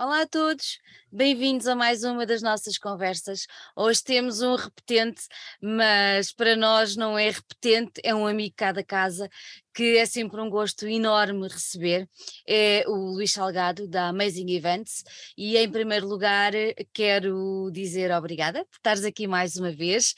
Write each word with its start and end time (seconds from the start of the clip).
Olá 0.00 0.22
a 0.22 0.26
todos, 0.28 0.78
bem-vindos 1.10 1.66
a 1.66 1.74
mais 1.74 2.04
uma 2.04 2.24
das 2.24 2.40
nossas 2.40 2.78
conversas. 2.78 3.48
Hoje 3.74 4.00
temos 4.04 4.40
um 4.42 4.54
repetente, 4.54 5.22
mas 5.60 6.32
para 6.32 6.54
nós 6.54 6.94
não 6.94 7.18
é 7.18 7.28
repetente, 7.28 8.00
é 8.04 8.14
um 8.14 8.24
amigo 8.24 8.54
cada 8.56 8.84
casa 8.84 9.28
que 9.74 9.96
é 9.98 10.06
sempre 10.06 10.40
um 10.40 10.48
gosto 10.48 10.86
enorme 10.86 11.48
receber. 11.48 12.08
É 12.46 12.84
o 12.86 12.94
Luís 12.94 13.32
Salgado 13.32 13.88
da 13.88 14.10
Amazing 14.10 14.52
Events 14.52 15.02
e 15.36 15.56
em 15.56 15.68
primeiro 15.68 16.06
lugar 16.06 16.52
quero 16.92 17.68
dizer 17.72 18.12
obrigada 18.12 18.64
por 18.66 18.76
estares 18.76 19.02
aqui 19.04 19.26
mais 19.26 19.56
uma 19.56 19.72
vez. 19.72 20.14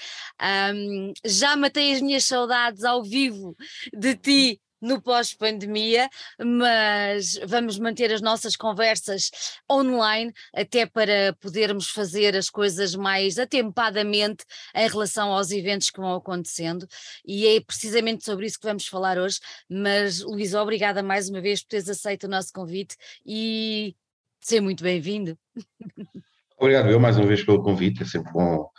Um, 0.75 1.15
já 1.25 1.57
matei 1.57 1.95
as 1.95 2.03
minhas 2.03 2.25
saudades 2.25 2.85
ao 2.85 3.03
vivo 3.03 3.57
de 3.95 4.15
ti 4.15 4.61
no 4.81 5.01
pós-pandemia, 5.01 6.09
mas 6.39 7.39
vamos 7.47 7.79
manter 7.79 8.13
as 8.13 8.21
nossas 8.21 8.57
conversas 8.57 9.31
online 9.71 10.33
até 10.55 10.87
para 10.87 11.35
podermos 11.41 11.91
fazer 11.91 12.37
as 12.37 12.49
coisas 12.49 12.95
mais 12.95 13.39
atempadamente 13.39 14.45
em 14.75 14.89
relação 14.89 15.33
aos 15.33 15.51
eventos 15.51 15.91
que 15.91 16.01
vão 16.01 16.15
acontecendo 16.15 16.87
e 17.25 17.47
é 17.47 17.61
precisamente 17.61 18.25
sobre 18.25 18.47
isso 18.47 18.59
que 18.59 18.67
vamos 18.67 18.87
falar 18.87 19.19
hoje. 19.19 19.41
Mas, 19.69 20.21
Luís, 20.21 20.55
obrigada 20.55 21.03
mais 21.03 21.29
uma 21.29 21.41
vez 21.41 21.63
por 21.63 21.71
teres 21.71 21.89
aceito 21.89 22.25
o 22.25 22.29
nosso 22.29 22.53
convite 22.53 22.97
e 23.25 23.95
seja 24.41 24.63
muito 24.63 24.83
bem-vindo. 24.83 25.39
Obrigado 26.61 26.91
eu 26.91 27.01
mais 27.01 27.17
uma 27.17 27.27
vez 27.27 27.43
pelo 27.43 27.63
convite, 27.63 28.03
é 28.03 28.07
sempre 28.07 28.33
bom 28.33 28.71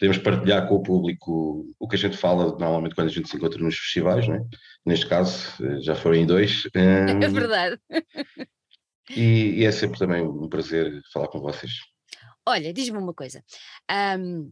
podemos 0.00 0.16
partilhar 0.16 0.66
com 0.66 0.76
o 0.76 0.82
público 0.82 1.74
o 1.78 1.86
que 1.86 1.94
a 1.94 1.98
gente 1.98 2.16
fala 2.16 2.56
normalmente 2.58 2.94
quando 2.94 3.08
a 3.08 3.10
gente 3.10 3.28
se 3.28 3.36
encontra 3.36 3.62
nos 3.62 3.76
festivais, 3.76 4.26
não 4.26 4.36
é? 4.36 4.40
neste 4.86 5.06
caso 5.06 5.62
eh, 5.62 5.82
já 5.82 5.94
foram 5.94 6.16
em 6.16 6.24
dois. 6.26 6.66
É 6.74 7.28
verdade. 7.28 7.78
E, 9.10 9.60
e, 9.60 9.64
é 9.64 9.72
sempre 9.72 9.98
também 9.98 10.22
um 10.22 10.48
prazer 10.48 11.02
falar 11.12 11.28
com 11.28 11.40
vocês. 11.40 11.72
Olha, 12.46 12.72
diz-me 12.72 12.96
uma 12.96 13.12
coisa. 13.12 13.44
Um, 14.18 14.50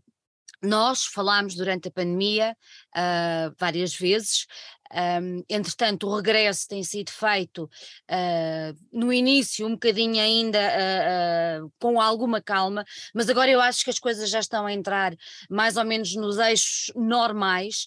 nós 0.60 1.04
falámos 1.04 1.54
durante 1.54 1.88
a 1.88 1.92
pandemia 1.92 2.56
uh, 2.96 3.54
várias 3.58 3.94
vezes 3.94 4.46
um, 4.92 5.44
entretanto, 5.48 6.06
o 6.06 6.16
regresso 6.16 6.66
tem 6.68 6.82
sido 6.82 7.10
feito 7.10 7.64
uh, 7.64 8.78
no 8.92 9.12
início, 9.12 9.66
um 9.66 9.72
bocadinho 9.72 10.20
ainda 10.20 10.58
uh, 10.58 11.64
uh, 11.66 11.72
com 11.78 12.00
alguma 12.00 12.40
calma, 12.40 12.84
mas 13.14 13.28
agora 13.28 13.50
eu 13.50 13.60
acho 13.60 13.84
que 13.84 13.90
as 13.90 13.98
coisas 13.98 14.30
já 14.30 14.40
estão 14.40 14.66
a 14.66 14.72
entrar 14.72 15.14
mais 15.50 15.76
ou 15.76 15.84
menos 15.84 16.14
nos 16.14 16.38
eixos 16.38 16.92
normais. 16.96 17.86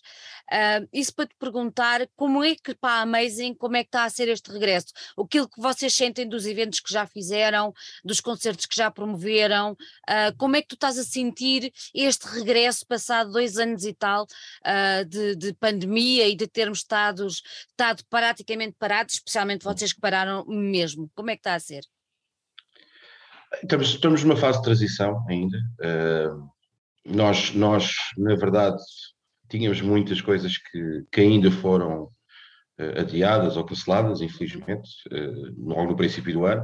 Isso 0.91 1.13
para 1.15 1.27
te 1.27 1.35
perguntar 1.39 2.07
como 2.15 2.43
é 2.43 2.55
que 2.55 2.75
para 2.75 2.99
a 2.99 3.01
Amazing, 3.01 3.53
como 3.53 3.77
é 3.77 3.83
que 3.83 3.89
está 3.89 4.03
a 4.03 4.09
ser 4.09 4.27
este 4.27 4.51
regresso? 4.51 4.87
Aquilo 5.17 5.49
que 5.49 5.61
vocês 5.61 5.93
sentem 5.93 6.27
dos 6.27 6.45
eventos 6.45 6.79
que 6.79 6.93
já 6.93 7.05
fizeram, 7.07 7.73
dos 8.03 8.19
concertos 8.19 8.65
que 8.65 8.75
já 8.75 8.91
promoveram, 8.91 9.75
como 10.37 10.55
é 10.55 10.61
que 10.61 10.67
tu 10.69 10.75
estás 10.75 10.97
a 10.97 11.03
sentir 11.03 11.71
este 11.93 12.27
regresso 12.27 12.85
passado 12.85 13.31
dois 13.31 13.57
anos 13.57 13.83
e 13.85 13.93
tal 13.93 14.27
de, 15.07 15.35
de 15.35 15.53
pandemia 15.53 16.27
e 16.27 16.35
de 16.35 16.47
termos 16.47 16.79
estados, 16.79 17.41
estado 17.69 18.03
praticamente 18.09 18.75
parados, 18.77 19.15
especialmente 19.15 19.63
vocês 19.63 19.93
que 19.93 20.01
pararam 20.01 20.45
mesmo. 20.45 21.09
Como 21.15 21.29
é 21.29 21.35
que 21.35 21.39
está 21.39 21.55
a 21.55 21.59
ser? 21.59 21.83
Estamos, 23.61 23.89
estamos 23.89 24.23
numa 24.23 24.37
fase 24.37 24.59
de 24.59 24.63
transição 24.63 25.25
ainda. 25.27 25.57
Uh, 25.79 26.49
nós, 27.05 27.53
nós, 27.53 27.93
na 28.17 28.35
verdade, 28.35 28.81
tínhamos 29.57 29.81
muitas 29.81 30.21
coisas 30.21 30.57
que, 30.57 31.03
que 31.11 31.21
ainda 31.21 31.51
foram 31.51 32.03
uh, 32.03 32.99
adiadas 32.99 33.57
ou 33.57 33.65
canceladas, 33.65 34.21
infelizmente, 34.21 34.89
uh, 35.11 35.53
logo 35.57 35.91
no 35.91 35.95
princípio 35.95 36.33
do 36.33 36.45
ano 36.45 36.63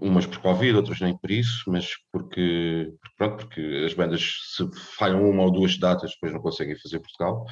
umas 0.00 0.26
por 0.26 0.38
Covid, 0.38 0.76
outras 0.76 1.00
nem 1.00 1.16
por 1.16 1.30
isso, 1.30 1.64
mas 1.68 1.90
porque, 2.12 2.92
pronto, 3.16 3.36
porque 3.36 3.84
as 3.84 3.94
bandas 3.94 4.22
se 4.54 4.68
falham 4.96 5.28
uma 5.28 5.42
ou 5.42 5.50
duas 5.50 5.78
datas 5.78 6.12
depois 6.12 6.32
não 6.32 6.40
conseguem 6.40 6.78
fazer 6.78 7.00
Portugal, 7.00 7.44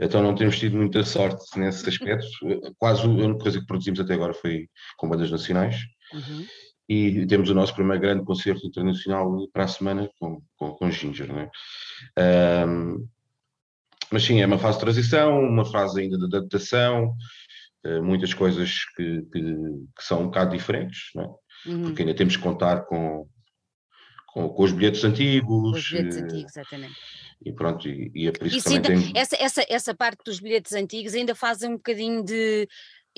então 0.00 0.22
não 0.22 0.34
temos 0.34 0.58
tido 0.58 0.76
muita 0.76 1.04
sorte 1.04 1.58
nesse 1.58 1.88
aspecto, 1.88 2.26
quase 2.78 3.02
a 3.02 3.08
única 3.08 3.38
coisa 3.38 3.60
que 3.60 3.66
produzimos 3.66 4.00
até 4.00 4.14
agora 4.14 4.34
foi 4.34 4.68
com 4.96 5.08
bandas 5.08 5.30
nacionais, 5.30 5.76
uhum. 6.12 6.46
e 6.88 7.26
temos 7.26 7.50
o 7.50 7.54
nosso 7.54 7.74
primeiro 7.74 8.00
grande 8.00 8.24
concerto 8.24 8.66
internacional 8.66 9.48
para 9.52 9.64
a 9.64 9.68
semana 9.68 10.08
com, 10.18 10.40
com, 10.56 10.72
com 10.72 10.90
Ginger, 10.90 11.28
não 11.28 11.40
é? 11.40 11.50
Um, 12.66 13.08
mas 14.10 14.24
sim, 14.24 14.40
é 14.40 14.46
uma 14.46 14.58
fase 14.58 14.78
de 14.78 14.84
transição, 14.84 15.40
uma 15.40 15.64
fase 15.64 16.00
ainda 16.00 16.18
de 16.18 16.24
adaptação, 16.24 17.14
eh, 17.84 18.00
muitas 18.00 18.34
coisas 18.34 18.84
que, 18.96 19.22
que, 19.32 19.42
que, 19.42 20.02
são 20.02 20.22
um 20.22 20.26
bocado 20.26 20.56
diferentes, 20.56 21.10
não 21.14 21.24
é? 21.24 21.70
uhum. 21.70 21.82
porque 21.84 22.02
ainda 22.02 22.14
temos 22.14 22.36
que 22.36 22.42
contar 22.42 22.82
com, 22.86 23.28
com, 24.26 24.48
com 24.48 24.62
os 24.62 24.72
bilhetes 24.72 25.04
antigos. 25.04 25.76
Os 25.76 25.90
bilhetes 25.90 26.16
eh, 26.16 26.20
antigos, 26.20 26.56
exatamente. 26.56 26.94
E 27.44 27.52
pronto, 27.52 27.88
e, 27.88 28.10
e 28.14 28.28
é 28.28 28.32
por 28.32 28.46
isso, 28.46 28.56
isso 28.56 28.68
também 28.68 28.92
ainda, 28.92 29.12
tem... 29.12 29.20
essa, 29.20 29.36
essa, 29.36 29.66
essa 29.68 29.94
parte 29.94 30.22
dos 30.24 30.40
bilhetes 30.40 30.72
antigos 30.72 31.14
ainda 31.14 31.34
faz 31.34 31.62
um 31.62 31.72
bocadinho 31.72 32.24
de 32.24 32.68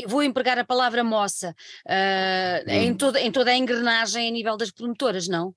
vou 0.07 0.23
empregar 0.23 0.59
a 0.59 0.65
palavra 0.65 1.03
moça 1.03 1.55
uh, 1.87 2.71
hum. 2.71 2.73
em, 2.73 2.95
toda, 2.95 3.21
em 3.21 3.33
toda 3.33 3.51
a 3.51 3.57
engrenagem 3.57 4.29
a 4.29 4.31
nível 4.31 4.57
das 4.57 4.71
promotoras, 4.71 5.27
não? 5.29 5.55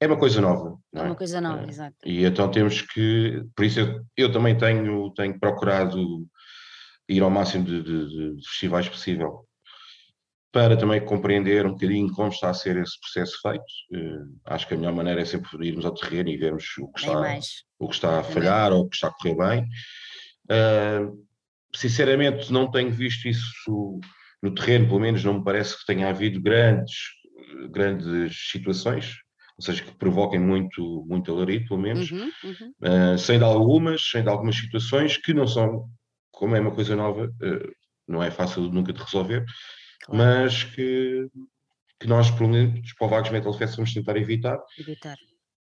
É 0.00 0.06
uma 0.06 0.18
coisa 0.18 0.40
nova. 0.40 0.78
É? 0.94 0.98
é 0.98 1.02
uma 1.02 1.14
coisa 1.14 1.40
nova, 1.40 1.62
é. 1.62 1.68
exato. 1.68 1.96
E 2.06 2.24
então 2.24 2.50
temos 2.50 2.80
que, 2.80 3.44
por 3.54 3.64
isso 3.64 3.80
eu, 3.80 4.04
eu, 4.16 4.32
também 4.32 4.56
tenho, 4.56 5.12
tenho 5.12 5.38
procurado 5.38 6.26
ir 7.08 7.22
ao 7.22 7.30
máximo 7.30 7.64
de, 7.64 7.82
de, 7.82 8.36
de 8.36 8.48
festivais 8.48 8.88
possível 8.88 9.46
para 10.52 10.76
também 10.76 11.04
compreender 11.04 11.64
um 11.64 11.72
bocadinho 11.72 12.10
como 12.12 12.30
está 12.30 12.50
a 12.50 12.54
ser 12.54 12.76
esse 12.76 12.98
processo 13.00 13.38
feito. 13.40 13.62
Uh, 13.92 14.36
acho 14.46 14.66
que 14.66 14.74
a 14.74 14.76
melhor 14.76 14.92
maneira 14.92 15.20
é 15.20 15.24
sempre 15.24 15.68
irmos 15.68 15.84
ao 15.84 15.94
terreno 15.94 16.28
e 16.28 16.36
vermos 16.36 16.64
o 16.78 16.88
que 16.88 17.00
está, 17.00 17.38
o 17.78 17.88
que 17.88 17.94
está 17.94 18.18
a 18.18 18.24
falhar 18.24 18.72
ou 18.72 18.80
o 18.82 18.88
que 18.88 18.96
está 18.96 19.08
a 19.08 19.12
correr 19.12 19.36
bem. 19.36 19.68
Uh, 20.50 21.24
sinceramente, 21.74 22.52
não 22.52 22.70
tenho 22.70 22.90
visto 22.90 23.28
isso 23.28 24.00
no 24.42 24.54
terreno, 24.54 24.88
pelo 24.88 25.00
menos 25.00 25.22
não 25.22 25.38
me 25.38 25.44
parece 25.44 25.78
que 25.78 25.86
tenha 25.86 26.08
havido 26.08 26.40
grandes, 26.40 26.96
grandes 27.70 28.50
situações, 28.50 29.14
ou 29.60 29.62
seja, 29.62 29.84
que 29.84 29.92
provoquem 29.92 30.40
muito, 30.40 31.04
muito 31.06 31.30
alarido, 31.30 31.68
pelo 31.68 31.80
menos, 31.80 32.10
uhum, 32.10 32.30
uhum. 32.42 32.72
Uh, 32.80 33.18
sem 33.18 33.36
de 33.36 33.44
algumas, 33.44 34.02
sem 34.10 34.22
de 34.22 34.30
algumas 34.30 34.56
situações 34.56 35.18
que 35.18 35.34
não 35.34 35.46
são, 35.46 35.86
como 36.30 36.56
é 36.56 36.60
uma 36.60 36.74
coisa 36.74 36.96
nova, 36.96 37.30
não 38.08 38.22
é 38.22 38.30
fácil 38.30 38.62
nunca 38.62 38.90
de 38.90 39.02
resolver, 39.02 39.44
claro. 40.04 40.18
mas 40.18 40.64
que, 40.64 41.26
que 42.00 42.06
nós, 42.06 42.30
pelo 42.30 42.48
menos, 42.48 42.94
para 42.94 43.06
o 43.06 43.10
Vagos 43.10 43.30
Metal 43.30 43.52
Fest, 43.52 43.76
vamos 43.76 43.92
tentar 43.92 44.16
evitar, 44.16 44.58
evitar. 44.78 45.16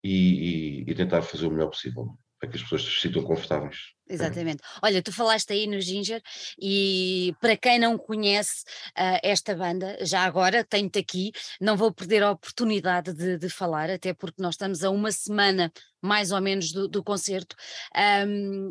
E, 0.05 0.85
e, 0.85 0.91
e, 0.91 0.95
tentar 0.95 1.23
fazer 1.23 1.47
o 1.47 1.51
melhor 1.51 1.71
possível 1.71 2.17
para 2.39 2.51
que 2.51 2.57
as 2.57 2.63
pessoas 2.63 2.85
se 2.85 3.01
sintam 3.01 3.23
confortáveis. 3.23 3.97
Exatamente. 4.09 4.63
Olha, 4.83 5.03
tu 5.03 5.13
falaste 5.13 5.53
aí 5.53 5.67
no 5.67 5.81
Ginger 5.81 6.23
e 6.61 7.35
para 7.41 7.57
quem 7.57 7.79
não 7.79 7.99
conhece 7.99 8.63
uh, 8.91 9.19
esta 9.23 9.55
banda, 9.55 9.99
já 10.03 10.23
agora 10.23 10.65
tenho-te 10.65 10.99
aqui, 10.99 11.33
não 11.61 11.77
vou 11.77 11.93
perder 11.93 12.23
a 12.23 12.31
oportunidade 12.31 13.13
de, 13.13 13.37
de, 13.37 13.49
falar, 13.49 13.91
até 13.91 14.15
porque 14.15 14.41
nós 14.41 14.55
estamos 14.55 14.85
a 14.85 14.91
uma 14.91 15.11
semana 15.11 15.73
mais 16.01 16.31
ou 16.31 16.41
menos 16.41 16.71
do, 16.71 16.87
do 16.87 17.03
concerto. 17.03 17.57
Um, 18.29 18.71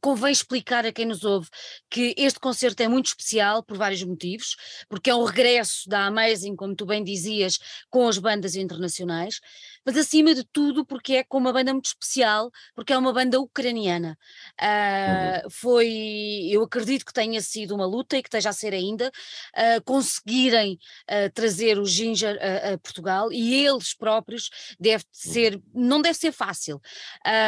convém 0.00 0.32
explicar 0.32 0.86
a 0.86 0.92
quem 0.92 1.04
nos 1.04 1.24
ouve 1.24 1.48
que 1.90 2.14
este 2.16 2.40
concerto 2.40 2.82
é 2.82 2.88
muito 2.88 3.06
especial 3.06 3.62
por 3.62 3.76
vários 3.76 4.02
motivos, 4.02 4.56
porque 4.88 5.10
é 5.10 5.14
um 5.14 5.24
regresso 5.24 5.88
da 5.88 6.06
Amazing, 6.06 6.56
como 6.56 6.74
tu 6.74 6.86
bem 6.86 7.04
dizias, 7.04 7.58
com 7.90 8.08
as 8.08 8.16
bandas 8.16 8.54
internacionais, 8.54 9.40
mas 9.84 9.96
acima 9.96 10.34
de 10.34 10.44
tudo 10.44 10.84
porque 10.84 11.14
é 11.14 11.24
com 11.24 11.38
uma 11.38 11.52
banda 11.52 11.72
muito 11.72 11.86
especial, 11.86 12.50
porque 12.74 12.92
é 12.92 12.98
uma 12.98 13.12
banda 13.12 13.40
ucraniana. 13.40 14.18
Uh, 14.60 15.44
uhum. 15.44 15.50
Foi, 15.50 16.48
eu 16.50 16.62
acredito 16.62 17.04
que 17.04 17.12
tenha 17.12 17.40
sido 17.40 17.74
uma 17.74 17.86
luta 17.86 18.16
e 18.16 18.22
que 18.22 18.28
esteja 18.28 18.50
a 18.50 18.52
ser 18.52 18.74
ainda, 18.74 19.08
uh, 19.08 19.82
conseguirem 19.84 20.78
uh, 21.08 21.30
trazer 21.32 21.78
o 21.78 21.86
Ginger 21.86 22.38
a, 22.40 22.74
a, 22.74 22.78
Portugal 22.78 23.32
e 23.32 23.64
eles 23.66 23.94
próprios 23.94 24.50
deve 24.78 25.04
uhum. 25.04 25.10
ser, 25.12 25.62
não 25.74 26.02
deve 26.02 26.18
ser 26.18 26.32
fácil. 26.32 26.80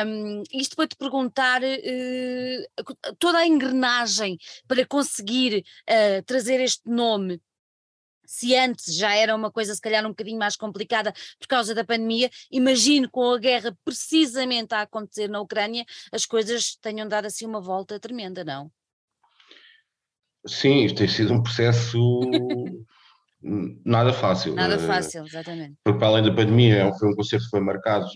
Um, 0.06 0.42
isto 0.52 0.76
para 0.76 0.88
te 0.88 0.96
perguntar 0.96 1.60
toda 3.18 3.38
a 3.38 3.46
engrenagem 3.46 4.38
para 4.66 4.86
conseguir 4.86 5.64
trazer 6.26 6.60
este 6.60 6.88
nome 6.88 7.40
se 8.32 8.56
antes 8.56 8.96
já 8.96 9.14
era 9.14 9.36
uma 9.36 9.50
coisa 9.52 9.74
se 9.74 9.80
calhar 9.80 10.02
um 10.06 10.08
bocadinho 10.08 10.38
mais 10.38 10.56
complicada 10.56 11.12
por 11.38 11.46
causa 11.46 11.74
da 11.74 11.84
pandemia, 11.84 12.30
imagino 12.50 13.10
com 13.10 13.30
a 13.30 13.38
guerra 13.38 13.76
precisamente 13.84 14.74
a 14.74 14.80
acontecer 14.80 15.28
na 15.28 15.38
Ucrânia, 15.38 15.84
as 16.10 16.24
coisas 16.24 16.74
tenham 16.76 17.06
dado 17.06 17.26
assim 17.26 17.44
uma 17.44 17.60
volta 17.60 18.00
tremenda, 18.00 18.42
não? 18.42 18.72
Sim, 20.46 20.84
isto 20.86 20.96
tem 20.96 21.08
sido 21.08 21.34
um 21.34 21.42
processo 21.42 21.98
nada 23.84 24.14
fácil. 24.14 24.54
Nada 24.54 24.76
eh, 24.76 24.78
fácil, 24.78 25.26
exatamente. 25.26 25.76
Porque 25.84 25.98
para 25.98 26.08
além 26.08 26.24
da 26.24 26.34
pandemia, 26.34 26.90
foi 26.94 27.10
um 27.10 27.14
concerto 27.14 27.44
que 27.44 27.50
foi 27.50 27.60
marcado 27.60 28.06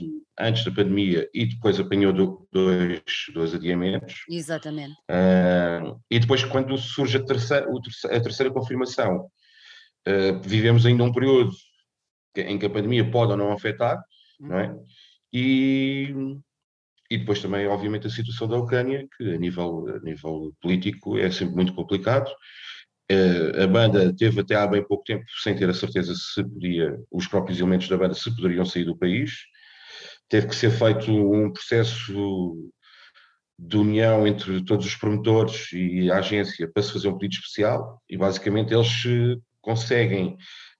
antes 0.41 0.65
da 0.65 0.71
pandemia 0.71 1.29
e 1.35 1.45
depois 1.45 1.79
apanhou 1.79 2.47
dois, 2.51 3.03
dois 3.35 3.55
adiamentos. 3.55 4.25
Exatamente. 4.31 4.95
Uh, 5.11 6.01
e 6.11 6.19
depois 6.19 6.43
quando 6.43 6.79
surge 6.79 7.19
a 7.19 7.23
terceira, 7.23 7.67
a 8.05 8.21
terceira 8.21 8.51
confirmação 8.51 9.31
Uh, 10.07 10.41
vivemos 10.41 10.87
ainda 10.87 11.03
um 11.03 11.13
período 11.13 11.51
em 12.37 12.59
que 12.59 12.67
a 12.67 12.71
pandemia 12.71 13.11
pode 13.11 13.33
ou 13.33 13.39
não 13.39 13.53
afetar, 13.53 14.01
não 14.39 14.59
é? 14.59 14.77
E, 15.33 16.15
e 17.11 17.19
depois 17.19 17.41
também, 17.41 17.67
obviamente, 17.67 18.07
a 18.07 18.11
situação 18.11 18.47
da 18.47 18.57
Ucrânia, 18.57 19.07
que 19.17 19.35
a 19.35 19.39
nível, 19.39 19.87
a 19.89 19.99
nível 20.01 20.53
político 20.61 21.19
é 21.19 21.31
sempre 21.31 21.55
muito 21.55 21.75
complicado. 21.75 22.31
Uh, 23.11 23.63
a 23.63 23.67
banda 23.67 24.15
teve 24.17 24.41
até 24.41 24.57
há 24.57 24.67
bem 24.67 24.85
pouco 24.85 25.05
tempo 25.05 25.25
sem 25.43 25.55
ter 25.55 25.69
a 25.69 25.75
certeza 25.75 26.13
se 26.15 26.43
podia, 26.43 26.99
os 27.11 27.29
próprios 27.29 27.61
elementos 27.61 27.89
da 27.89 27.97
banda 27.97 28.15
se 28.15 28.35
poderiam 28.35 28.65
sair 28.65 28.85
do 28.85 28.97
país. 28.97 29.33
Teve 30.29 30.49
que 30.49 30.57
ser 30.57 30.71
feito 30.71 31.11
um 31.11 31.53
processo 31.53 32.57
de 33.59 33.77
união 33.77 34.27
entre 34.27 34.63
todos 34.65 34.85
os 34.87 34.95
promotores 34.97 35.73
e 35.73 36.11
a 36.11 36.19
agência 36.19 36.71
para 36.71 36.83
se 36.83 36.93
fazer 36.93 37.09
um 37.09 37.17
pedido 37.17 37.41
especial 37.41 38.03
e 38.09 38.17
basicamente 38.17 38.75
eles 38.75 39.05
eh, 39.07 39.37
conseguem 39.67 40.37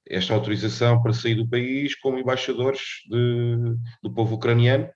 esta 0.09 0.33
autorização 0.33 1.03
para 1.03 1.13
sair 1.13 1.35
do 1.35 1.49
país 1.49 1.97
como 1.97 2.19
embaixadores 2.19 2.81
de, 3.11 3.75
do 4.01 4.15
povo 4.15 4.37
ucraniano 4.37 4.89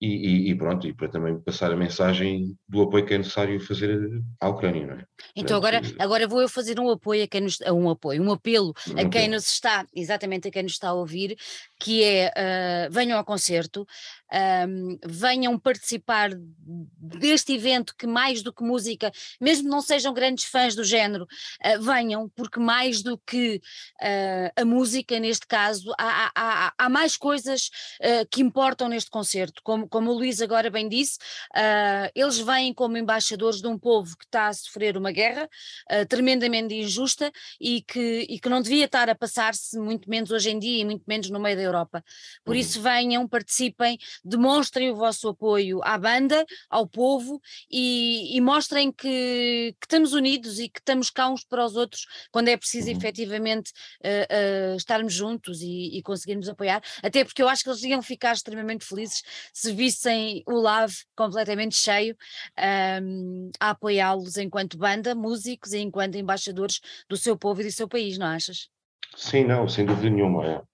e, 0.00 0.06
e, 0.06 0.50
e, 0.50 0.54
pronto, 0.54 0.86
e 0.86 0.94
para 0.94 1.08
também 1.08 1.40
passar 1.40 1.72
a 1.72 1.76
mensagem 1.76 2.56
do 2.68 2.82
apoio 2.82 3.04
que 3.04 3.14
é 3.14 3.18
necessário 3.18 3.58
fazer 3.58 3.98
à 4.40 4.48
Ucrânia, 4.48 4.86
não 4.86 4.94
é? 4.94 5.04
Então 5.34 5.56
agora, 5.56 5.82
agora 5.98 6.28
vou 6.28 6.40
eu 6.40 6.48
fazer 6.48 6.78
um 6.78 6.88
apoio 6.88 7.24
a 7.24 7.26
quem 7.26 7.40
nos, 7.40 7.58
um 7.62 7.90
apoio, 7.90 8.22
um 8.22 8.30
apelo 8.30 8.72
a 8.96 9.08
quem 9.08 9.28
nos 9.28 9.48
está, 9.48 9.84
exatamente 9.92 10.46
a 10.46 10.50
quem 10.52 10.62
nos 10.62 10.72
está 10.72 10.90
a 10.90 10.94
ouvir, 10.94 11.36
que 11.78 12.02
é 12.02 12.28
uh, 12.28 12.92
venham 12.92 13.16
ao 13.16 13.24
concerto, 13.24 13.86
venham 15.06 15.58
participar 15.58 16.30
deste 16.34 17.54
evento 17.54 17.94
que 17.96 18.06
mais 18.06 18.42
do 18.42 18.52
que 18.52 18.62
música, 18.62 19.10
mesmo 19.40 19.70
não 19.70 19.80
sejam 19.80 20.12
grandes 20.12 20.44
fãs 20.44 20.74
do 20.74 20.84
género, 20.84 21.24
uh, 21.24 21.82
venham, 21.82 22.28
porque 22.30 22.60
mais 22.60 23.02
do 23.02 23.16
que 23.16 23.62
uh, 24.02 24.60
a 24.60 24.64
música, 24.64 25.18
neste 25.18 25.46
caso, 25.46 25.94
há, 25.98 26.30
há, 26.34 26.74
há 26.76 26.88
mais 26.88 27.16
coisas 27.16 27.70
que 28.30 28.42
importam 28.42 28.88
neste 28.88 29.10
concerto, 29.10 29.62
como 29.62 29.88
como, 29.88 30.10
o 30.10 30.14
Luís 30.14 30.40
agora 30.40 30.70
bem 30.70 30.88
disse, 30.88 31.18
eles 32.14 32.38
vêm 32.38 32.72
como 32.72 32.96
embaixadores 32.96 33.60
de 33.60 33.66
um 33.66 33.78
povo 33.78 34.16
que 34.16 34.24
está 34.24 34.48
a 34.48 34.52
sofrer 34.52 34.96
uma 34.96 35.12
guerra 35.12 35.48
tremendamente 36.08 36.74
injusta 36.74 37.30
e 37.60 37.82
que, 37.82 38.26
e 38.28 38.38
que 38.38 38.48
não 38.48 38.60
devia 38.60 38.84
estar 38.84 39.08
a 39.08 39.14
passar-se, 39.14 39.78
muito 39.78 40.08
menos 40.08 40.30
hoje 40.30 40.50
em 40.50 40.58
dia 40.58 40.82
e 40.82 40.84
muito 40.84 41.04
menos 41.06 41.30
no 41.30 41.40
meio 41.40 41.56
da 41.56 41.67
Europa. 41.68 42.04
Por 42.44 42.54
uhum. 42.54 42.60
isso 42.60 42.80
venham, 42.80 43.26
participem, 43.26 43.98
demonstrem 44.24 44.90
o 44.90 44.96
vosso 44.96 45.28
apoio 45.28 45.80
à 45.82 45.96
banda, 45.96 46.44
ao 46.68 46.86
povo 46.86 47.40
e, 47.70 48.36
e 48.36 48.40
mostrem 48.40 48.92
que, 48.92 49.74
que, 49.80 49.86
estamos 49.86 50.12
unidos 50.12 50.58
e 50.58 50.68
que 50.68 50.80
estamos 50.80 51.10
cá 51.10 51.28
uns 51.28 51.44
para 51.44 51.64
os 51.64 51.76
outros 51.76 52.06
quando 52.30 52.48
é 52.48 52.56
preciso 52.56 52.90
uhum. 52.90 52.96
efetivamente 52.96 53.72
uh, 54.02 54.76
estarmos 54.76 55.12
juntos 55.12 55.62
e, 55.62 55.98
e 55.98 56.02
conseguirmos 56.02 56.48
apoiar, 56.48 56.82
até 57.02 57.24
porque 57.24 57.42
eu 57.42 57.48
acho 57.48 57.62
que 57.62 57.70
eles 57.70 57.82
iam 57.84 58.02
ficar 58.02 58.32
extremamente 58.32 58.84
felizes 58.84 59.22
se 59.52 59.72
vissem 59.72 60.42
o 60.46 60.60
Lave 60.60 60.94
completamente 61.16 61.76
cheio 61.76 62.16
um, 63.02 63.50
a 63.60 63.70
apoiá-los 63.70 64.36
enquanto 64.36 64.76
banda, 64.76 65.14
músicos 65.14 65.72
e 65.72 65.78
enquanto 65.78 66.16
embaixadores 66.16 66.80
do 67.08 67.16
seu 67.16 67.36
povo 67.36 67.60
e 67.60 67.64
do 67.64 67.72
seu 67.72 67.88
país, 67.88 68.18
não 68.18 68.26
achas? 68.26 68.68
Sim, 69.16 69.44
não, 69.44 69.68
sem 69.68 69.86
dúvida 69.86 70.10
nenhuma. 70.10 70.66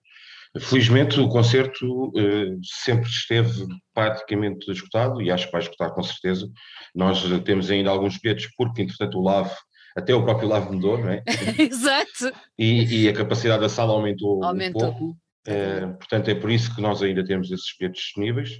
Felizmente 0.60 1.18
o 1.18 1.28
concerto 1.28 2.08
uh, 2.08 2.60
sempre 2.62 3.08
esteve 3.08 3.66
praticamente 3.92 4.70
esgotado 4.70 5.20
e 5.20 5.30
acho 5.30 5.46
que 5.46 5.52
vai 5.52 5.60
esgotar 5.60 5.92
com 5.92 6.02
certeza. 6.02 6.48
Nós 6.94 7.22
temos 7.44 7.70
ainda 7.70 7.90
alguns 7.90 8.18
bilhetes 8.18 8.48
porque 8.56 8.82
entretanto 8.82 9.18
o 9.18 9.22
Lave 9.22 9.54
até 9.96 10.14
o 10.14 10.24
próprio 10.24 10.48
Lave 10.48 10.72
mudou, 10.72 10.98
não 10.98 11.10
é? 11.10 11.22
Exato. 11.58 12.32
E, 12.58 13.04
e, 13.04 13.08
a 13.08 13.12
capacidade 13.12 13.62
da 13.62 13.68
sala 13.68 13.92
aumentou, 13.92 14.42
aumentou. 14.42 14.82
um 14.82 14.92
pouco. 14.92 15.16
Uh, 15.46 15.96
portanto, 15.98 16.28
é 16.30 16.34
por 16.34 16.50
isso 16.50 16.74
que 16.74 16.80
nós 16.80 17.02
ainda 17.02 17.24
temos 17.24 17.50
esses 17.50 17.76
bilhetes 17.78 18.02
disponíveis. 18.02 18.50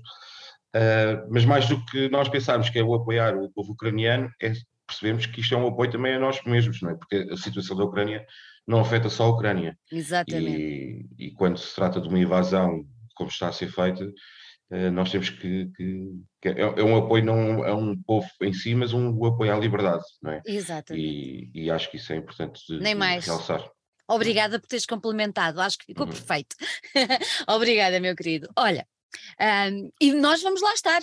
Uh, 0.74 1.26
mas 1.30 1.44
mais 1.44 1.68
do 1.68 1.84
que 1.86 2.08
nós 2.08 2.28
pensarmos 2.28 2.68
que 2.70 2.78
é 2.78 2.84
o 2.84 2.94
apoiar 2.94 3.36
o 3.36 3.50
povo 3.50 3.72
ucraniano, 3.72 4.28
é 4.40 4.52
percebemos 4.86 5.26
que 5.26 5.40
isto 5.40 5.54
é 5.54 5.58
um 5.58 5.66
apoio 5.66 5.90
também 5.90 6.14
a 6.14 6.18
nós 6.18 6.42
mesmos, 6.44 6.80
não 6.82 6.90
é? 6.90 6.94
Porque 6.94 7.28
a 7.30 7.36
situação 7.36 7.76
da 7.76 7.84
Ucrânia 7.84 8.24
não 8.66 8.80
afeta 8.80 9.08
só 9.08 9.24
a 9.24 9.30
Ucrânia. 9.30 9.78
Exatamente. 9.90 11.08
E, 11.18 11.26
e 11.26 11.30
quando 11.32 11.58
se 11.58 11.74
trata 11.74 12.00
de 12.00 12.08
uma 12.08 12.18
invasão 12.18 12.84
como 13.14 13.30
está 13.30 13.48
a 13.48 13.52
ser 13.52 13.70
feita, 13.70 14.04
uh, 14.04 14.90
nós 14.92 15.10
temos 15.10 15.30
que. 15.30 15.70
que, 15.76 16.08
que 16.40 16.48
é, 16.48 16.60
é, 16.60 16.82
um 16.82 16.96
apoio 16.96 17.24
não 17.24 17.62
a 17.62 17.74
um 17.74 17.96
povo 18.02 18.28
em 18.42 18.52
si, 18.52 18.74
mas 18.74 18.92
um, 18.92 19.24
apoio 19.24 19.54
à 19.54 19.58
liberdade, 19.58 20.04
não 20.22 20.32
é? 20.32 20.42
Exatamente. 20.46 21.06
E, 21.06 21.50
e 21.54 21.70
acho 21.70 21.90
que 21.90 21.96
isso 21.96 22.12
é 22.12 22.16
importante 22.16 22.60
de, 22.68 22.78
Nem 22.80 22.94
de 22.94 22.98
mais. 22.98 23.24
realçar. 23.24 23.64
Obrigada 24.08 24.60
por 24.60 24.66
teres 24.66 24.84
complementado, 24.84 25.60
acho 25.60 25.78
que 25.78 25.86
ficou 25.86 26.06
uhum. 26.06 26.12
perfeito. 26.12 26.54
Obrigada, 27.48 27.98
meu 28.00 28.14
querido. 28.14 28.48
Olha, 28.56 28.86
um, 29.70 29.90
e 30.00 30.12
nós 30.12 30.42
vamos 30.42 30.60
lá 30.60 30.74
estar. 30.74 31.00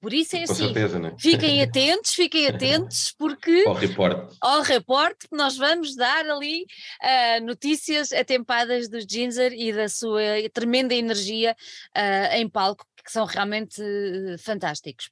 Por 0.00 0.12
isso 0.14 0.36
é 0.36 0.46
Com 0.46 0.52
assim. 0.52 0.64
Certeza, 0.64 0.98
né? 0.98 1.14
Fiquem 1.18 1.60
atentos, 1.62 2.14
fiquem 2.14 2.46
atentos, 2.46 3.14
porque. 3.18 3.64
ao 3.66 3.74
reporte. 3.74 4.36
Ao 4.40 4.62
reporte, 4.62 5.26
nós 5.30 5.56
vamos 5.56 5.94
dar 5.94 6.24
ali 6.26 6.64
uh, 7.02 7.44
notícias 7.44 8.12
atempadas 8.12 8.88
dos 8.88 9.04
Ginger 9.08 9.52
e 9.52 9.72
da 9.72 9.88
sua 9.88 10.22
tremenda 10.52 10.94
energia 10.94 11.54
uh, 11.96 12.34
em 12.34 12.48
palco, 12.48 12.86
que 13.04 13.12
são 13.12 13.24
realmente 13.26 13.80
uh, 13.80 14.38
fantásticos. 14.38 15.10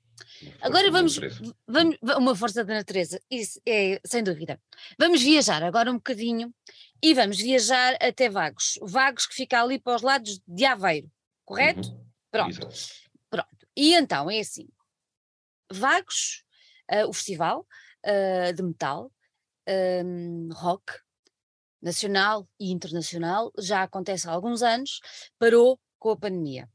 Agora 0.60 0.90
vamos, 0.90 1.18
vamos. 1.66 1.96
Uma 2.02 2.34
força 2.34 2.64
da 2.64 2.74
natureza, 2.74 3.20
isso 3.30 3.60
é 3.66 4.00
sem 4.04 4.22
dúvida. 4.22 4.60
Vamos 4.98 5.22
viajar 5.22 5.62
agora 5.62 5.90
um 5.90 5.96
bocadinho 5.96 6.52
e 7.02 7.14
vamos 7.14 7.38
viajar 7.38 7.96
até 8.00 8.28
Vagos. 8.28 8.78
Vagos 8.82 9.26
que 9.26 9.34
fica 9.34 9.62
ali 9.62 9.78
para 9.78 9.96
os 9.96 10.02
lados 10.02 10.40
de 10.46 10.64
Aveiro, 10.64 11.10
correto? 11.44 11.88
Uhum. 11.88 12.04
Pronto. 12.30 12.58
Pronto. 12.58 12.76
E 13.78 13.94
então 13.94 14.28
é 14.28 14.40
assim: 14.40 14.68
Vagos, 15.70 16.44
uh, 16.90 17.08
o 17.08 17.12
festival 17.12 17.64
uh, 18.04 18.52
de 18.52 18.60
metal, 18.60 19.12
um, 20.04 20.48
rock, 20.52 20.94
nacional 21.80 22.48
e 22.58 22.72
internacional, 22.72 23.52
já 23.56 23.84
acontece 23.84 24.28
há 24.28 24.32
alguns 24.32 24.64
anos, 24.64 25.00
parou 25.38 25.78
com 25.96 26.10
a 26.10 26.16
pandemia. 26.16 26.68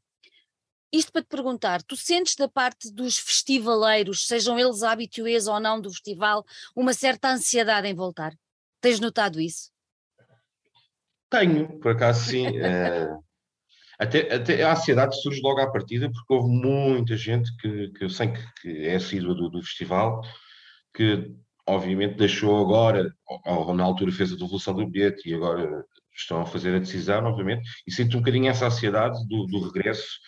Isto 0.94 1.12
para 1.12 1.24
te 1.24 1.28
perguntar, 1.28 1.84
tu 1.84 1.98
sentes 1.98 2.36
da 2.38 2.48
parte 2.48 2.90
dos 2.90 3.18
festivaleiros, 3.18 4.26
sejam 4.26 4.58
eles 4.58 4.82
habituês 4.82 5.46
ou 5.46 5.60
não 5.60 5.82
do 5.82 5.90
festival, 5.90 6.46
uma 6.74 6.94
certa 6.94 7.32
ansiedade 7.32 7.86
em 7.86 7.94
voltar? 7.94 8.34
Tens 8.80 9.02
notado 9.02 9.42
isso? 9.42 9.72
Tenho, 11.30 11.80
por 11.80 11.92
acaso 11.92 12.30
sim. 12.30 12.46
é, 12.60 13.10
até, 14.00 14.34
até 14.34 14.64
a 14.64 14.74
ansiedade 14.74 15.22
surge 15.22 15.42
logo 15.42 15.60
à 15.60 15.72
partida, 15.72 16.12
porque 16.12 16.34
houve 16.34 16.50
muita 16.50 17.16
gente 17.16 17.56
que, 17.58 17.90
que 17.90 18.04
eu 18.04 18.10
sei 18.10 18.32
que, 18.32 18.44
que 18.62 18.88
é 18.88 18.96
assídua 18.96 19.36
do, 19.36 19.50
do 19.50 19.62
festival, 19.62 20.22
que 20.94 21.32
obviamente 21.68 22.18
deixou 22.18 22.60
agora, 22.60 23.14
ou, 23.26 23.68
ou, 23.68 23.74
na 23.74 23.84
altura 23.84 24.12
fez 24.12 24.32
a 24.32 24.36
devolução 24.36 24.74
do 24.74 24.88
bilhete 24.88 25.30
e 25.30 25.34
agora 25.34 25.86
estão 26.16 26.42
a 26.42 26.46
fazer 26.46 26.76
a 26.76 26.80
decisão, 26.80 27.24
obviamente, 27.26 27.68
e 27.88 27.92
sinto 27.92 28.18
um 28.18 28.20
bocadinho 28.20 28.50
essa 28.50 28.68
ansiedade 28.68 29.18
do, 29.28 29.46
do 29.46 29.62
regresso, 29.62 30.20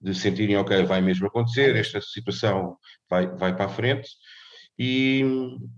de 0.00 0.14
sentirem, 0.14 0.56
ok, 0.56 0.84
vai 0.84 1.00
mesmo 1.00 1.26
acontecer, 1.26 1.76
esta 1.76 2.00
situação 2.00 2.76
vai, 3.08 3.26
vai 3.36 3.54
para 3.54 3.66
a 3.66 3.68
frente, 3.68 4.08
e, 4.78 5.22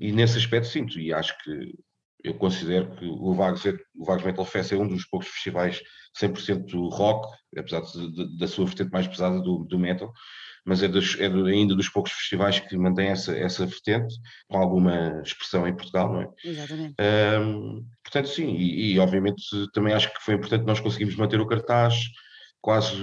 e 0.00 0.12
nesse 0.12 0.38
aspecto 0.38 0.68
sinto, 0.68 0.98
e 0.98 1.12
acho 1.12 1.36
que 1.42 1.74
eu 2.24 2.34
considero 2.34 2.94
que 2.96 3.04
o 3.06 3.34
Vagos, 3.34 3.64
o 3.94 4.04
Vagos 4.04 4.24
Metal 4.24 4.44
Fest 4.44 4.72
é 4.72 4.76
um 4.76 4.86
dos 4.86 5.04
poucos 5.06 5.28
festivais 5.28 5.82
100% 6.20 6.70
rock, 6.90 7.28
apesar 7.56 7.80
de, 7.80 8.12
de, 8.12 8.38
da 8.38 8.46
sua 8.46 8.66
vertente 8.66 8.90
mais 8.90 9.06
pesada 9.06 9.40
do, 9.40 9.64
do 9.64 9.78
metal, 9.78 10.12
mas 10.64 10.82
é, 10.82 10.88
dos, 10.88 11.18
é 11.18 11.26
ainda 11.26 11.74
dos 11.74 11.88
poucos 11.88 12.12
festivais 12.12 12.60
que 12.60 12.76
mantém 12.76 13.08
essa, 13.08 13.36
essa 13.36 13.66
vertente, 13.66 14.14
com 14.48 14.58
alguma 14.58 15.20
expressão 15.24 15.66
em 15.66 15.74
Portugal, 15.74 16.12
não 16.12 16.22
é? 16.22 16.28
Exatamente. 16.44 16.94
Um, 17.40 17.84
portanto, 18.04 18.28
sim, 18.28 18.54
e, 18.54 18.92
e, 18.92 18.98
obviamente 18.98 19.42
também 19.72 19.92
acho 19.92 20.12
que 20.12 20.22
foi 20.22 20.34
importante 20.34 20.64
nós 20.64 20.78
conseguimos 20.78 21.16
manter 21.16 21.40
o 21.40 21.46
cartaz 21.46 21.96
quase, 22.60 22.96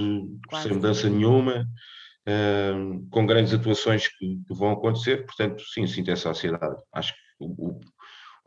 quase. 0.48 0.64
sem 0.64 0.74
mudança 0.74 1.10
nenhuma, 1.10 1.66
um, 2.26 3.10
com 3.10 3.26
grandes 3.26 3.54
atuações 3.54 4.08
que, 4.08 4.40
que, 4.48 4.54
vão 4.54 4.72
acontecer, 4.72 5.26
portanto, 5.26 5.62
sim, 5.74 5.86
sinto 5.86 6.12
essa 6.12 6.30
ansiedade. 6.30 6.82
Acho 6.94 7.14
que 7.14 7.20
o, 7.40 7.72
o 7.72 7.80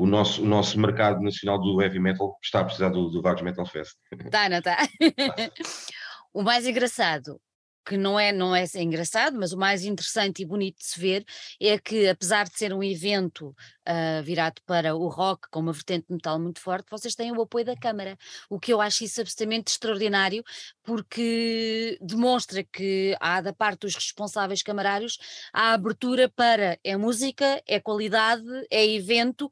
o 0.03 0.07
nosso, 0.07 0.43
o 0.43 0.47
nosso 0.47 0.81
mercado 0.81 1.23
nacional 1.23 1.61
do 1.61 1.81
heavy 1.81 2.01
metal 2.01 2.37
está 2.43 2.59
a 2.59 2.65
precisar 2.65 2.89
do, 2.89 3.09
do 3.09 3.23
Vagos 3.23 3.43
Metal 3.43 3.65
Fest. 3.65 3.95
Está, 4.11 4.49
não 4.49 4.59
está? 4.59 4.77
o 6.35 6.43
mais 6.43 6.67
engraçado, 6.67 7.41
que 7.87 7.97
não 7.97 8.19
é, 8.19 8.33
não 8.33 8.55
é 8.55 8.65
engraçado, 8.75 9.39
mas 9.39 9.53
o 9.53 9.57
mais 9.57 9.85
interessante 9.85 10.43
e 10.43 10.45
bonito 10.45 10.79
de 10.79 10.87
se 10.87 10.99
ver 10.99 11.25
é 11.61 11.79
que, 11.79 12.09
apesar 12.09 12.49
de 12.49 12.59
ser 12.59 12.75
um 12.75 12.83
evento 12.83 13.55
uh, 13.89 14.23
virado 14.25 14.61
para 14.67 14.97
o 14.97 15.07
rock, 15.07 15.49
com 15.53 15.61
uma 15.61 15.73
vertente 15.73 16.07
de 16.09 16.15
metal 16.15 16.37
muito 16.41 16.59
forte, 16.59 16.91
vocês 16.91 17.15
têm 17.15 17.31
o 17.31 17.41
apoio 17.41 17.65
da 17.65 17.77
Câmara, 17.77 18.19
o 18.51 18.59
que 18.59 18.73
eu 18.73 18.81
acho 18.81 19.05
isso 19.05 19.21
absolutamente 19.21 19.71
extraordinário, 19.71 20.43
porque 20.83 21.97
demonstra 22.01 22.65
que 22.65 23.17
há 23.21 23.41
da 23.41 23.53
parte 23.53 23.83
dos 23.83 23.95
responsáveis 23.95 24.65
camarários 24.65 25.17
a 25.53 25.73
abertura 25.75 26.29
para 26.29 26.77
é 26.83 26.97
música, 26.97 27.63
é 27.69 27.79
qualidade, 27.79 28.43
é 28.69 28.85
evento, 28.85 29.49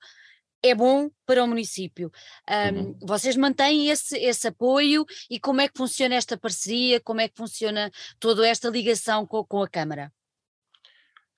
é 0.62 0.74
bom 0.74 1.10
para 1.26 1.42
o 1.42 1.48
município. 1.48 2.10
Um, 2.48 2.78
uhum. 2.78 2.98
Vocês 3.02 3.36
mantêm 3.36 3.88
esse, 3.88 4.16
esse 4.18 4.48
apoio 4.48 5.04
e 5.30 5.38
como 5.40 5.60
é 5.60 5.68
que 5.68 5.76
funciona 5.76 6.14
esta 6.14 6.36
parceria, 6.36 7.00
como 7.00 7.20
é 7.20 7.28
que 7.28 7.36
funciona 7.36 7.90
toda 8.18 8.46
esta 8.46 8.68
ligação 8.68 9.26
com, 9.26 9.44
com 9.44 9.62
a 9.62 9.68
Câmara? 9.68 10.12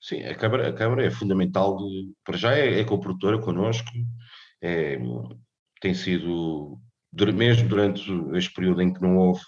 Sim, 0.01 0.23
a 0.23 0.35
Câmara, 0.35 0.69
a 0.69 0.73
Câmara 0.73 1.05
é 1.05 1.09
fundamental, 1.09 1.77
de, 1.77 2.11
para 2.25 2.35
já 2.35 2.57
é, 2.57 2.81
é 2.81 2.83
co-produtora 2.83 3.39
connosco, 3.39 3.89
é, 4.61 4.99
tem 5.79 5.93
sido, 5.93 6.77
mesmo 7.33 7.69
durante 7.69 8.11
este 8.35 8.53
período 8.53 8.81
em 8.81 8.93
que 8.93 9.01
não 9.01 9.17
houve, 9.17 9.41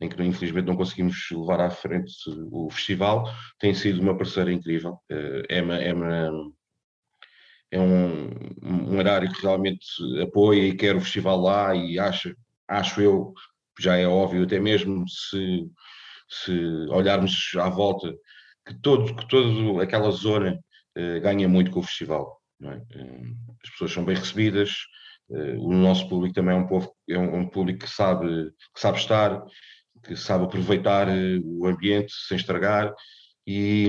em 0.00 0.08
que 0.08 0.22
infelizmente 0.22 0.66
não 0.66 0.76
conseguimos 0.76 1.16
levar 1.32 1.60
à 1.60 1.70
frente 1.70 2.12
o 2.52 2.70
festival, 2.70 3.24
tem 3.58 3.74
sido 3.74 4.00
uma 4.00 4.16
parceira 4.16 4.52
incrível, 4.52 4.98
é, 5.10 5.58
é 5.58 5.62
uma, 5.62 5.76
é 5.76 5.92
uma 5.92 6.30
é 7.72 7.80
um, 7.80 8.28
um 8.62 8.98
horário 8.98 9.32
que 9.32 9.40
realmente 9.40 9.86
apoia 10.22 10.68
e 10.68 10.76
quer 10.76 10.94
o 10.94 11.00
festival 11.00 11.40
lá 11.40 11.74
e 11.74 11.98
acha, 11.98 12.36
acho 12.68 13.00
eu, 13.00 13.32
já 13.80 13.96
é 13.96 14.06
óbvio, 14.06 14.44
até 14.44 14.60
mesmo 14.60 15.08
se, 15.08 15.66
se 16.28 16.52
olharmos 16.90 17.50
à 17.58 17.70
volta, 17.70 18.14
que, 18.66 18.74
todo, 18.74 19.16
que 19.16 19.26
toda 19.26 19.82
aquela 19.82 20.10
zona 20.10 20.60
uh, 20.98 21.20
ganha 21.22 21.48
muito 21.48 21.70
com 21.70 21.80
o 21.80 21.82
festival. 21.82 22.38
É? 22.62 22.74
Uh, 22.76 23.36
as 23.64 23.70
pessoas 23.70 23.92
são 23.92 24.04
bem 24.04 24.16
recebidas, 24.16 24.76
uh, 25.30 25.66
o 25.66 25.72
nosso 25.72 26.06
público 26.10 26.34
também 26.34 26.54
é 26.54 26.58
um, 26.58 26.66
povo, 26.66 26.94
é 27.08 27.18
um, 27.18 27.38
um, 27.38 27.48
público 27.48 27.86
que 27.86 27.90
sabe, 27.90 28.52
que 28.74 28.80
sabe 28.80 28.98
estar, 28.98 29.42
que 30.04 30.14
sabe 30.14 30.44
aproveitar 30.44 31.08
o 31.42 31.66
ambiente 31.66 32.12
sem 32.28 32.36
estragar 32.36 32.92
e, 33.46 33.88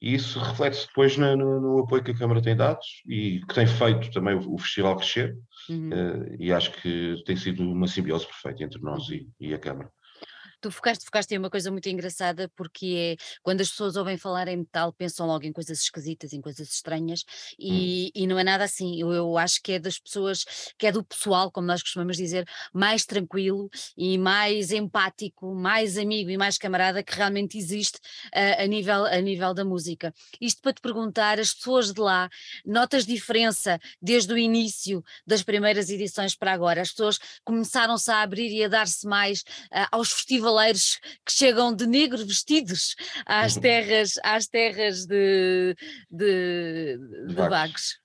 e 0.00 0.14
isso 0.14 0.38
reflete-se 0.38 0.86
depois 0.86 1.16
no, 1.16 1.36
no, 1.36 1.60
no, 1.60 1.78
apoio 1.80 2.04
que 2.04 2.10
a 2.10 2.18
Câmara 2.18 2.42
tem 2.42 2.54
dado 2.54 2.80
e 3.06 3.40
que 3.48 3.54
tem 3.54 3.66
feito 3.66 4.10
também 4.10 4.34
o, 4.34 4.54
o 4.54 4.58
festival 4.58 4.96
crescer. 4.96 5.36
Uhum. 5.70 5.88
Uh, 5.88 6.36
e 6.38 6.52
acho 6.52 6.70
que 6.72 7.22
tem 7.24 7.36
sido 7.36 7.62
uma 7.62 7.86
simbiose 7.86 8.26
perfeita 8.26 8.64
entre 8.64 8.80
nós 8.82 9.08
e, 9.08 9.26
e 9.40 9.54
a 9.54 9.58
Câmara 9.58 9.90
tu 10.64 10.70
focaste, 10.70 11.04
focaste 11.04 11.34
em 11.34 11.38
uma 11.38 11.50
coisa 11.50 11.70
muito 11.70 11.86
engraçada, 11.90 12.50
porque 12.56 13.16
é 13.18 13.24
quando 13.42 13.60
as 13.60 13.68
pessoas 13.68 13.96
ouvem 13.96 14.16
falar 14.16 14.48
em 14.48 14.56
metal, 14.56 14.92
pensam 14.94 15.26
logo 15.26 15.44
em 15.44 15.52
coisas 15.52 15.78
esquisitas, 15.80 16.32
em 16.32 16.40
coisas 16.40 16.72
estranhas, 16.72 17.22
e, 17.58 18.06
hum. 18.06 18.10
e 18.14 18.26
não 18.26 18.38
é 18.38 18.44
nada 18.44 18.64
assim. 18.64 18.98
Eu, 18.98 19.12
eu, 19.12 19.36
acho 19.36 19.60
que 19.62 19.72
é 19.72 19.78
das 19.78 19.98
pessoas, 19.98 20.44
que 20.78 20.86
é 20.86 20.92
do 20.92 21.04
pessoal, 21.04 21.50
como 21.50 21.66
nós 21.66 21.82
costumamos 21.82 22.16
dizer, 22.16 22.46
mais 22.72 23.04
tranquilo 23.04 23.68
e 23.94 24.16
mais 24.16 24.70
empático, 24.70 25.54
mais 25.54 25.98
amigo 25.98 26.30
e 26.30 26.38
mais 26.38 26.56
camarada 26.56 27.02
que 27.02 27.14
realmente 27.14 27.58
existe 27.58 27.98
uh, 28.28 28.62
a, 28.62 28.66
nível, 28.66 29.04
a 29.04 29.20
nível 29.20 29.52
da 29.52 29.66
música. 29.66 30.14
Isto 30.40 30.62
para 30.62 30.72
te 30.72 30.80
perguntar, 30.80 31.38
as 31.38 31.52
pessoas 31.52 31.92
de 31.92 32.00
lá, 32.00 32.30
notas 32.64 33.04
diferença 33.04 33.78
desde 34.00 34.32
o 34.32 34.38
início 34.38 35.04
das 35.26 35.42
primeiras 35.42 35.90
edições 35.90 36.34
para 36.34 36.52
agora? 36.52 36.80
As 36.80 36.90
pessoas 36.90 37.18
começaram-se 37.44 38.10
a 38.10 38.22
abrir 38.22 38.50
e 38.50 38.64
a 38.64 38.68
dar-se 38.68 39.06
mais 39.06 39.42
uh, 39.42 39.88
aos 39.92 40.10
festivais 40.10 40.53
cavaleiros 40.54 41.00
que 41.24 41.32
chegam 41.32 41.74
de 41.74 41.86
negro 41.86 42.24
vestidos 42.24 42.94
às 43.26 43.56
uhum. 43.56 43.62
terras, 43.62 44.14
às 44.22 44.46
terras 44.46 45.04
de, 45.04 45.74
de, 46.10 46.98
de 47.26 47.34
vagos. 47.34 47.98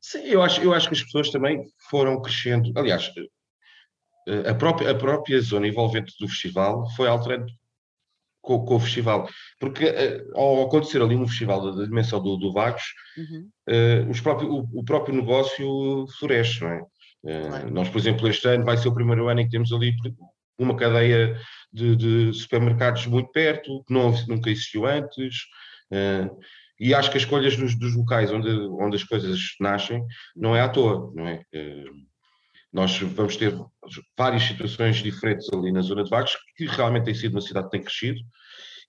Sim, 0.00 0.22
eu 0.24 0.42
acho, 0.42 0.60
eu 0.60 0.72
acho 0.72 0.88
que 0.88 0.94
as 0.94 1.02
pessoas 1.02 1.30
também 1.30 1.64
foram 1.90 2.20
crescendo. 2.20 2.72
Aliás, 2.76 3.10
a 4.48 4.54
própria, 4.54 4.90
a 4.90 4.94
própria 4.94 5.40
zona 5.40 5.68
envolvente 5.68 6.14
do 6.20 6.28
festival 6.28 6.88
foi 6.96 7.08
alterando 7.08 7.46
com, 8.40 8.64
com, 8.64 8.76
o 8.76 8.80
festival. 8.80 9.28
Porque 9.58 9.84
uh, 9.84 10.38
ao 10.38 10.64
acontecer 10.64 11.02
ali 11.02 11.16
um 11.16 11.26
festival 11.26 11.74
da, 11.74 11.84
dimensão 11.84 12.22
do, 12.22 12.36
do 12.36 12.52
Vagos, 12.52 12.82
uhum. 13.16 13.48
uh, 13.68 14.10
os 14.10 14.20
próprio, 14.20 14.48
o, 14.48 14.80
o, 14.80 14.84
próprio 14.84 15.16
negócio 15.16 16.06
floresce, 16.18 16.60
não 16.60 16.68
é? 16.68 16.82
Uh, 17.24 17.48
claro. 17.48 17.70
Nós, 17.72 17.88
por 17.88 17.98
exemplo, 17.98 18.28
este 18.28 18.46
ano 18.46 18.64
vai 18.64 18.76
ser 18.76 18.88
o 18.88 18.94
primeiro 18.94 19.28
ano 19.28 19.40
em 19.40 19.44
que 19.44 19.50
temos 19.50 19.72
ali 19.72 19.92
uma 20.58 20.76
cadeia 20.76 21.38
de, 21.72 21.96
de 21.96 22.32
supermercados 22.32 23.06
muito 23.06 23.30
perto, 23.30 23.84
que 23.86 23.92
não, 23.92 24.12
nunca 24.26 24.50
existiu 24.50 24.86
antes. 24.86 25.42
Uh, 25.90 26.36
e 26.78 26.94
acho 26.94 27.10
que 27.10 27.16
as 27.16 27.22
escolhas 27.22 27.56
dos, 27.56 27.78
dos, 27.78 27.94
locais 27.94 28.30
onde, 28.30 28.50
onde 28.50 28.96
as 28.96 29.04
coisas 29.04 29.38
nascem 29.60 30.04
não 30.34 30.54
é 30.54 30.60
à 30.60 30.68
toa, 30.68 31.12
não 31.14 31.26
é? 31.26 31.42
Uh, 31.54 32.06
nós 32.72 32.98
vamos 32.98 33.36
ter 33.36 33.54
várias 34.18 34.42
situações 34.42 34.96
diferentes 34.96 35.48
ali 35.52 35.72
na 35.72 35.80
zona 35.80 36.04
de 36.04 36.10
Vagos, 36.10 36.36
que 36.56 36.66
realmente 36.66 37.04
tem 37.04 37.14
sido 37.14 37.32
uma 37.32 37.40
cidade 37.40 37.66
que 37.66 37.70
tem 37.70 37.82
crescido, 37.82 38.20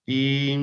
e, 0.06 0.58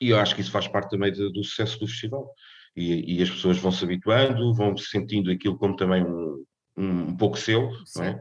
e 0.00 0.10
eu 0.10 0.18
acho 0.18 0.34
que 0.34 0.40
isso 0.40 0.50
faz 0.50 0.66
parte 0.66 0.90
também 0.90 1.12
do 1.12 1.44
sucesso 1.44 1.78
do 1.78 1.86
festival. 1.86 2.32
E, 2.76 3.16
e, 3.16 3.22
as 3.22 3.28
pessoas 3.28 3.58
vão 3.58 3.72
se 3.72 3.82
habituando, 3.84 4.54
vão 4.54 4.76
se 4.76 4.86
sentindo 4.86 5.30
aquilo 5.32 5.58
como 5.58 5.74
também 5.74 6.04
um, 6.04 6.44
um, 6.78 7.16
pouco 7.16 7.38
seu, 7.38 7.70
Sim, 7.84 8.00
não 8.00 8.04
é? 8.04 8.20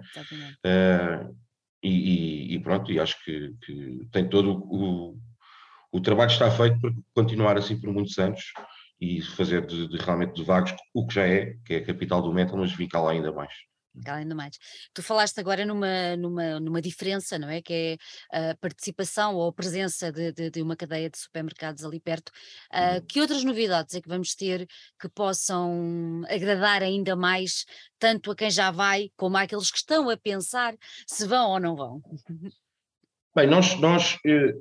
Uh, 0.65 1.37
e, 1.83 2.55
e, 2.55 2.59
pronto, 2.59 2.91
e 2.91 2.99
acho 2.99 3.23
que, 3.23 3.53
que 3.63 4.07
tem 4.11 4.27
todo 4.27 4.63
o, 4.65 5.17
o 5.91 6.01
trabalho 6.01 6.31
está 6.31 6.49
feito 6.49 6.79
para 6.79 6.91
continuar 7.13 7.57
assim 7.57 7.79
por 7.79 7.93
muitos 7.93 8.17
anos 8.17 8.51
e 8.99 9.21
fazer 9.21 9.65
de, 9.65 9.87
de, 9.87 9.97
realmente 9.97 10.33
de 10.33 10.43
Vagos 10.43 10.73
o 10.93 11.05
que 11.05 11.13
já 11.13 11.27
é, 11.27 11.55
que 11.65 11.75
é 11.75 11.77
a 11.77 11.85
capital 11.85 12.21
do 12.21 12.33
metal, 12.33 12.57
mas 12.57 12.73
vincar 12.73 13.03
lá 13.03 13.11
ainda 13.11 13.31
mais 13.31 13.53
ainda 14.05 14.35
mais. 14.35 14.57
Tu 14.93 15.01
falaste 15.01 15.39
agora 15.39 15.65
numa, 15.65 16.15
numa, 16.17 16.59
numa 16.59 16.81
diferença, 16.81 17.37
não 17.37 17.49
é? 17.49 17.61
Que 17.61 17.97
é 18.31 18.49
a 18.51 18.55
participação 18.55 19.35
ou 19.35 19.49
a 19.49 19.53
presença 19.53 20.11
de, 20.11 20.31
de, 20.31 20.49
de 20.49 20.61
uma 20.61 20.75
cadeia 20.75 21.09
de 21.09 21.17
supermercados 21.17 21.83
ali 21.83 21.99
perto. 21.99 22.31
Uh, 22.71 23.05
que 23.07 23.21
outras 23.21 23.43
novidades 23.43 23.95
é 23.95 24.01
que 24.01 24.09
vamos 24.09 24.35
ter 24.35 24.67
que 24.99 25.09
possam 25.09 26.23
agradar 26.29 26.83
ainda 26.83 27.15
mais, 27.15 27.65
tanto 27.99 28.31
a 28.31 28.35
quem 28.35 28.49
já 28.49 28.71
vai, 28.71 29.09
como 29.15 29.37
àqueles 29.37 29.71
que 29.71 29.77
estão 29.77 30.09
a 30.09 30.17
pensar 30.17 30.75
se 31.05 31.27
vão 31.27 31.51
ou 31.51 31.59
não 31.59 31.75
vão? 31.75 32.01
Bem, 33.35 33.47
nós, 33.47 33.79
nós 33.79 34.17
eh, 34.25 34.53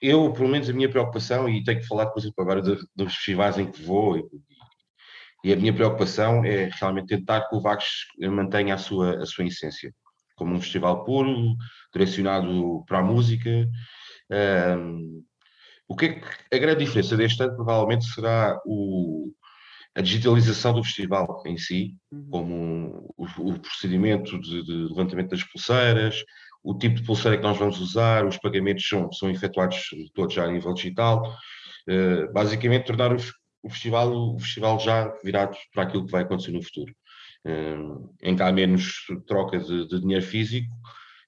eu, 0.00 0.32
pelo 0.32 0.48
menos 0.48 0.68
a 0.68 0.72
minha 0.72 0.90
preocupação, 0.90 1.48
e 1.48 1.62
tenho 1.62 1.80
que 1.80 1.86
falar, 1.86 2.06
por 2.06 2.18
exemplo, 2.18 2.42
agora 2.42 2.60
dos 2.60 3.14
festivais 3.14 3.56
em 3.56 3.70
que 3.70 3.82
vou 3.82 4.16
e, 4.16 4.24
e 5.44 5.52
a 5.52 5.56
minha 5.56 5.72
preocupação 5.72 6.44
é 6.44 6.70
realmente 6.78 7.08
tentar 7.08 7.48
que 7.48 7.56
o 7.56 7.60
Vagos 7.60 8.06
mantenha 8.20 8.74
a 8.74 8.78
sua, 8.78 9.22
a 9.22 9.26
sua 9.26 9.44
essência, 9.44 9.92
como 10.36 10.54
um 10.54 10.60
festival 10.60 11.04
puro, 11.04 11.56
direcionado 11.92 12.84
para 12.86 12.98
a 12.98 13.02
música. 13.02 13.68
Um, 14.30 15.24
o 15.88 15.96
que 15.96 16.06
é 16.06 16.20
que 16.20 16.56
a 16.56 16.58
grande 16.58 16.84
diferença 16.84 17.16
deste 17.16 17.42
ano 17.42 17.56
provavelmente 17.56 18.04
será 18.06 18.58
o, 18.64 19.32
a 19.94 20.00
digitalização 20.00 20.72
do 20.72 20.84
festival 20.84 21.42
em 21.44 21.56
si, 21.56 21.96
uhum. 22.10 22.28
como 22.30 23.14
o, 23.16 23.24
o 23.24 23.58
procedimento 23.58 24.40
de, 24.40 24.64
de, 24.64 24.72
levantamento 24.88 25.30
das 25.30 25.44
pulseiras, 25.44 26.22
o 26.62 26.78
tipo 26.78 26.94
de 26.94 27.02
pulseira 27.02 27.36
que 27.36 27.42
nós 27.42 27.58
vamos 27.58 27.80
usar, 27.80 28.24
os 28.24 28.38
pagamentos 28.38 28.88
são, 28.88 29.10
são 29.12 29.28
efetuados 29.28 29.84
todos 30.14 30.34
já 30.34 30.44
a 30.44 30.50
nível 30.50 30.72
digital. 30.72 31.36
Uh, 31.88 32.32
basicamente, 32.32 32.86
tornar 32.86 33.12
os, 33.12 33.32
o 33.62 33.70
festival, 33.70 34.12
o 34.12 34.38
festival 34.38 34.78
já 34.80 35.08
virado 35.22 35.56
para 35.72 35.84
aquilo 35.84 36.04
que 36.04 36.12
vai 36.12 36.22
acontecer 36.22 36.52
no 36.52 36.62
futuro, 36.62 36.94
em 38.22 38.36
que 38.36 38.42
há 38.42 38.52
menos 38.52 39.04
troca 39.26 39.58
de, 39.58 39.86
de 39.88 40.00
dinheiro 40.00 40.24
físico 40.24 40.72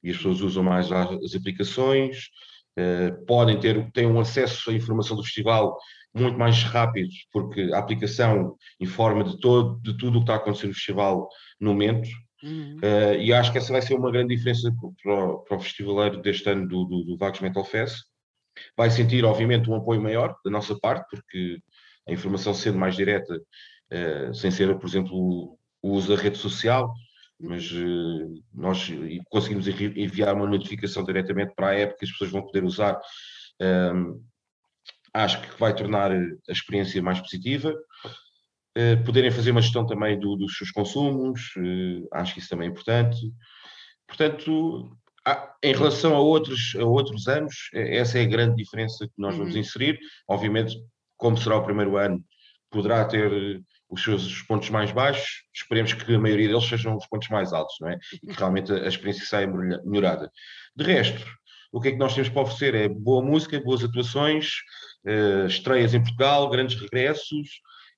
e 0.02 0.10
as 0.10 0.16
pessoas 0.16 0.40
usam 0.40 0.62
mais 0.62 0.90
as 0.92 1.34
aplicações, 1.34 2.28
eh, 2.76 3.10
podem 3.26 3.58
ter 3.58 3.90
têm 3.92 4.06
um 4.06 4.20
acesso 4.20 4.70
à 4.70 4.74
informação 4.74 5.16
do 5.16 5.22
festival 5.22 5.76
muito 6.12 6.38
mais 6.38 6.62
rápido, 6.62 7.08
porque 7.32 7.70
a 7.72 7.78
aplicação 7.78 8.56
informa 8.80 9.24
de, 9.24 9.38
todo, 9.40 9.80
de 9.80 9.96
tudo 9.96 10.18
o 10.18 10.20
que 10.20 10.30
está 10.30 10.36
acontecendo 10.36 10.68
no 10.68 10.74
festival 10.74 11.28
no 11.60 11.70
momento, 11.70 12.08
Uhum. 12.44 12.76
Uh, 12.76 13.14
e 13.20 13.32
acho 13.32 13.50
que 13.50 13.56
essa 13.56 13.72
vai 13.72 13.80
ser 13.80 13.94
uma 13.94 14.10
grande 14.10 14.36
diferença 14.36 14.70
para 15.02 15.14
o, 15.14 15.38
para 15.38 15.56
o 15.56 15.60
festivaleiro 15.60 16.20
deste 16.20 16.46
ano 16.50 16.68
do, 16.68 16.84
do, 16.84 17.04
do 17.04 17.16
Vagos 17.16 17.40
Metal 17.40 17.64
Fest. 17.64 18.04
Vai 18.76 18.90
sentir, 18.90 19.24
obviamente, 19.24 19.70
um 19.70 19.74
apoio 19.74 20.00
maior 20.00 20.36
da 20.44 20.50
nossa 20.50 20.78
parte, 20.78 21.08
porque 21.10 21.58
a 22.06 22.12
informação 22.12 22.54
sendo 22.54 22.78
mais 22.78 22.96
direta, 22.96 23.34
uh, 23.36 24.34
sem 24.34 24.50
ser, 24.50 24.76
por 24.78 24.86
exemplo, 24.86 25.58
o 25.82 25.90
uso 25.90 26.14
da 26.14 26.22
rede 26.22 26.38
social, 26.38 26.92
mas 27.40 27.70
uh, 27.72 28.42
nós 28.52 28.90
conseguimos 29.28 29.66
enviar 29.68 30.34
uma 30.34 30.46
notificação 30.46 31.04
diretamente 31.04 31.52
para 31.54 31.68
a 31.68 31.74
app 31.74 31.96
que 31.98 32.04
as 32.04 32.10
pessoas 32.10 32.30
vão 32.30 32.42
poder 32.42 32.64
usar. 32.64 32.98
Um, 33.60 34.22
acho 35.12 35.40
que 35.42 35.58
vai 35.58 35.74
tornar 35.74 36.10
a 36.12 36.52
experiência 36.52 37.02
mais 37.02 37.20
positiva. 37.20 37.74
Uh, 38.76 39.04
poderem 39.04 39.30
fazer 39.30 39.52
uma 39.52 39.62
gestão 39.62 39.86
também 39.86 40.18
do, 40.18 40.36
dos 40.36 40.56
seus 40.56 40.70
consumos, 40.70 41.52
acho 42.12 42.34
que 42.34 42.40
isso 42.40 42.48
também 42.48 42.68
é 42.68 42.70
importante. 42.70 43.32
Portanto, 44.06 44.90
em 45.62 45.72
relação 45.72 46.14
a 46.14 46.20
outros, 46.20 46.74
a 46.78 46.84
outros 46.84 47.28
anos, 47.28 47.70
essa 47.72 48.18
é 48.18 48.22
a 48.22 48.28
grande 48.28 48.56
diferença 48.56 49.06
que 49.06 49.14
nós 49.16 49.34
uhum. 49.34 49.40
vamos 49.40 49.56
inserir. 49.56 49.98
Obviamente, 50.28 50.76
como 51.24 51.38
será 51.38 51.56
o 51.56 51.64
primeiro 51.64 51.96
ano, 51.96 52.22
poderá 52.70 53.02
ter 53.06 53.32
eh, 53.32 53.60
os 53.88 54.02
seus 54.02 54.42
pontos 54.42 54.68
mais 54.68 54.92
baixos, 54.92 55.44
esperemos 55.54 55.94
que 55.94 56.14
a 56.14 56.18
maioria 56.18 56.48
deles 56.48 56.68
sejam 56.68 56.94
os 56.98 57.06
pontos 57.06 57.28
mais 57.30 57.50
altos, 57.54 57.76
não 57.80 57.88
é? 57.88 57.98
E 58.22 58.26
que 58.26 58.38
realmente 58.38 58.70
a 58.70 58.86
experiência 58.86 59.24
saia 59.24 59.46
melhorada. 59.46 60.30
De 60.76 60.84
resto, 60.84 61.24
o 61.72 61.80
que 61.80 61.88
é 61.88 61.92
que 61.92 61.96
nós 61.96 62.14
temos 62.14 62.28
para 62.28 62.42
oferecer 62.42 62.74
é 62.74 62.88
boa 62.90 63.24
música, 63.24 63.58
boas 63.58 63.82
atuações, 63.82 64.50
uh, 65.06 65.46
estreias 65.46 65.94
em 65.94 66.02
Portugal, 66.02 66.50
grandes 66.50 66.78
regressos 66.78 67.48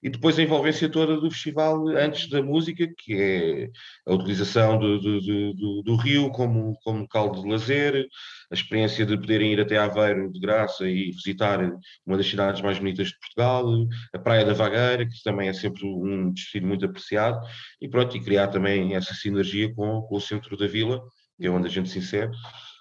e 0.07 0.09
depois 0.09 0.39
a 0.39 0.43
envolvência 0.43 0.89
toda 0.89 1.21
do 1.21 1.29
festival 1.29 1.89
antes 1.89 2.31
da 2.31 2.41
música, 2.41 2.87
que 2.97 3.13
é 3.13 3.71
a 4.07 4.15
utilização 4.15 4.79
do, 4.79 5.01
do, 5.01 5.53
do, 5.53 5.83
do 5.83 5.97
rio 5.97 6.31
como, 6.31 6.79
como 6.85 7.01
local 7.01 7.33
de 7.33 7.49
lazer, 7.49 8.07
a 8.49 8.55
experiência 8.55 9.05
de 9.05 9.19
poderem 9.19 9.53
ir 9.53 9.61
até 9.61 9.77
Aveiro 9.77 10.31
de 10.33 10.39
graça 10.39 10.89
e 10.89 11.11
visitar 11.11 11.59
uma 12.07 12.17
das 12.17 12.29
cidades 12.29 12.63
mais 12.63 12.79
bonitas 12.79 13.09
de 13.09 13.19
Portugal, 13.19 13.67
a 14.15 14.19
Praia 14.21 14.45
da 14.45 14.53
Vagueira, 14.53 15.05
que 15.05 15.25
também 15.25 15.49
é 15.49 15.53
sempre 15.53 15.85
um 15.85 16.33
destino 16.33 16.69
muito 16.69 16.87
apreciado, 16.87 17.41
e 17.81 17.89
pronto, 17.89 18.17
e 18.17 18.23
criar 18.23 18.47
também 18.47 18.95
essa 18.95 19.13
sinergia 19.13 19.75
com, 19.75 20.03
com 20.03 20.15
o 20.15 20.21
centro 20.21 20.57
da 20.57 20.69
vila, 20.69 21.03
que 21.37 21.49
é 21.49 21.51
onde 21.51 21.67
a 21.67 21.71
gente 21.71 21.89
se 21.89 21.99
insere, 21.99 22.31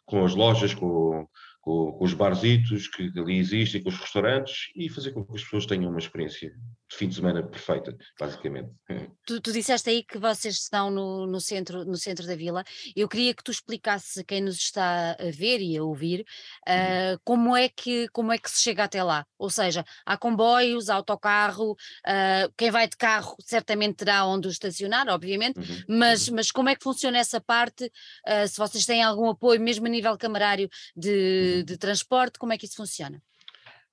com 0.05 0.23
as 0.23 0.35
lojas, 0.35 0.75
com, 0.75 1.25
com, 1.59 1.91
com, 1.93 2.05
os 2.05 2.13
barzitos 2.13 2.87
que 2.87 3.11
ali 3.17 3.39
existem, 3.39 3.81
com 3.81 3.89
os 3.89 3.97
restaurantes 3.97 4.69
e 4.75 4.87
fazer 4.89 5.11
com 5.11 5.25
que 5.25 5.35
as 5.35 5.43
pessoas 5.43 5.65
tenham 5.65 5.89
uma 5.89 5.97
experiência 5.97 6.53
de 6.95 6.97
fim 6.97 7.09
de 7.09 7.15
semana 7.15 7.43
perfeita, 7.43 7.95
basicamente. 8.19 8.71
Tu, 9.25 9.41
tu 9.41 9.51
disseste 9.51 9.89
aí 9.89 10.03
que 10.03 10.19
vocês 10.19 10.53
estão 10.53 10.91
no, 10.91 11.25
no, 11.25 11.41
centro, 11.41 11.83
no 11.83 11.97
centro 11.97 12.27
da 12.27 12.35
vila. 12.35 12.63
Eu 12.95 13.09
queria 13.09 13.33
que 13.33 13.43
tu 13.43 13.49
explicasses 13.49 14.19
a 14.19 14.23
quem 14.23 14.39
nos 14.39 14.55
está 14.57 15.13
a 15.13 15.31
ver 15.31 15.61
e 15.61 15.75
a 15.75 15.83
ouvir 15.83 16.23
uh, 16.67 17.19
como, 17.23 17.57
é 17.57 17.67
que, 17.67 18.07
como 18.09 18.31
é 18.31 18.37
que 18.37 18.51
se 18.51 18.61
chega 18.61 18.83
até 18.83 19.01
lá. 19.01 19.25
Ou 19.39 19.49
seja, 19.49 19.83
há 20.05 20.15
comboios, 20.15 20.91
há 20.91 20.95
autocarro, 20.95 21.71
uh, 21.71 22.53
quem 22.55 22.69
vai 22.69 22.87
de 22.87 22.95
carro 22.95 23.35
certamente 23.39 23.95
terá 23.95 24.27
onde 24.27 24.47
o 24.47 24.51
estacionar, 24.51 25.07
obviamente, 25.09 25.57
uhum. 25.57 25.83
Mas, 25.87 26.27
uhum. 26.27 26.35
mas 26.35 26.51
como 26.51 26.69
é 26.69 26.75
que 26.75 26.83
funciona 26.83 27.17
essa 27.17 27.41
parte? 27.41 27.85
Uh, 28.27 28.47
se 28.47 28.57
vocês 28.57 28.85
têm 28.85 29.01
algum 29.01 29.27
apoio, 29.27 29.59
mesmo 29.59 29.87
a 29.87 29.89
nível 29.89 30.15
camarário, 30.19 30.69
de, 30.95 31.55
uhum. 31.57 31.65
de 31.65 31.77
transporte, 31.77 32.37
como 32.37 32.53
é 32.53 32.59
que 32.59 32.67
isso 32.67 32.75
funciona? 32.75 33.19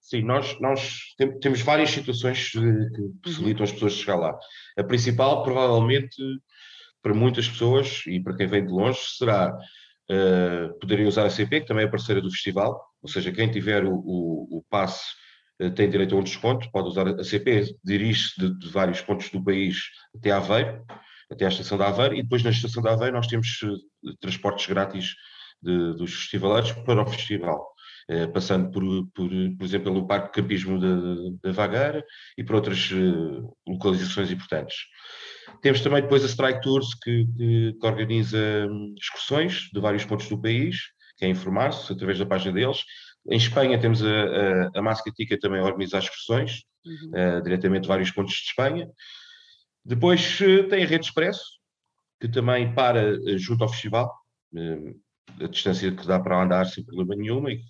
Sim, 0.03 0.23
nós, 0.23 0.59
nós 0.61 0.99
temos 1.41 1.61
várias 1.61 1.91
situações 1.91 2.51
que 2.51 2.61
possibilitam 3.23 3.65
uhum. 3.65 3.65
as 3.65 3.73
pessoas 3.73 3.93
chegar 3.95 4.17
lá. 4.17 4.37
A 4.77 4.83
principal, 4.83 5.45
provavelmente, 5.45 6.17
para 7.01 7.15
muitas 7.15 7.49
pessoas 7.49 8.03
e 8.07 8.21
para 8.21 8.37
quem 8.37 8.49
vem 8.49 8.67
de 8.67 8.73
longe, 8.73 8.99
será 9.17 9.57
uh, 10.11 10.79
poderem 10.81 11.07
usar 11.07 11.25
a 11.25 11.31
CP, 11.31 11.61
que 11.61 11.67
também 11.67 11.85
é 11.85 11.89
parceira 11.89 12.21
do 12.21 12.31
festival, 12.31 12.85
ou 13.01 13.09
seja, 13.09 13.31
quem 13.31 13.49
tiver 13.51 13.85
o, 13.85 13.95
o, 13.95 14.59
o 14.59 14.65
passe 14.69 15.05
uh, 15.63 15.71
tem 15.71 15.89
direito 15.89 16.17
a 16.17 16.19
um 16.19 16.25
desconto, 16.25 16.71
pode 16.73 16.89
usar 16.89 17.07
a 17.07 17.23
CP, 17.25 17.77
dirige-se 17.85 18.41
de, 18.41 18.59
de, 18.59 18.69
vários 18.71 19.01
pontos 19.01 19.31
do 19.31 19.43
país 19.43 19.85
até 20.17 20.33
Aveiro, 20.33 20.85
até 21.31 21.45
à 21.45 21.49
estação 21.49 21.79
de 21.79 21.85
Aveiro, 21.85 22.17
e 22.17 22.23
depois 22.25 22.43
na 22.43 22.51
estação 22.51 22.83
de 22.83 22.89
Aveiro 22.89 23.15
nós 23.15 23.29
temos 23.29 23.63
uh, 23.63 24.17
transportes 24.21 24.67
grátis 24.67 25.15
de, 25.63 25.95
dos 25.95 26.13
festivaleiros 26.13 26.73
para 26.73 27.03
o 27.03 27.07
festival. 27.07 27.72
Eh, 28.09 28.27
passando 28.27 28.71
por, 28.71 28.83
por, 29.15 29.31
por 29.57 29.65
exemplo, 29.65 29.93
pelo 29.93 30.07
Parque 30.07 30.27
de 30.27 30.43
Campismo 30.43 30.79
da 31.41 31.53
Vagueira 31.53 32.05
e 32.37 32.43
por 32.43 32.57
outras 32.57 32.91
eh, 32.93 33.43
localizações 33.67 34.31
importantes. 34.31 34.77
Temos 35.61 35.81
também 35.81 36.03
depois 36.03 36.25
a 36.25 36.29
Strike 36.29 36.63
Tours, 36.63 36.95
que, 36.95 37.27
que, 37.37 37.77
que 37.81 37.87
organiza 37.87 38.67
hum, 38.69 38.95
excursões 38.99 39.69
de 39.73 39.81
vários 39.81 40.05
pontos 40.05 40.29
do 40.29 40.41
país, 40.41 40.77
que 41.17 41.25
é 41.25 41.29
informar-se 41.29 41.93
através 41.93 42.19
da 42.19 42.27
página 42.27 42.53
deles. 42.53 42.83
Em 43.31 43.37
Espanha 43.37 43.81
temos 43.81 44.03
a, 44.05 44.09
a, 44.09 44.71
a 44.75 44.83
Mascatica 44.83 45.39
também 45.39 45.61
a 45.61 45.65
organizar 45.65 46.01
excursões, 46.01 46.65
uhum. 46.85 47.39
uh, 47.39 47.43
diretamente 47.43 47.83
de 47.83 47.89
vários 47.89 48.11
pontos 48.11 48.35
de 48.35 48.49
Espanha. 48.49 48.89
Depois 49.85 50.41
uh, 50.41 50.69
tem 50.69 50.83
a 50.83 50.87
Rede 50.87 51.07
Expresso, 51.07 51.45
que 52.21 52.29
também 52.29 52.75
para 52.75 53.15
uh, 53.15 53.39
junto 53.39 53.63
ao 53.63 53.71
festival, 53.71 54.13
a 55.41 55.47
distância 55.47 55.91
que 55.91 56.07
dá 56.07 56.21
para 56.21 56.43
andar 56.43 56.67
sem 56.67 56.85
problema 56.85 57.15
nenhum 57.15 57.49
e 57.49 57.63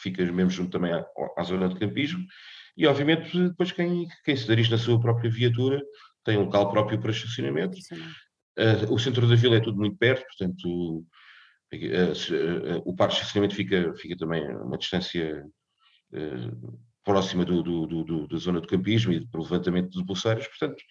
fica 0.00 0.24
mesmo 0.24 0.50
junto 0.50 0.70
também 0.70 0.92
à, 0.92 1.04
à, 1.36 1.42
zona 1.42 1.68
de 1.68 1.76
campismo. 1.76 2.24
E, 2.76 2.86
obviamente, 2.86 3.48
depois 3.48 3.72
quem, 3.72 4.06
quem 4.24 4.36
se 4.36 4.46
dirige 4.46 4.70
na 4.70 4.78
sua 4.78 5.00
própria 5.00 5.30
viatura 5.30 5.82
tem 6.24 6.36
um 6.36 6.44
local 6.44 6.70
próprio 6.70 7.00
para 7.00 7.10
estacionamento. 7.10 7.78
Uh, 8.58 8.92
o 8.92 8.98
centro 8.98 9.26
da 9.26 9.34
vila 9.34 9.56
é 9.56 9.60
tudo 9.60 9.78
muito 9.78 9.96
perto, 9.96 10.24
portanto, 10.26 10.98
uh, 10.98 11.06
uh, 11.72 12.82
o 12.84 12.94
parque 12.94 13.14
de 13.14 13.20
estacionamento 13.20 13.54
fica, 13.54 13.94
fica 13.94 14.16
também 14.16 14.46
a 14.46 14.58
uma 14.62 14.78
distância 14.78 15.44
próxima 17.04 17.44
do, 17.44 17.62
do, 17.62 17.86
do, 17.86 18.28
da 18.28 18.36
zona 18.36 18.60
do 18.60 18.66
campismo 18.66 19.12
e 19.12 19.20
do 19.20 19.38
levantamento 19.38 19.90
de 19.90 20.04
pulseiras, 20.04 20.46
portanto, 20.48 20.82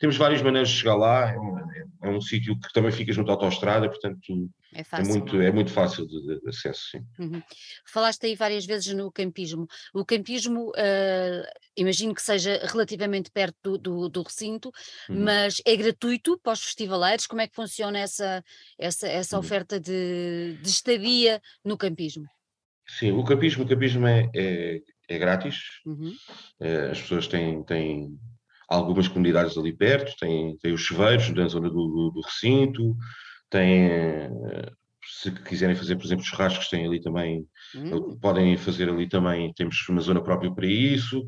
temos 0.00 0.16
várias 0.16 0.40
maneiras 0.40 0.70
de 0.70 0.76
chegar 0.76 0.96
lá, 0.96 1.30
é 1.30 1.38
um, 1.38 1.58
é 2.02 2.08
um 2.08 2.20
sítio 2.22 2.58
que 2.58 2.72
também 2.72 2.90
fica 2.90 3.12
junto 3.12 3.30
à 3.30 3.34
autostrada, 3.34 3.86
portanto 3.86 4.50
é, 4.72 4.80
é 4.80 4.84
fácil, 4.84 5.04
é 5.04 5.18
muito, 5.18 5.40
é 5.42 5.52
muito 5.52 5.70
fácil 5.70 6.06
de, 6.06 6.40
de 6.40 6.48
acesso, 6.48 6.90
sim. 6.92 7.04
Uhum. 7.18 7.42
Falaste 7.84 8.24
aí 8.24 8.34
várias 8.34 8.64
vezes 8.64 8.94
no 8.94 9.12
campismo. 9.12 9.68
O 9.92 10.02
campismo, 10.02 10.70
uh, 10.70 11.44
imagino 11.76 12.14
que 12.14 12.22
seja 12.22 12.58
relativamente 12.64 13.30
perto 13.30 13.56
do, 13.62 13.78
do, 13.78 14.08
do 14.08 14.22
recinto, 14.22 14.72
uhum. 15.10 15.22
mas 15.22 15.60
é 15.66 15.76
gratuito 15.76 16.40
para 16.42 16.54
os 16.54 16.64
festivaleiros? 16.64 17.26
Como 17.26 17.42
é 17.42 17.46
que 17.46 17.54
funciona 17.54 17.98
essa, 17.98 18.42
essa, 18.78 19.06
essa 19.06 19.36
uhum. 19.36 19.40
oferta 19.40 19.78
de, 19.78 20.56
de 20.62 20.68
estadia 20.68 21.42
no 21.62 21.76
campismo? 21.76 22.24
Sim, 22.88 23.12
o 23.12 23.22
campismo, 23.22 23.64
o 23.64 23.68
campismo 23.68 24.06
é, 24.06 24.30
é, 24.34 24.80
é 25.10 25.18
grátis, 25.18 25.58
uhum. 25.84 26.16
uh, 26.58 26.90
as 26.90 27.02
pessoas 27.02 27.28
têm, 27.28 27.62
têm 27.64 28.18
algumas 28.70 29.08
comunidades 29.08 29.58
ali 29.58 29.72
perto, 29.72 30.14
tem, 30.18 30.56
tem 30.58 30.72
os 30.72 30.80
chuveiros 30.80 31.28
na 31.30 31.48
zona 31.48 31.68
do, 31.68 31.88
do, 31.88 32.10
do 32.10 32.20
recinto, 32.20 32.96
tem, 33.50 33.90
se 35.04 35.30
quiserem 35.30 35.74
fazer, 35.74 35.96
por 35.96 36.04
exemplo, 36.04 36.24
churrascos, 36.24 36.68
tem 36.68 36.86
ali 36.86 37.00
também, 37.00 37.44
hum. 37.74 38.16
podem 38.20 38.56
fazer 38.56 38.88
ali 38.88 39.08
também, 39.08 39.52
temos 39.54 39.76
uma 39.88 40.00
zona 40.00 40.22
própria 40.22 40.52
para 40.52 40.66
isso. 40.66 41.26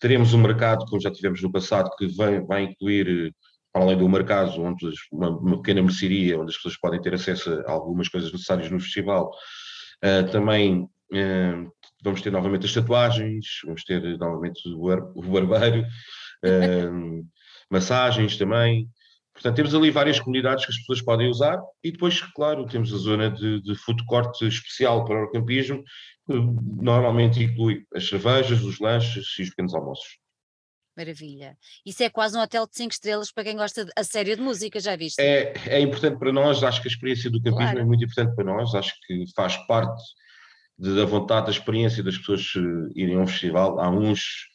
Teremos 0.00 0.32
um 0.32 0.40
mercado, 0.40 0.86
como 0.86 1.00
já 1.00 1.10
tivemos 1.10 1.42
no 1.42 1.52
passado, 1.52 1.90
que 1.96 2.06
vai, 2.16 2.40
vai 2.40 2.62
incluir, 2.64 3.34
para 3.72 3.82
além 3.82 3.98
do 3.98 4.08
mercado, 4.08 4.60
onde 4.62 4.90
uma, 5.12 5.28
uma, 5.28 5.56
pequena 5.58 5.82
mercearia, 5.82 6.38
onde 6.38 6.50
as 6.50 6.56
pessoas 6.56 6.78
podem 6.78 7.00
ter 7.00 7.14
acesso 7.14 7.52
a 7.66 7.70
algumas 7.70 8.08
coisas 8.08 8.32
necessárias 8.32 8.70
no 8.70 8.80
festival. 8.80 9.30
Uh, 10.02 10.30
também 10.30 10.82
uh, 10.82 11.72
vamos 12.02 12.22
ter 12.22 12.30
novamente 12.30 12.66
as 12.66 12.72
tatuagens, 12.72 13.44
vamos 13.64 13.84
ter 13.84 14.00
novamente 14.18 14.68
o, 14.68 14.86
o 15.14 15.22
barbeiro, 15.22 15.84
uh, 16.44 17.26
massagens 17.70 18.36
também. 18.36 18.88
Portanto, 19.32 19.54
temos 19.54 19.74
ali 19.74 19.90
várias 19.90 20.18
comunidades 20.18 20.64
que 20.64 20.72
as 20.72 20.78
pessoas 20.78 21.00
podem 21.00 21.28
usar 21.28 21.60
e 21.82 21.92
depois, 21.92 22.20
claro, 22.34 22.66
temos 22.66 22.92
a 22.92 22.96
zona 22.96 23.30
de, 23.30 23.62
de 23.62 23.74
food 23.76 24.04
court 24.06 24.42
especial 24.42 25.04
para 25.04 25.24
o 25.24 25.30
campismo, 25.30 25.82
que 26.26 26.34
normalmente 26.82 27.42
inclui 27.42 27.84
as 27.94 28.08
cervejas, 28.08 28.62
os 28.62 28.80
lanches 28.80 29.26
e 29.38 29.42
os 29.42 29.50
pequenos 29.50 29.74
almoços. 29.74 30.18
Maravilha. 30.96 31.56
Isso 31.86 32.02
é 32.02 32.10
quase 32.10 32.36
um 32.36 32.40
hotel 32.40 32.66
de 32.66 32.76
5 32.76 32.92
estrelas 32.92 33.30
para 33.30 33.44
quem 33.44 33.56
gosta 33.56 33.84
de, 33.84 33.92
a 33.96 34.02
série 34.02 34.34
de 34.34 34.42
música, 34.42 34.80
já 34.80 34.96
viste? 34.96 35.20
É, 35.20 35.54
é 35.68 35.80
importante 35.80 36.18
para 36.18 36.32
nós, 36.32 36.64
acho 36.64 36.82
que 36.82 36.88
a 36.88 36.90
experiência 36.90 37.30
do 37.30 37.40
campismo 37.40 37.62
claro. 37.62 37.78
é 37.78 37.84
muito 37.84 38.04
importante 38.04 38.34
para 38.34 38.44
nós, 38.44 38.74
acho 38.74 38.92
que 39.06 39.24
faz 39.36 39.56
parte 39.68 40.02
de, 40.76 40.96
da 40.96 41.04
vontade, 41.04 41.46
da 41.46 41.52
experiência 41.52 42.02
das 42.02 42.18
pessoas 42.18 42.52
irem 42.96 43.14
a 43.14 43.20
um 43.20 43.26
festival. 43.28 43.78
Há 43.78 43.88
uns 43.88 44.47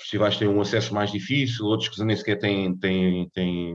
festivais 0.00 0.36
têm 0.36 0.48
um 0.48 0.60
acesso 0.60 0.94
mais 0.94 1.12
difícil, 1.12 1.66
outros 1.66 1.88
que 1.88 2.02
nem 2.04 2.16
sequer 2.16 2.38
têm, 2.38 2.76
têm, 2.78 3.28
têm 3.30 3.74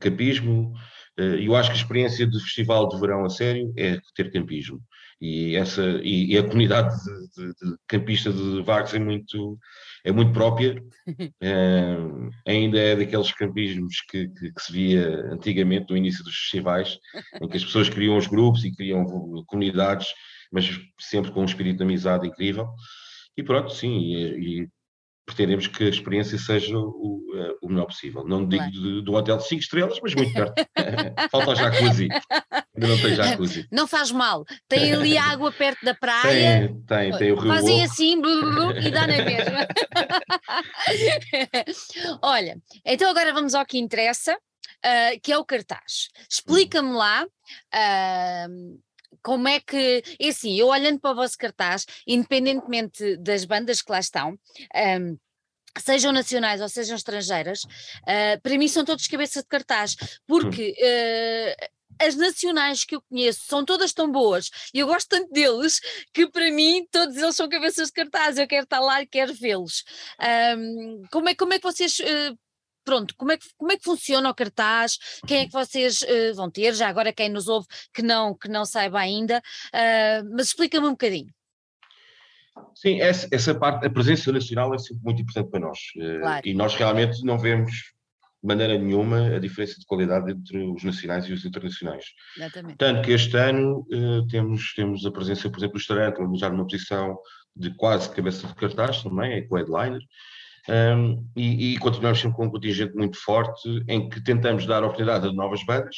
campismo. 0.00 0.72
Eh, 1.18 1.46
eu 1.46 1.56
acho 1.56 1.70
que 1.70 1.76
a 1.76 1.80
experiência 1.80 2.26
de 2.26 2.40
festival 2.40 2.88
de 2.88 2.98
verão 3.00 3.24
a 3.24 3.28
sério 3.30 3.72
é 3.76 3.98
ter 4.14 4.30
campismo. 4.30 4.80
E, 5.20 5.56
essa, 5.56 5.82
e, 6.02 6.32
e 6.32 6.38
a 6.38 6.42
comunidade 6.42 6.94
de, 7.02 7.46
de, 7.46 7.54
de 7.54 7.76
campista 7.88 8.30
de 8.30 8.62
Vagos 8.62 8.92
é 8.92 8.98
muito, 8.98 9.58
é 10.04 10.12
muito 10.12 10.32
própria. 10.32 10.82
é, 11.40 11.96
ainda 12.46 12.78
é 12.78 12.96
daqueles 12.96 13.32
campismos 13.32 14.02
que, 14.10 14.28
que, 14.28 14.52
que, 14.52 14.62
se 14.62 14.72
via 14.72 15.32
antigamente 15.32 15.86
no 15.90 15.96
início 15.96 16.22
dos 16.22 16.34
festivais, 16.34 16.98
em 17.40 17.48
que 17.48 17.56
as 17.56 17.64
pessoas 17.64 17.88
criam 17.88 18.16
os 18.16 18.26
grupos 18.26 18.64
e 18.64 18.74
criam 18.74 19.06
comunidades, 19.46 20.08
mas 20.52 20.68
sempre 21.00 21.32
com 21.32 21.40
um 21.40 21.46
espírito 21.46 21.78
de 21.78 21.84
amizade 21.84 22.26
incrível. 22.26 22.68
E 23.36 23.42
pronto, 23.42 23.70
sim, 23.72 23.98
e, 23.98 24.62
e 24.62 24.68
pretendemos 25.26 25.66
que 25.66 25.84
a 25.84 25.88
experiência 25.88 26.38
seja 26.38 26.78
o, 26.78 27.20
o 27.60 27.68
melhor 27.68 27.86
possível. 27.86 28.24
Não 28.24 28.46
digo 28.46 29.02
do 29.02 29.12
hotel 29.12 29.36
de 29.38 29.48
5 29.48 29.60
estrelas, 29.60 29.98
mas 30.00 30.14
muito 30.14 30.32
perto. 30.32 30.54
Falta 31.30 31.50
o 31.50 31.54
jacuzzi. 31.54 32.08
Ainda 32.74 32.88
não 32.88 32.98
tem 32.98 33.14
jacuzzi. 33.14 33.66
Não 33.72 33.86
faz 33.88 34.12
mal. 34.12 34.44
Tem 34.68 34.92
ali 34.92 35.18
água 35.18 35.50
perto 35.50 35.84
da 35.84 35.94
praia. 35.94 36.68
Tem, 36.68 36.82
tem, 36.82 37.18
tem 37.18 37.32
o 37.32 37.36
rio. 37.36 37.52
Fazem 37.52 37.82
assim 37.82 38.20
blu, 38.20 38.40
blu, 38.40 38.52
blu, 38.52 38.78
e 38.78 38.90
dá 38.90 39.06
na 39.06 39.24
mesma. 39.24 39.66
Olha, 42.22 42.56
então 42.84 43.10
agora 43.10 43.32
vamos 43.32 43.54
ao 43.54 43.66
que 43.66 43.78
interessa, 43.78 44.34
uh, 44.34 45.20
que 45.22 45.32
é 45.32 45.38
o 45.38 45.44
cartaz. 45.44 46.08
Explica-me 46.30 46.92
lá. 46.92 47.24
Uh, 47.74 48.78
como 49.22 49.48
é 49.48 49.60
que, 49.60 50.02
é 50.18 50.28
assim, 50.28 50.58
eu 50.58 50.68
olhando 50.68 51.00
para 51.00 51.12
o 51.12 51.14
vosso 51.14 51.36
cartaz, 51.38 51.86
independentemente 52.06 53.16
das 53.18 53.44
bandas 53.44 53.82
que 53.82 53.90
lá 53.90 54.00
estão, 54.00 54.38
um, 55.00 55.18
sejam 55.78 56.12
nacionais 56.12 56.60
ou 56.60 56.68
sejam 56.68 56.96
estrangeiras, 56.96 57.64
uh, 57.64 58.40
para 58.42 58.58
mim 58.58 58.68
são 58.68 58.84
todos 58.84 59.06
cabeça 59.06 59.42
de 59.42 59.48
cartaz, 59.48 59.96
porque 60.26 60.74
uh, 60.78 61.66
as 61.98 62.14
nacionais 62.16 62.84
que 62.84 62.96
eu 62.96 63.02
conheço 63.02 63.40
são 63.46 63.64
todas 63.64 63.92
tão 63.92 64.10
boas 64.10 64.50
e 64.74 64.80
eu 64.80 64.86
gosto 64.86 65.08
tanto 65.08 65.32
deles 65.32 65.80
que 66.12 66.28
para 66.28 66.50
mim 66.50 66.86
todos 66.90 67.16
eles 67.16 67.36
são 67.36 67.48
cabeças 67.48 67.88
de 67.88 67.92
cartaz, 67.92 68.38
eu 68.38 68.46
quero 68.46 68.64
estar 68.64 68.80
lá 68.80 69.02
e 69.02 69.06
quero 69.06 69.34
vê-los. 69.34 69.84
Um, 70.58 71.02
como, 71.10 71.28
é, 71.28 71.34
como 71.34 71.54
é 71.54 71.58
que 71.58 71.64
vocês 71.64 71.98
uh, 72.00 72.38
pronto, 72.86 73.14
como 73.16 73.32
é 73.32 73.36
que, 73.36 73.46
como 73.58 73.72
é 73.72 73.76
que 73.76 73.84
funciona 73.84 74.30
o 74.30 74.34
cartaz? 74.34 74.96
Quem 75.26 75.40
é 75.40 75.46
que 75.46 75.52
vocês 75.52 76.00
uh, 76.02 76.34
vão 76.36 76.48
ter? 76.48 76.72
Já 76.72 76.88
agora 76.88 77.12
quem 77.12 77.28
nos 77.28 77.48
ouve 77.48 77.66
que 77.92 78.00
não, 78.00 78.32
que 78.32 78.48
não 78.48 78.64
saiba 78.64 79.00
ainda, 79.00 79.38
uh, 79.38 80.30
mas 80.32 80.46
explica-me 80.46 80.86
um 80.86 80.92
bocadinho. 80.92 81.34
Sim, 82.74 83.00
essa, 83.00 83.28
essa, 83.30 83.54
parte, 83.54 83.86
a 83.86 83.90
presença 83.90 84.32
nacional 84.32 84.72
é 84.72 84.78
sempre 84.78 85.02
muito 85.04 85.20
importante 85.20 85.50
para 85.50 85.60
nós. 85.60 85.78
Claro. 86.20 86.48
E 86.48 86.54
nós 86.54 86.74
realmente 86.74 87.22
não 87.22 87.38
vemos 87.38 87.70
de 87.70 88.46
maneira 88.46 88.78
nenhuma 88.78 89.34
a 89.34 89.38
diferença 89.38 89.78
de 89.78 89.84
qualidade 89.84 90.30
entre 90.30 90.58
os 90.58 90.82
nacionais 90.82 91.26
e 91.26 91.32
os 91.34 91.44
internacionais. 91.44 92.04
Exatamente. 92.34 92.78
Tanto 92.78 93.02
que 93.02 93.12
este 93.12 93.36
ano 93.36 93.86
temos, 94.30 94.72
temos 94.74 95.04
a 95.04 95.10
presença, 95.10 95.50
por 95.50 95.58
exemplo, 95.58 95.74
do 95.74 95.80
Starantla, 95.80 96.26
já 96.38 96.48
numa 96.48 96.64
posição 96.64 97.18
de 97.54 97.74
quase 97.74 98.08
cabeça 98.14 98.46
de 98.46 98.54
cartaz 98.54 99.02
também, 99.02 99.32
é 99.32 99.42
com 99.42 99.56
headliner, 99.56 100.00
um, 100.68 101.24
e, 101.36 101.74
e, 101.74 101.78
continuamos 101.78 102.20
sempre 102.20 102.36
com 102.36 102.46
um 102.46 102.50
contingente 102.50 102.94
muito 102.94 103.16
forte 103.18 103.68
em 103.88 104.08
que 104.08 104.22
tentamos 104.22 104.66
dar 104.66 104.82
oportunidade 104.82 105.28
a 105.28 105.32
novas 105.32 105.64
bandas, 105.64 105.96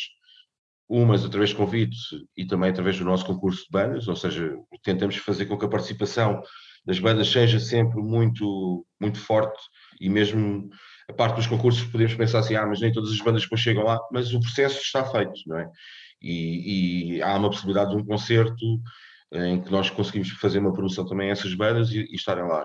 umas 0.88 1.24
através 1.24 1.50
de 1.50 1.57
convites 1.57 1.98
e 2.37 2.46
também 2.46 2.70
através 2.70 2.98
do 2.98 3.04
nosso 3.04 3.24
concurso 3.24 3.64
de 3.64 3.70
bandas, 3.70 4.09
ou 4.09 4.16
seja, 4.16 4.54
tentamos 4.83 5.16
fazer 5.16 5.46
com 5.46 5.59
que 5.59 5.64
a 5.64 5.68
participação 5.68 6.42
das 6.85 6.98
bandas 6.98 7.28
seja 7.28 7.61
sempre 7.61 8.00
muito, 8.00 8.87
muito 9.00 9.18
forte 9.18 9.61
e 10.00 10.09
mesmo 10.09 10.70
a 11.09 11.12
parte 11.12 11.37
dos 11.37 11.46
concursos 11.46 11.85
podemos 11.85 12.14
pensar 12.14 12.40
assim, 12.40 12.54
ah, 12.54 12.66
mas 12.66 12.81
nem 12.81 12.92
todas 12.92 13.11
as 13.11 13.20
bandas 13.20 13.42
depois 13.42 13.61
chegam 13.61 13.85
lá, 13.85 13.98
mas 14.12 14.33
o 14.33 14.40
processo 14.40 14.81
está 14.81 15.04
feito, 15.04 15.40
não 15.46 15.59
é? 15.59 15.70
E, 16.20 17.16
e 17.16 17.22
há 17.22 17.37
uma 17.37 17.50
possibilidade 17.50 17.90
de 17.90 17.96
um 17.96 18.04
concerto 18.04 18.81
em 19.33 19.62
que 19.62 19.70
nós 19.70 19.90
conseguimos 19.90 20.31
fazer 20.31 20.59
uma 20.59 20.72
promoção 20.72 21.07
também 21.07 21.28
a 21.28 21.33
essas 21.33 21.54
bandas 21.54 21.90
e, 21.90 22.00
e 22.00 22.14
estarem 22.14 22.44
lá. 22.44 22.64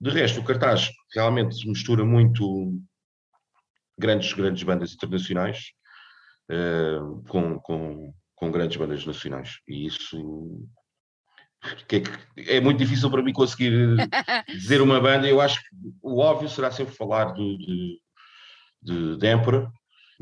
De 0.00 0.10
resto, 0.10 0.40
o 0.40 0.44
cartaz 0.44 0.90
realmente 1.14 1.66
mistura 1.68 2.04
muito 2.04 2.78
grandes, 3.98 4.32
grandes 4.32 4.62
bandas 4.62 4.92
internacionais 4.92 5.72
uh, 6.50 7.22
com, 7.28 7.58
com, 7.60 8.14
com 8.34 8.50
grandes 8.50 8.76
bandas 8.76 9.06
nacionais. 9.06 9.58
E 9.68 9.86
isso 9.86 10.66
é, 12.36 12.56
é, 12.56 12.60
muito 12.60 12.78
difícil 12.78 13.10
para 13.10 13.22
mim 13.22 13.32
conseguir 13.32 13.72
dizer 14.48 14.80
uma 14.80 15.00
banda. 15.00 15.28
Eu 15.28 15.40
acho 15.40 15.60
que 15.60 15.68
o 16.02 16.18
óbvio 16.18 16.48
será 16.48 16.70
sempre 16.70 16.94
falar 16.94 17.32
de, 17.32 17.56
de, 17.56 18.00
de, 18.82 19.16
de 19.16 19.32
Emperor, 19.32 19.70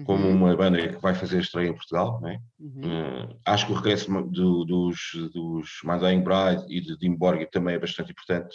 como 0.05 0.27
uhum. 0.27 0.35
uma 0.35 0.57
banda 0.57 0.89
que 0.89 1.01
vai 1.01 1.15
fazer 1.15 1.39
a 1.39 1.41
estreia 1.41 1.69
em 1.69 1.75
Portugal. 1.75 2.21
Né? 2.21 2.39
Uhum. 2.59 2.81
Uh, 2.85 3.41
acho 3.45 3.67
que 3.67 3.73
o 3.73 3.75
regresso 3.75 4.11
do, 4.23 4.65
dos, 4.65 4.99
dos 5.33 5.69
Mandain 5.85 6.23
Bride 6.23 6.65
e 6.69 6.81
de 6.81 6.97
Dimborg 6.97 7.47
também 7.51 7.75
é 7.75 7.79
bastante 7.79 8.13
importante. 8.13 8.55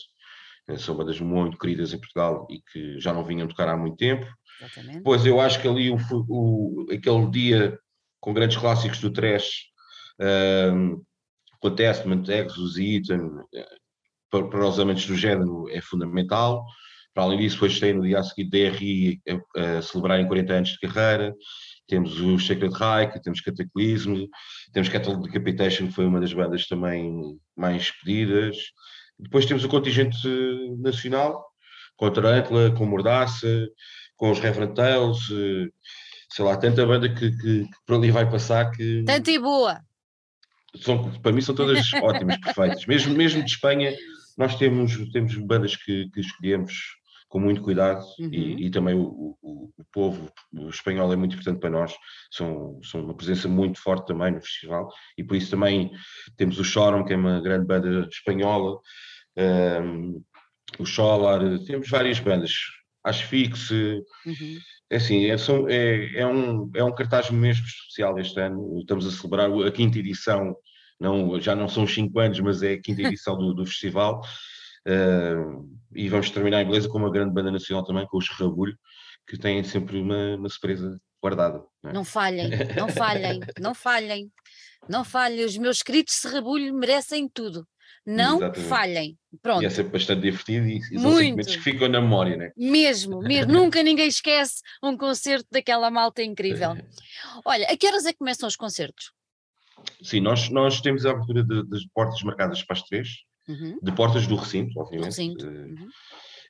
São 0.77 0.95
bandas 0.95 1.19
muito 1.21 1.58
queridas 1.58 1.93
em 1.93 1.99
Portugal 1.99 2.45
e 2.49 2.60
que 2.62 2.99
já 2.99 3.13
não 3.13 3.23
vinham 3.23 3.47
tocar 3.47 3.69
há 3.69 3.77
muito 3.77 3.95
tempo. 3.95 4.25
Exatamente. 4.62 5.01
Pois 5.01 5.25
eu 5.25 5.39
acho 5.39 5.62
que 5.62 5.67
ali 5.67 5.89
o, 5.89 5.97
o, 6.27 6.86
aquele 6.91 7.30
dia 7.30 7.80
com 8.19 8.34
grandes 8.34 8.58
clássicos 8.58 8.99
do 8.99 9.12
trash, 9.12 9.67
um, 10.73 11.01
com 11.60 11.75
Testament, 11.75 12.27
Exodus 12.27 12.77
e 12.77 13.01
eh, 13.56 13.65
para, 14.30 14.47
para, 14.49 14.67
os 14.67 14.80
amantes 14.80 15.06
do 15.08 15.15
género 15.15 15.69
é 15.69 15.82
fundamental. 15.82 16.65
Para 17.13 17.23
além 17.23 17.39
disso, 17.39 17.56
depois 17.56 17.80
tem 17.80 17.93
no 17.93 18.03
dia 18.03 18.19
a 18.19 18.23
seguir 18.23 18.49
DRI 18.49 19.21
a, 19.27 19.77
a 19.77 19.82
celebrar 19.82 20.19
em 20.19 20.27
40 20.27 20.53
anos 20.53 20.69
de 20.69 20.80
carreira. 20.80 21.34
Temos 21.88 22.19
o 22.19 22.38
Sacred 22.38 22.75
Reich, 22.75 23.21
temos 23.21 23.39
Cataclysm, 23.39 24.25
temos 24.73 24.89
Cattle 24.89 25.21
Decapitation, 25.21 25.88
que 25.88 25.93
foi 25.93 26.06
uma 26.06 26.19
das 26.19 26.34
bandas 26.34 26.67
também 26.67 27.39
mais 27.56 27.91
pedidas. 27.91 28.58
Depois 29.19 29.45
temos 29.45 29.63
o 29.63 29.69
contingente 29.69 30.27
nacional, 30.80 31.45
com 31.95 32.06
a 32.06 32.12
Tarantula, 32.12 32.71
com 32.71 32.86
Mordaça, 32.86 33.67
com 34.15 34.32
os 34.32 34.39
Reverend 34.39 34.75
Tales, 34.75 35.17
eh, 35.32 35.69
sei 36.30 36.45
lá, 36.45 36.56
tanta 36.58 36.86
banda 36.86 37.10
que, 37.13 37.32
que, 37.32 37.63
que 37.63 37.69
por 37.86 37.95
ali 37.95 38.12
vai 38.12 38.30
passar 38.30 38.71
que. 38.71 39.03
Tanta 39.06 39.32
e 39.32 39.39
boa! 39.39 39.82
São, 40.75 41.12
para 41.19 41.32
mim 41.32 41.41
são 41.41 41.56
todas 41.56 41.91
ótimas, 42.01 42.38
perfeitas. 42.38 42.86
Mesmo, 42.86 43.15
mesmo 43.15 43.43
de 43.43 43.49
Espanha, 43.49 43.95
nós 44.38 44.56
temos, 44.56 44.95
temos 45.12 45.36
bandas 45.38 45.75
que, 45.75 46.10
que 46.10 46.19
escolhemos 46.19 46.97
com 47.28 47.40
muito 47.40 47.62
cuidado 47.62 48.06
uhum. 48.20 48.30
e, 48.32 48.68
e, 48.68 48.72
também 48.72 48.96
o, 48.96 49.38
o, 49.42 49.70
o, 49.78 49.86
povo 49.92 50.32
espanhol 50.70 51.12
é 51.12 51.16
muito 51.16 51.34
importante 51.34 51.60
para 51.60 51.70
nós, 51.70 51.94
são, 52.32 52.80
são 52.84 53.02
uma 53.04 53.16
presença 53.16 53.48
muito 53.48 53.80
forte 53.80 54.08
também 54.08 54.32
no 54.32 54.42
festival 54.42 54.90
e 55.18 55.24
por 55.24 55.36
isso 55.36 55.52
também 55.52 55.92
temos 56.38 56.60
o 56.60 56.63
Choram, 56.63 57.04
que 57.04 57.13
é 57.13 57.18
uma 57.18 57.42
grande 57.42 57.66
banda 57.66 58.08
espanhola, 58.10 58.80
um, 59.84 60.24
o 60.80 60.86
Solar, 60.86 61.42
temos 61.66 61.90
várias 61.90 62.20
bandas, 62.20 62.54
Asfix, 63.04 63.72
uhum. 63.72 64.04
é 64.90 64.96
assim, 64.96 65.26
é, 65.26 65.38
são, 65.38 65.68
é, 65.70 66.20
é, 66.20 66.28
um, 66.28 66.70
é 66.76 66.84
um 66.84 66.94
cartaz 66.94 67.30
mesmo 67.30 67.66
especial 67.66 68.18
este 68.20 68.40
ano, 68.40 68.80
estamos 68.80 69.06
a 69.06 69.12
celebrar 69.12 69.50
a 69.52 69.72
quinta 69.72 70.00
edição, 70.00 70.56
não, 71.00 71.40
já 71.40 71.56
não 71.56 71.68
são 71.68 71.84
os 71.84 71.94
cinco 71.94 72.20
anos, 72.20 72.40
mas 72.40 72.63
é 72.63 72.74
a 72.74 72.82
quinta 72.82 73.02
edição 73.04 73.38
do, 73.38 73.54
do 73.54 73.66
festival, 73.66 74.22
e 75.95 76.10
vamos 76.10 76.30
terminar 76.30 76.62
em 76.62 76.65
beleza 76.65 76.89
com 76.89 76.97
uma 76.97 77.12
grande 77.12 77.34
banda 77.34 77.52
nacional 77.52 77.84
também, 77.84 78.06
com 78.08 78.17
os 78.17 78.30
Rabulho, 78.30 78.78
que 79.28 79.38
têm 79.38 79.63
sempre 79.63 80.00
uma, 80.00 80.36
uma 80.36 80.50
surpresa 80.50 81.00
guardada. 81.21 81.63
Não, 81.84 81.89
é? 81.89 81.93
não 81.93 82.06
falhem, 82.06 82.50
não 82.76 82.89
falhem, 82.89 83.39
não 83.60 83.73
falhem, 83.73 84.32
não 84.88 85.04
falhem, 85.04 85.45
os 85.45 85.58
meus 85.58 85.82
queridos 85.82 86.13
Serrabulho 86.13 86.73
merecem 86.73 87.28
tudo 87.28 87.67
não 88.08 88.38
Exatamente. 88.38 88.69
falhem. 88.69 89.17
Pronto. 89.41 89.62
E 89.62 89.65
é 89.65 89.69
sempre 89.69 89.91
bastante 89.91 90.21
divertido 90.21 90.65
e, 90.65 90.78
e 90.78 91.00
são 91.00 91.12
sentimentos 91.17 91.56
que 91.58 91.62
ficam 91.62 91.89
na 91.89 92.00
memória, 92.00 92.38
né? 92.38 92.52
Mesmo, 92.56 93.19
mesmo. 93.21 93.52
Nunca 93.52 93.84
ninguém 93.84 94.08
esquece 94.08 94.62
um 94.82 94.95
concerto 94.95 95.45
daquela 95.52 95.91
malta 95.91 96.23
incrível. 96.23 96.78
Olha, 97.43 97.67
a 97.67 97.76
que 97.76 97.86
horas 97.86 98.06
é 98.06 98.13
que 98.13 98.19
começam 98.19 98.47
os 98.47 98.56
concertos? 98.56 99.12
Sim, 100.02 100.21
nós, 100.21 100.50
nós 100.50 100.80
temos 100.80 101.06
a 101.06 101.12
abertura 101.12 101.43
de, 101.43 101.67
das 101.67 101.86
portas 101.93 102.21
marcadas 102.23 102.63
para 102.63 102.78
as 102.78 102.84
três, 102.84 103.10
uhum. 103.48 103.80
de 103.82 103.92
portas 103.92 104.28
do 104.28 104.36
recinto, 104.36 104.80
obviamente. 104.80 105.06
Recinto. 105.06 105.46
Eh, 105.46 105.50
uhum. 105.50 105.88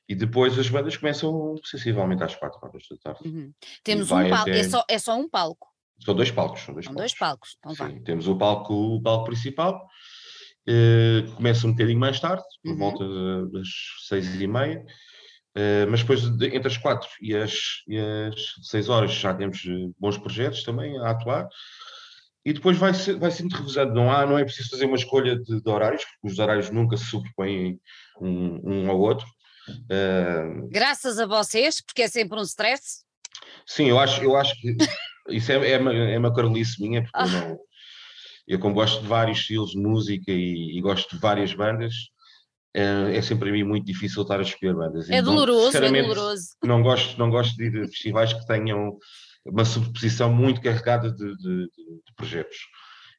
E 0.08 0.14
depois 0.14 0.58
as 0.58 0.68
bandas 0.68 0.96
começam 0.96 1.54
sensivelmente 1.64 2.22
às 2.22 2.34
quatro 2.34 2.58
horas 2.62 2.82
da 2.90 2.96
tarde. 2.96 3.28
Uhum. 3.28 3.52
Temos 3.84 4.10
um 4.10 4.28
palco, 4.28 4.34
até... 4.34 4.58
é, 4.58 4.64
só, 4.64 4.84
é 4.88 4.98
só 4.98 5.16
um 5.18 5.28
palco. 5.28 5.68
São 6.02 6.14
dois 6.14 6.30
palcos. 6.30 6.60
São 6.62 6.72
dois 6.72 6.86
são 6.86 6.94
palcos. 6.94 7.10
Dois 7.10 7.14
palcos. 7.14 7.56
Então 7.58 7.88
Sim, 7.88 8.02
temos 8.04 8.26
o 8.28 8.36
palco, 8.36 8.72
o 8.72 9.02
palco 9.02 9.26
principal 9.26 9.86
Uh, 10.68 11.32
começa 11.34 11.66
um 11.66 11.70
bocadinho 11.70 11.98
mais 11.98 12.20
tarde, 12.20 12.42
por 12.62 12.72
uhum. 12.72 12.78
volta 12.78 13.46
das 13.46 13.68
seis 14.06 14.38
e 14.38 14.46
meia, 14.46 14.84
uh, 15.56 15.90
mas 15.90 16.00
depois 16.00 16.20
de, 16.28 16.46
entre 16.48 16.68
as 16.68 16.76
quatro 16.76 17.08
e 17.22 17.34
as, 17.34 17.54
e 17.88 17.96
as 17.96 18.68
seis 18.68 18.90
horas 18.90 19.10
já 19.12 19.32
temos 19.32 19.64
eh, 19.66 19.90
bons 19.98 20.18
projetos 20.18 20.62
também 20.64 20.98
a 20.98 21.10
atuar. 21.10 21.48
E 22.44 22.52
depois 22.52 22.78
vai 22.78 22.94
ser, 22.94 23.18
vai 23.18 23.30
sendo 23.30 23.54
revisado. 23.54 23.92
Não, 23.92 24.10
há, 24.10 24.24
não 24.24 24.38
é 24.38 24.44
preciso 24.44 24.70
fazer 24.70 24.86
uma 24.86 24.96
escolha 24.96 25.36
de, 25.38 25.60
de 25.60 25.70
horários, 25.70 26.04
porque 26.04 26.32
os 26.32 26.38
horários 26.38 26.70
nunca 26.70 26.96
se 26.96 27.04
sobrepõem 27.04 27.78
um, 28.20 28.60
um 28.64 28.90
ao 28.90 28.98
outro. 28.98 29.26
Uh, 29.68 30.68
Graças 30.70 31.18
a 31.18 31.26
vocês, 31.26 31.80
porque 31.80 32.02
é 32.02 32.08
sempre 32.08 32.38
um 32.38 32.42
stress. 32.42 33.04
Sim, 33.66 33.86
eu 33.86 33.98
acho, 33.98 34.22
eu 34.22 34.36
acho 34.36 34.54
que 34.60 34.76
isso 35.30 35.52
é, 35.52 35.72
é, 35.72 35.78
uma, 35.78 35.94
é 35.94 36.18
uma 36.18 36.34
carolice 36.34 36.80
minha, 36.80 37.02
porque 37.02 37.18
ah. 37.18 37.26
eu 37.26 37.48
não 37.48 37.58
eu, 38.48 38.58
como 38.58 38.74
gosto 38.74 39.02
de 39.02 39.06
vários 39.06 39.40
estilos 39.40 39.72
de 39.72 39.78
música 39.78 40.32
e, 40.32 40.78
e 40.78 40.80
gosto 40.80 41.14
de 41.14 41.20
várias 41.20 41.52
bandas, 41.52 41.92
é, 42.74 43.16
é 43.16 43.22
sempre 43.22 43.50
para 43.50 43.52
mim 43.52 43.62
muito 43.62 43.84
difícil 43.84 44.22
estar 44.22 44.38
a 44.38 44.42
escolher 44.42 44.74
bandas. 44.74 45.10
É 45.10 45.20
doloroso, 45.20 45.76
é 45.76 46.02
doloroso. 46.02 46.48
Não 46.64 46.82
gosto, 46.82 47.18
não 47.18 47.28
gosto 47.28 47.54
de 47.56 47.64
ir 47.64 47.84
a 47.84 47.88
festivais 47.88 48.32
que 48.32 48.46
tenham 48.46 48.96
uma 49.44 49.64
subposição 49.64 50.32
muito 50.32 50.60
carregada 50.60 51.10
de, 51.10 51.36
de, 51.36 51.66
de 51.66 52.14
projetos. 52.16 52.58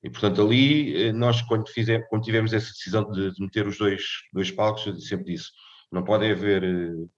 E, 0.04 0.10
portanto, 0.10 0.42
ali, 0.42 1.08
eh, 1.08 1.12
nós, 1.12 1.42
quando, 1.42 1.68
fizemos, 1.68 2.08
quando 2.10 2.24
tivemos 2.24 2.54
essa 2.54 2.72
decisão 2.72 3.10
de, 3.12 3.34
de, 3.34 3.42
meter 3.42 3.68
os 3.68 3.78
dois, 3.78 4.04
dois 4.32 4.50
palcos, 4.50 4.86
eu 4.86 4.96
sempre 5.00 5.34
disse: 5.34 5.50
não 5.92 6.04
pode 6.04 6.30
haver 6.30 6.64
uh, 6.64 7.10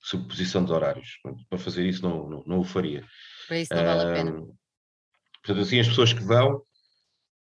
subposição 0.00 0.64
de 0.64 0.72
horários. 0.72 1.18
Para 1.48 1.58
fazer 1.58 1.84
isso, 1.86 2.02
não, 2.02 2.28
não, 2.28 2.44
não 2.46 2.58
o 2.60 2.64
faria. 2.64 3.04
Para 3.48 3.58
isso 3.58 3.74
não 3.74 3.84
vale 3.84 4.00
a 4.00 4.14
pena. 4.14 4.32
Portanto, 5.42 5.62
assim, 5.62 5.80
as 5.80 5.88
pessoas 5.88 6.12
que 6.12 6.22
vão, 6.22 6.62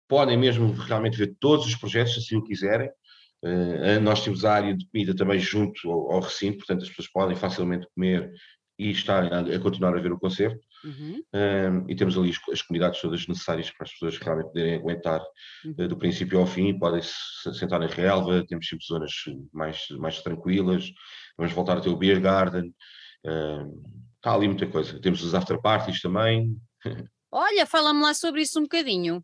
podem 0.08 0.38
mesmo 0.38 0.72
realmente 0.74 1.18
ver 1.18 1.36
todos 1.40 1.66
os 1.66 1.76
projetos, 1.76 2.14
se 2.14 2.20
assim 2.20 2.38
o 2.38 2.44
quiserem. 2.44 2.90
Uh, 3.44 4.00
nós 4.02 4.24
temos 4.24 4.46
a 4.46 4.54
área 4.54 4.76
de 4.76 4.88
comida 4.88 5.14
também 5.14 5.40
junto 5.40 5.92
ao, 5.92 6.14
ao, 6.14 6.20
recinto, 6.22 6.60
portanto 6.60 6.84
as 6.84 6.90
pessoas 6.90 7.12
podem 7.12 7.36
facilmente 7.36 7.86
comer 7.94 8.32
e 8.78 8.92
estar 8.92 9.32
a, 9.32 9.40
a 9.40 9.60
continuar 9.60 9.98
a 9.98 10.02
ver 10.02 10.12
o 10.12 10.20
concerto. 10.20 10.60
Uhum. 10.84 11.22
Uh, 11.34 11.90
e 11.90 11.96
temos 11.96 12.18
ali 12.18 12.30
as, 12.30 12.38
as, 12.52 12.62
comunidades 12.62 13.02
todas 13.02 13.28
necessárias 13.28 13.72
para 13.72 13.86
as 13.86 13.92
pessoas 13.92 14.18
realmente 14.18 14.48
poderem 14.48 14.76
aguentar 14.76 15.22
uhum. 15.66 15.76
uh, 15.80 15.88
do 15.88 15.98
princípio 15.98 16.40
ao 16.40 16.46
fim, 16.46 16.78
podem 16.78 17.02
se 17.02 17.54
sentar 17.58 17.80
na 17.80 17.88
relva, 17.88 18.46
temos 18.46 18.68
sempre 18.68 18.86
zonas 18.86 19.12
mais, 19.52 19.88
mais 19.98 20.22
tranquilas, 20.22 20.92
vamos 21.38 21.54
voltar 21.54 21.78
a 21.78 21.82
ter 21.82 21.90
o 21.90 21.98
Beer 21.98 22.22
Garden, 22.22 22.74
está 24.16 24.34
ali 24.34 24.48
muita 24.48 24.68
coisa. 24.68 25.00
Temos 25.02 25.24
os 25.24 25.34
after 25.34 25.60
parties 25.60 26.02
também, 26.02 26.56
Olha, 27.38 27.66
fala-me 27.66 28.02
lá 28.02 28.14
sobre 28.14 28.42
isso 28.42 28.58
um 28.60 28.64
bocadinho. 28.64 29.22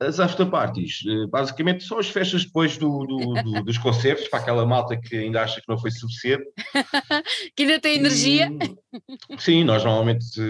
As 0.00 0.18
afterparties, 0.18 1.00
eh, 1.06 1.26
basicamente 1.28 1.84
são 1.84 1.98
as 1.98 2.08
festas 2.08 2.44
depois 2.44 2.76
do, 2.76 3.06
do, 3.06 3.34
do, 3.42 3.62
dos 3.64 3.78
concertos, 3.78 4.28
para 4.28 4.40
aquela 4.40 4.66
malta 4.66 4.96
que 4.96 5.16
ainda 5.16 5.42
acha 5.42 5.60
que 5.60 5.68
não 5.68 5.78
foi 5.78 5.90
suficiente. 5.90 6.44
que 7.56 7.62
ainda 7.62 7.80
tem 7.80 7.96
energia. 7.98 8.50
E, 9.30 9.40
sim, 9.40 9.64
nós 9.64 9.84
normalmente. 9.84 10.40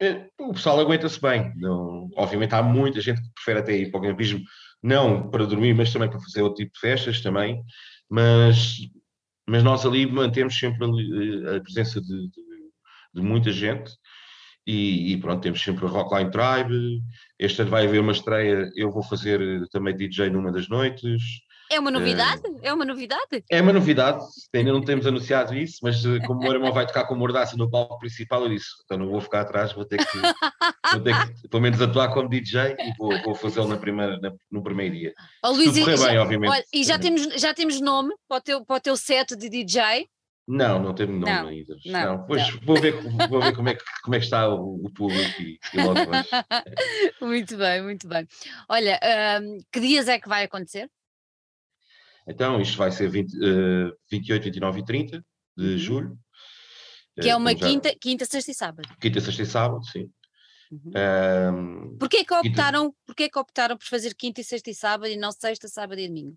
Eh, 0.00 0.26
o 0.40 0.52
pessoal 0.52 0.80
aguenta-se 0.80 1.20
bem. 1.20 1.52
Não, 1.56 2.08
obviamente 2.16 2.54
há 2.54 2.62
muita 2.62 3.00
gente 3.00 3.22
que 3.22 3.30
prefere 3.34 3.60
até 3.60 3.76
ir 3.76 3.90
para 3.90 4.00
o 4.00 4.02
campismo, 4.02 4.40
não 4.82 5.30
para 5.30 5.46
dormir, 5.46 5.74
mas 5.74 5.92
também 5.92 6.10
para 6.10 6.20
fazer 6.20 6.42
outro 6.42 6.64
tipo 6.64 6.74
de 6.74 6.80
festas 6.80 7.20
também. 7.20 7.62
Mas, 8.10 8.78
mas 9.46 9.62
nós 9.62 9.86
ali 9.86 10.06
mantemos 10.06 10.58
sempre 10.58 10.84
a, 10.84 11.56
a 11.56 11.60
presença 11.60 12.00
de, 12.00 12.28
de, 12.28 12.42
de 13.14 13.22
muita 13.22 13.52
gente 13.52 13.92
e, 14.66 15.12
e, 15.12 15.16
pronto, 15.18 15.42
temos 15.42 15.62
sempre 15.62 15.84
o 15.84 15.88
Rockline 15.88 16.30
Tribe. 16.30 17.00
Este 17.38 17.62
ano 17.62 17.70
vai 17.70 17.86
haver 17.86 18.00
uma 18.00 18.12
estreia. 18.12 18.70
Eu 18.74 18.90
vou 18.90 19.02
fazer 19.02 19.40
também 19.70 19.96
DJ 19.96 20.28
numa 20.30 20.50
das 20.50 20.68
noites. 20.68 21.22
É 21.70 21.80
uma 21.80 21.90
novidade? 21.90 22.42
É, 22.62 22.68
é 22.68 22.72
uma 22.72 22.84
novidade? 22.84 23.44
É 23.50 23.60
uma 23.60 23.72
novidade, 23.72 24.24
ainda 24.54 24.72
não 24.72 24.84
temos 24.84 25.04
anunciado 25.04 25.52
isso, 25.54 25.78
mas 25.82 26.04
eh, 26.04 26.20
como 26.24 26.38
o 26.38 26.42
meu 26.44 26.52
irmão 26.52 26.72
vai 26.72 26.86
tocar 26.86 27.04
com 27.06 27.16
Mordaça 27.16 27.56
no 27.56 27.68
palco 27.68 27.98
principal, 27.98 28.42
eu 28.42 28.50
disse: 28.50 28.68
então 28.84 28.96
não 28.96 29.10
vou 29.10 29.20
ficar 29.20 29.40
atrás, 29.40 29.72
vou 29.72 29.84
ter 29.84 29.98
que, 29.98 30.18
vou 30.92 31.00
ter 31.02 31.26
que 31.26 31.48
pelo 31.48 31.62
menos 31.62 31.82
atuar 31.82 32.14
como 32.14 32.28
DJ 32.28 32.76
e 32.78 32.92
vou, 32.96 33.20
vou 33.22 33.34
fazê-lo 33.34 33.66
na 33.66 33.76
primeira, 33.76 34.16
na, 34.20 34.32
no 34.50 34.62
primeiro 34.62 34.94
dia. 34.94 35.12
Oh, 35.44 35.50
Luís, 35.50 35.72
Se 35.72 35.80
tudo 35.80 35.96
já, 35.96 36.06
bem, 36.06 36.18
obviamente. 36.18 36.50
Olha, 36.50 36.64
e 36.72 36.84
já 36.84 36.98
temos, 37.00 37.22
já 37.34 37.52
temos 37.52 37.80
nome 37.80 38.14
para 38.28 38.38
o, 38.38 38.40
teu, 38.40 38.64
para 38.64 38.76
o 38.76 38.80
teu 38.80 38.96
set 38.96 39.34
de 39.34 39.48
DJ? 39.48 40.08
Não, 40.48 40.80
não 40.80 40.94
temos 40.94 41.18
nome 41.18 41.32
não, 41.32 41.48
ainda. 41.48 41.76
Não, 41.84 42.16
não. 42.18 42.26
Pois 42.26 42.54
não. 42.54 42.60
Vou, 42.60 42.80
ver, 42.80 42.92
vou 43.28 43.40
ver 43.40 43.54
como 43.54 43.68
é 43.68 43.74
que, 43.74 43.84
como 44.02 44.14
é 44.14 44.18
que 44.18 44.24
está 44.24 44.48
o, 44.48 44.76
o 44.76 44.92
público 44.92 45.42
e, 45.42 45.58
e 45.74 45.82
logo 45.82 45.98
Muito 47.20 47.56
bem, 47.56 47.82
muito 47.82 48.06
bem. 48.06 48.28
Olha, 48.68 49.00
um, 49.42 49.58
que 49.72 49.80
dias 49.80 50.06
é 50.06 50.20
que 50.20 50.28
vai 50.28 50.44
acontecer? 50.44 50.88
Então, 52.28 52.60
isto 52.60 52.76
vai 52.76 52.92
ser 52.92 53.08
20, 53.08 53.34
uh, 53.36 53.96
28, 54.10 54.44
29 54.44 54.80
e 54.80 54.84
30 54.84 55.24
de 55.56 55.64
uhum. 55.64 55.78
julho. 55.78 56.18
Que 57.20 57.30
é 57.30 57.36
uma 57.36 57.54
quinta, 57.54 57.88
já... 57.88 57.94
quinta, 58.00 58.24
sexta 58.24 58.50
e 58.50 58.54
sábado. 58.54 58.88
Quinta, 59.00 59.20
sexta 59.20 59.42
e 59.42 59.46
sábado, 59.46 59.84
sim. 59.86 60.10
Uhum. 60.70 61.92
Um, 61.92 61.98
porquê, 61.98 62.24
que 62.24 62.34
optaram, 62.34 62.86
quinta... 62.86 62.96
porquê 63.06 63.28
que 63.28 63.38
optaram 63.38 63.76
por 63.76 63.86
fazer 63.86 64.14
quinta, 64.14 64.42
sexta 64.42 64.70
e 64.70 64.74
sábado 64.74 65.08
e 65.08 65.16
não 65.16 65.32
sexta, 65.32 65.66
sábado 65.66 65.98
e 66.00 66.08
domingo? 66.08 66.36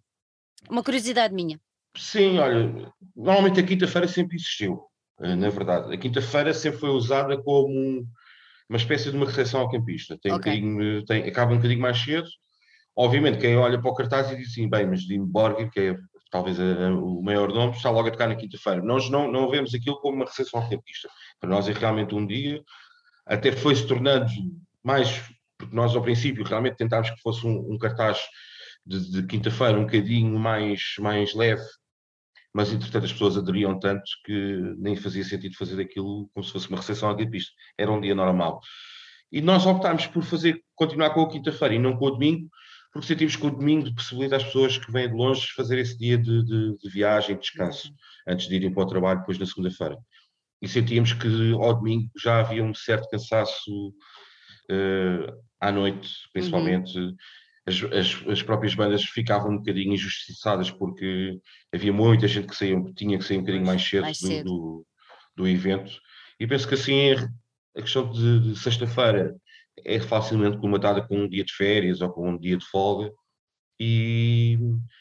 Uma 0.69 0.83
curiosidade 0.83 1.33
minha. 1.33 1.59
Sim, 1.97 2.37
olha, 2.37 2.91
normalmente 3.15 3.59
a 3.59 3.63
quinta-feira 3.63 4.07
sempre 4.07 4.35
existiu, 4.35 4.81
eh, 5.21 5.35
na 5.35 5.49
verdade. 5.49 5.93
A 5.93 5.97
quinta-feira 5.97 6.53
sempre 6.53 6.79
foi 6.79 6.89
usada 6.89 7.41
como 7.41 8.05
uma 8.69 8.77
espécie 8.77 9.09
de 9.09 9.17
uma 9.17 9.25
recepção 9.25 9.61
ao 9.61 9.69
campista. 9.69 10.17
Tem 10.21 10.31
okay. 10.31 10.63
um 10.63 11.03
tem, 11.05 11.23
acaba 11.23 11.53
um 11.53 11.57
bocadinho 11.57 11.81
mais 11.81 11.97
cedo. 11.97 12.27
Obviamente, 12.95 13.39
quem 13.39 13.57
olha 13.57 13.81
para 13.81 13.89
o 13.89 13.95
cartaz 13.95 14.31
e 14.31 14.35
diz 14.35 14.51
assim, 14.51 14.69
bem, 14.69 14.85
mas 14.85 15.01
Dino 15.01 15.25
Borgir, 15.25 15.71
que 15.71 15.79
é 15.79 15.97
talvez 16.29 16.59
a, 16.59 16.87
a, 16.87 16.93
o 16.93 17.21
maior 17.23 17.49
nome, 17.49 17.75
está 17.75 17.89
logo 17.89 18.07
a 18.07 18.11
tocar 18.11 18.27
na 18.27 18.35
quinta-feira. 18.35 18.81
Nós 18.83 19.09
não, 19.09 19.31
não 19.31 19.49
vemos 19.49 19.73
aquilo 19.73 19.99
como 19.99 20.17
uma 20.17 20.25
recepção 20.25 20.61
ao 20.61 20.69
campista. 20.69 21.09
Para 21.39 21.49
nós 21.49 21.67
é 21.67 21.73
realmente 21.73 22.13
um 22.13 22.25
dia, 22.25 22.61
até 23.25 23.51
foi 23.51 23.75
se 23.75 23.87
tornando 23.87 24.27
mais, 24.83 25.21
porque 25.57 25.75
nós 25.75 25.95
ao 25.95 26.01
princípio 26.01 26.43
realmente 26.43 26.77
tentámos 26.77 27.09
que 27.09 27.21
fosse 27.21 27.45
um, 27.45 27.73
um 27.73 27.77
cartaz 27.77 28.19
de, 28.85 29.11
de 29.11 29.27
quinta-feira 29.27 29.77
um 29.77 29.85
bocadinho 29.85 30.37
mais, 30.37 30.95
mais 30.99 31.33
leve, 31.33 31.63
mas 32.53 32.71
entretanto 32.73 33.05
as 33.05 33.13
pessoas 33.13 33.37
aderiam 33.37 33.77
tanto 33.79 34.03
que 34.25 34.73
nem 34.77 34.95
fazia 34.95 35.23
sentido 35.23 35.55
fazer 35.55 35.81
aquilo 35.81 36.29
como 36.33 36.43
se 36.43 36.51
fosse 36.51 36.67
uma 36.69 36.77
recepção 36.77 37.09
agripista. 37.09 37.51
Era 37.77 37.91
um 37.91 38.01
dia 38.01 38.15
normal. 38.15 38.59
E 39.31 39.41
nós 39.41 39.65
optámos 39.65 40.07
por 40.07 40.23
fazer, 40.23 40.63
continuar 40.75 41.11
com 41.11 41.21
a 41.21 41.29
quinta-feira 41.29 41.75
e 41.75 41.79
não 41.79 41.95
com 41.95 42.05
o 42.05 42.11
domingo, 42.11 42.49
porque 42.91 43.07
sentimos 43.07 43.35
que 43.35 43.45
o 43.45 43.51
domingo 43.51 43.93
possibilita 43.93 44.37
às 44.37 44.43
pessoas 44.43 44.77
que 44.77 44.91
vêm 44.91 45.07
de 45.07 45.13
longe 45.13 45.47
fazer 45.55 45.77
esse 45.77 45.95
dia 45.97 46.17
de, 46.17 46.43
de, 46.43 46.77
de 46.77 46.89
viagem, 46.89 47.35
de 47.35 47.41
descanso, 47.41 47.93
antes 48.27 48.47
de 48.47 48.55
irem 48.55 48.73
para 48.73 48.83
o 48.83 48.87
trabalho 48.87 49.19
depois 49.19 49.37
na 49.37 49.45
segunda-feira. 49.45 49.97
E 50.59 50.67
sentíamos 50.67 51.13
que 51.13 51.53
ao 51.53 51.75
domingo 51.75 52.09
já 52.19 52.39
havia 52.39 52.63
um 52.63 52.73
certo 52.73 53.07
cansaço 53.09 53.89
uh, 54.71 55.31
à 55.61 55.71
noite, 55.71 56.09
principalmente. 56.33 56.97
Uhum 56.97 57.15
as, 57.69 57.83
as, 57.93 58.27
as, 58.27 58.43
próprias 58.43 58.73
bandas 58.73 59.03
ficavam 59.03 59.51
um 59.51 59.57
bocadinho 59.57 59.93
injustiçadas 59.93 60.71
porque 60.71 61.39
havia 61.73 61.93
muita 61.93 62.27
gente 62.27 62.47
que 62.47 62.55
saía, 62.55 62.81
tinha 62.95 63.17
que 63.17 63.23
sair 63.23 63.37
um 63.37 63.41
bocadinho 63.41 63.65
mais 63.65 63.87
cedo, 63.87 64.01
mais 64.01 64.17
cedo. 64.17 64.43
Do, 64.43 64.55
do, 64.57 64.85
do, 65.37 65.47
evento. 65.47 65.91
E 66.39 66.47
penso 66.47 66.67
que 66.67 66.73
assim 66.73 67.11
a 67.77 67.81
questão 67.81 68.09
de, 68.09 68.39
de 68.39 68.59
sexta-feira 68.59 69.35
é 69.85 69.99
facilmente 69.99 70.57
comatada 70.57 71.01
com 71.01 71.17
um 71.17 71.29
dia 71.29 71.43
de 71.43 71.53
férias 71.53 72.01
ou 72.01 72.09
com 72.09 72.29
um 72.29 72.37
dia 72.37 72.57
de 72.57 72.65
folga. 72.65 73.11
E, 73.79 74.57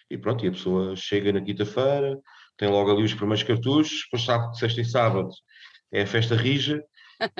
e 0.08 0.16
pronto, 0.18 0.44
e 0.44 0.48
a 0.48 0.52
pessoa 0.52 0.94
chega 0.94 1.32
na 1.32 1.40
quinta-feira, 1.40 2.16
tem 2.56 2.68
logo 2.68 2.92
ali 2.92 3.02
os 3.02 3.14
primeiros 3.14 3.42
cartuchos, 3.42 4.02
depois 4.04 4.24
sabe 4.24 4.50
que 4.50 4.58
sexta 4.58 4.80
e 4.80 4.84
sábado 4.84 5.30
é 5.90 6.02
a 6.02 6.06
festa 6.06 6.36
rija 6.36 6.80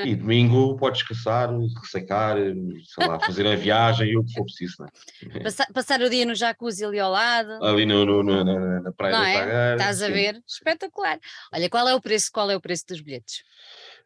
e 0.05 0.15
domingo 0.15 0.77
pode 0.77 0.99
descansar, 0.99 1.51
ressecar, 1.81 2.37
sei 2.37 3.07
lá, 3.07 3.21
fazer 3.21 3.47
a 3.47 3.57
viagem 3.57 4.11
e 4.11 4.17
o 4.17 4.25
que 4.25 4.35
for 4.35 4.45
preciso, 4.45 4.77
não 4.81 4.87
é? 4.87 5.41
Passar, 5.41 5.67
passar, 5.73 6.01
o 6.01 6.11
dia 6.11 6.27
no 6.27 6.35
jacuzzi 6.35 6.85
ali 6.85 6.99
ao 6.99 7.11
lado. 7.11 7.63
Ali 7.65 7.87
no, 7.87 8.05
no, 8.05 8.23
no 8.23 8.45
na, 8.45 8.81
na, 8.81 8.93
praia 8.93 9.13
não 9.13 9.23
da 9.23 9.31
é? 9.31 9.73
Estás 9.73 10.03
a 10.03 10.09
ver? 10.09 10.43
Espetacular. 10.47 11.19
Olha, 11.53 11.71
qual 11.71 11.89
é 11.89 11.95
o 11.95 12.01
preço, 12.01 12.31
qual 12.33 12.51
é 12.51 12.57
o 12.57 12.61
preço 12.61 12.85
dos 12.89 13.01
bilhetes? 13.01 13.43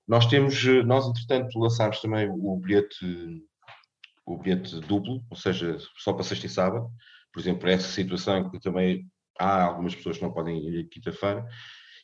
Nós 0.06 0.26
temos, 0.26 0.62
nós 0.85 1.06
entretanto 1.06 1.58
lançámos 1.58 2.00
também 2.00 2.28
o 2.28 2.56
bilhete, 2.56 3.06
o 4.26 4.37
bilhete 4.37 4.80
duplo, 4.80 5.22
ou 5.30 5.37
seja, 5.37 5.78
só 5.96 6.12
para 6.12 6.24
sexta 6.24 6.46
e 6.46 6.50
sábado, 6.50 6.90
por 7.32 7.40
exemplo, 7.40 7.68
essa 7.68 7.88
situação 7.88 8.50
que 8.50 8.61
também 8.61 9.06
há 9.38 9.62
algumas 9.62 9.94
pessoas 9.94 10.18
que 10.18 10.22
não 10.22 10.32
podem 10.32 10.58
ir 10.58 10.88
quinta-feira, 10.88 11.46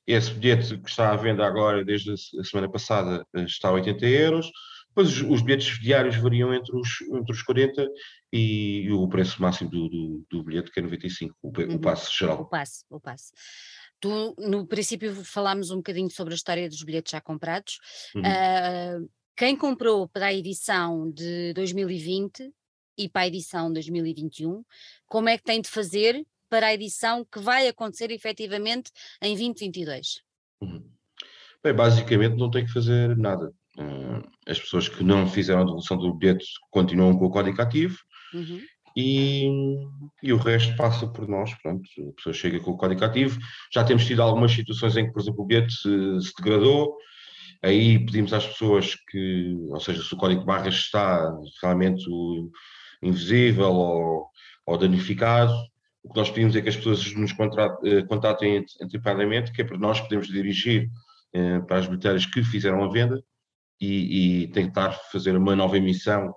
esse 0.08 0.32
bilhete 0.32 0.78
que 0.78 0.88
está 0.88 1.12
à 1.12 1.16
venda 1.16 1.46
agora, 1.46 1.84
desde 1.84 2.12
a 2.12 2.44
semana 2.44 2.70
passada, 2.70 3.26
eh, 3.36 3.42
está 3.42 3.68
a 3.68 3.72
80 3.72 4.06
euros. 4.06 4.50
Depois 4.88 5.08
os, 5.08 5.20
os 5.20 5.42
bilhetes 5.42 5.78
diários 5.78 6.16
variam 6.16 6.52
entre 6.54 6.74
os, 6.74 7.00
entre 7.12 7.30
os 7.30 7.42
40 7.42 7.86
e, 8.32 8.84
e 8.86 8.92
o 8.92 9.06
preço 9.06 9.40
máximo 9.40 9.68
do, 9.68 9.88
do, 9.88 10.26
do, 10.30 10.42
bilhete, 10.42 10.72
que 10.72 10.80
é 10.80 10.82
95, 10.82 11.36
o, 11.42 11.48
uhum. 11.48 11.74
o 11.74 11.78
passe 11.78 12.18
geral. 12.18 12.40
O 12.40 12.46
passe, 12.46 12.84
o 12.88 12.98
passe. 12.98 13.32
Tu, 14.00 14.34
no 14.38 14.66
princípio, 14.66 15.14
falámos 15.24 15.70
um 15.70 15.76
bocadinho 15.76 16.10
sobre 16.10 16.32
a 16.32 16.36
história 16.36 16.68
dos 16.68 16.82
bilhetes 16.82 17.12
já 17.12 17.20
comprados. 17.20 17.78
Uhum. 18.14 18.22
Uh, 18.22 19.10
quem 19.36 19.54
comprou 19.54 20.08
para 20.08 20.26
a 20.26 20.34
edição 20.34 21.10
de 21.10 21.52
2020 21.52 22.50
e 22.96 23.08
para 23.10 23.22
a 23.22 23.26
edição 23.26 23.70
2021, 23.70 24.64
como 25.06 25.28
é 25.28 25.36
que 25.36 25.44
tem 25.44 25.60
de 25.60 25.68
fazer 25.68 26.24
para 26.48 26.68
a 26.68 26.74
edição 26.74 27.24
que 27.24 27.38
vai 27.38 27.68
acontecer 27.68 28.10
efetivamente 28.10 28.90
em 29.22 29.34
2022? 29.34 30.22
Uhum. 30.60 30.84
Bem, 31.62 31.74
basicamente 31.74 32.36
não 32.36 32.50
tem 32.50 32.64
que 32.64 32.72
fazer 32.72 33.16
nada. 33.16 33.52
Uh, 33.76 34.28
as 34.46 34.58
pessoas 34.58 34.88
que 34.88 35.04
não 35.04 35.26
fizeram 35.26 35.62
a 35.62 35.64
devolução 35.64 35.96
do 35.96 36.14
bilhete 36.14 36.44
continuam 36.70 37.16
com 37.16 37.26
o 37.26 37.30
código 37.30 37.60
ativo 37.62 37.96
uhum. 38.34 38.60
e, 38.96 39.46
e, 40.22 40.32
o 40.32 40.36
resto 40.36 40.76
passa 40.76 41.06
por 41.06 41.28
nós. 41.28 41.54
Pronto, 41.62 41.82
a 42.08 42.12
pessoa 42.16 42.32
chega 42.32 42.60
com 42.60 42.72
o 42.72 42.76
código 42.76 43.04
ativo. 43.04 43.38
Já 43.72 43.84
temos 43.84 44.04
tido 44.04 44.22
algumas 44.22 44.52
situações 44.52 44.96
em 44.96 45.06
que, 45.06 45.12
por 45.12 45.20
exemplo, 45.20 45.42
o 45.42 45.46
bilhete 45.46 45.72
se, 45.72 46.20
se 46.20 46.32
degradou. 46.38 46.96
Aí 47.62 48.04
pedimos 48.04 48.32
às 48.32 48.46
pessoas 48.46 48.94
que, 48.94 49.56
ou 49.70 49.80
seja, 49.80 50.02
se 50.02 50.14
o 50.14 50.16
código 50.16 50.40
de 50.40 50.46
barras 50.46 50.74
está 50.74 51.32
realmente 51.62 52.04
invisível 53.02 53.70
ou, 53.70 54.26
ou 54.66 54.78
danificado, 54.78 55.52
o 56.02 56.12
que 56.12 56.18
nós 56.18 56.30
pedimos 56.30 56.56
é 56.56 56.62
que 56.62 56.68
as 56.68 56.76
pessoas 56.76 57.14
nos 57.14 57.32
eh, 57.32 58.02
contatem 58.02 58.64
antecipadamente, 58.80 59.52
que 59.52 59.62
é 59.62 59.64
para 59.64 59.78
nós 59.78 60.00
podermos 60.00 60.28
dirigir 60.28 60.88
eh, 61.32 61.60
para 61.60 61.78
as 61.78 61.86
bilheteiras 61.86 62.26
que 62.26 62.42
fizeram 62.42 62.82
a 62.82 62.88
venda 62.90 63.22
e, 63.80 64.42
e, 64.42 64.48
tentar 64.48 64.92
fazer 65.12 65.36
uma 65.36 65.54
nova 65.54 65.76
emissão 65.76 66.34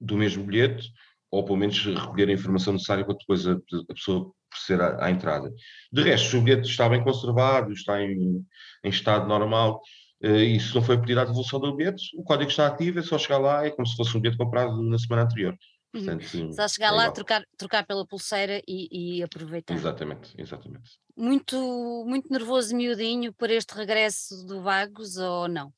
do 0.00 0.16
mesmo 0.16 0.44
bilhete, 0.44 0.88
ou 1.30 1.44
pelo 1.44 1.58
menos 1.58 1.84
recolher 1.84 2.28
a 2.28 2.32
informação 2.32 2.72
necessária 2.72 3.04
para 3.04 3.16
depois 3.16 3.46
a, 3.46 3.52
a 3.52 3.94
pessoa 3.94 4.32
proceder 4.50 4.80
à, 4.80 5.06
à, 5.06 5.10
entrada. 5.10 5.52
De 5.92 6.02
resto, 6.02 6.30
se 6.30 6.36
o 6.36 6.42
bilhete 6.42 6.68
está 6.68 6.88
bem 6.88 7.02
conservado, 7.02 7.72
está 7.72 8.02
em, 8.02 8.44
em 8.84 8.88
estado 8.88 9.26
normal, 9.28 9.80
eh, 10.22 10.44
e 10.44 10.60
se 10.60 10.74
não 10.74 10.82
foi 10.82 10.98
pedida 10.98 11.22
a 11.22 11.24
devolução 11.24 11.60
do 11.60 11.74
bilhete, 11.74 12.02
o 12.16 12.22
código 12.22 12.50
está 12.50 12.66
ativo, 12.66 12.98
é 12.98 13.02
só 13.02 13.18
chegar 13.18 13.38
lá, 13.38 13.66
é 13.66 13.70
como 13.70 13.86
se 13.86 13.96
fosse 13.96 14.16
um 14.16 14.20
bilhete 14.20 14.38
comprado 14.38 14.82
na 14.82 14.98
semana 14.98 15.22
anterior. 15.22 15.56
Uhum. 15.98 16.18
Portanto, 16.18 16.54
Só 16.54 16.68
chegar 16.68 16.88
é 16.88 16.90
lá, 16.92 17.10
trocar, 17.10 17.44
trocar 17.56 17.86
pela 17.86 18.06
pulseira 18.06 18.62
e, 18.66 19.18
e, 19.18 19.22
aproveitar. 19.22 19.74
Exatamente, 19.74 20.34
exatamente. 20.38 20.98
Muito, 21.16 22.04
muito 22.06 22.30
nervoso 22.32 22.74
miudinho 22.76 23.32
por 23.32 23.50
este 23.50 23.74
regresso 23.74 24.44
do 24.46 24.62
Vagos 24.62 25.16
ou 25.16 25.48
não? 25.48 25.72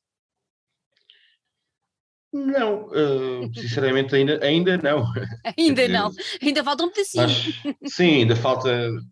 Não, 2.33 2.85
uh, 2.85 3.51
sinceramente 3.53 4.15
ainda, 4.15 4.39
ainda 4.43 4.77
não. 4.77 5.03
ainda 5.57 5.87
não, 5.87 6.11
ainda 6.41 6.63
falta 6.63 6.83
um 6.83 6.89
pedacinho. 6.89 7.75
Sim, 7.85 8.21
ainda 8.21 8.35
falta, 8.35 8.69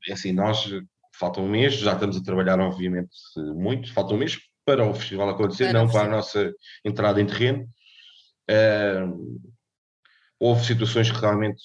é 0.08 0.14
assim, 0.14 0.32
nós, 0.32 0.70
falta 1.18 1.42
um 1.42 1.50
mês, 1.50 1.74
já 1.74 1.94
estamos 1.94 2.16
a 2.16 2.24
trabalhar 2.24 2.60
obviamente 2.60 3.10
muito, 3.56 3.92
falta 3.94 4.14
um 4.14 4.18
mês 4.18 4.38
para 4.66 4.86
o 4.86 4.94
festival 4.94 5.30
acontecer, 5.30 5.66
para 5.66 5.74
não 5.74 5.90
para 5.90 6.08
a 6.08 6.10
nossa 6.10 6.54
entrada 6.86 7.20
em 7.20 7.26
terreno. 7.26 7.68
Uh, 8.50 9.40
houve 10.40 10.66
situações 10.66 11.12
que 11.12 11.20
realmente 11.20 11.62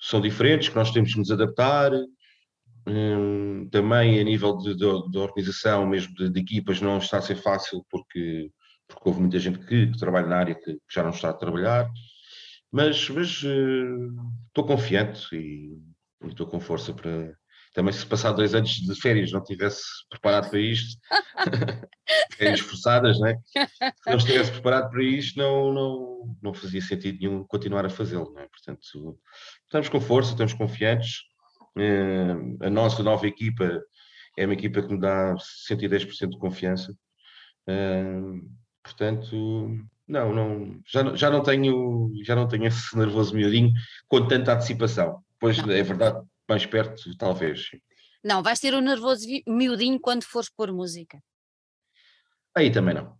são 0.00 0.20
diferentes, 0.20 0.68
que 0.68 0.76
nós 0.76 0.90
temos 0.90 1.12
que 1.12 1.18
nos 1.18 1.30
adaptar. 1.30 1.92
Hum, 2.86 3.68
também 3.70 4.18
a 4.18 4.24
nível 4.24 4.56
de 4.56 5.18
organização, 5.18 5.86
mesmo 5.86 6.12
de, 6.14 6.28
de, 6.28 6.40
equipas, 6.40 6.80
não 6.80 6.98
está 6.98 7.18
a 7.18 7.22
ser 7.22 7.36
fácil 7.36 7.84
porque, 7.88 8.50
porque 8.88 9.08
houve 9.08 9.20
muita 9.20 9.38
gente 9.38 9.60
que, 9.60 9.86
que 9.86 9.98
trabalha 9.98 10.26
na 10.26 10.36
área 10.36 10.54
que, 10.56 10.72
que, 10.74 10.80
já 10.92 11.02
não 11.02 11.10
está 11.10 11.30
a 11.30 11.34
trabalhar. 11.34 11.88
Mas, 12.72 13.08
mas 13.10 13.42
uh, 13.44 14.12
estou 14.48 14.66
confiante 14.66 15.36
e, 15.36 15.78
e 16.24 16.26
estou 16.26 16.46
com 16.46 16.58
força 16.58 16.92
para, 16.92 17.32
também 17.72 17.92
se 17.92 18.04
passar 18.04 18.32
dois 18.32 18.54
anos 18.54 18.70
de 18.70 18.94
férias 18.94 19.32
não 19.32 19.42
tivesse 19.42 19.82
preparado 20.10 20.50
para 20.50 20.60
isto, 20.60 20.98
férias 22.36 22.60
forçadas, 22.60 23.18
né? 23.18 23.38
se 23.46 24.10
não 24.10 24.16
estivesse 24.16 24.52
preparado 24.52 24.90
para 24.90 25.02
isto, 25.02 25.38
não, 25.38 25.72
não, 25.72 26.36
não 26.42 26.54
fazia 26.54 26.82
sentido 26.82 27.18
nenhum 27.20 27.44
continuar 27.44 27.86
a 27.86 27.90
fazê-lo. 27.90 28.32
Né? 28.34 28.46
Portanto, 28.50 29.18
estamos 29.64 29.88
com 29.88 30.00
força, 30.00 30.32
estamos 30.32 30.52
confiantes. 30.52 31.20
Uh, 31.76 32.58
a 32.62 32.68
nossa 32.68 33.02
nova 33.02 33.26
equipa 33.26 33.80
é 34.36 34.44
uma 34.44 34.54
equipa 34.54 34.82
que 34.82 34.92
me 34.92 35.00
dá 35.00 35.34
110% 35.70 36.30
de 36.30 36.38
confiança. 36.38 36.92
Uh, 37.66 38.46
portanto, 38.82 39.78
não, 40.06 40.34
não, 40.34 40.80
já, 40.86 41.16
já 41.16 41.30
não 41.30 41.42
tenho 41.42 42.10
já 42.22 42.34
não 42.34 42.46
tenho 42.46 42.66
esse 42.66 42.96
nervoso 42.96 43.34
miudinho 43.34 43.72
com 44.08 44.26
tanta 44.26 44.52
antecipação. 44.52 45.22
Pois 45.40 45.58
é 45.58 45.82
verdade, 45.82 46.22
mais 46.52 46.66
perto, 46.66 47.16
talvez. 47.16 47.70
Não, 48.22 48.42
vais 48.42 48.60
ter 48.60 48.74
o 48.74 48.78
um 48.78 48.82
nervoso 48.82 49.26
miudinho 49.46 49.98
quando 49.98 50.24
fores 50.24 50.48
pôr 50.48 50.72
música. 50.72 51.20
Aí 52.54 52.70
também 52.70 52.94
não. 52.94 53.16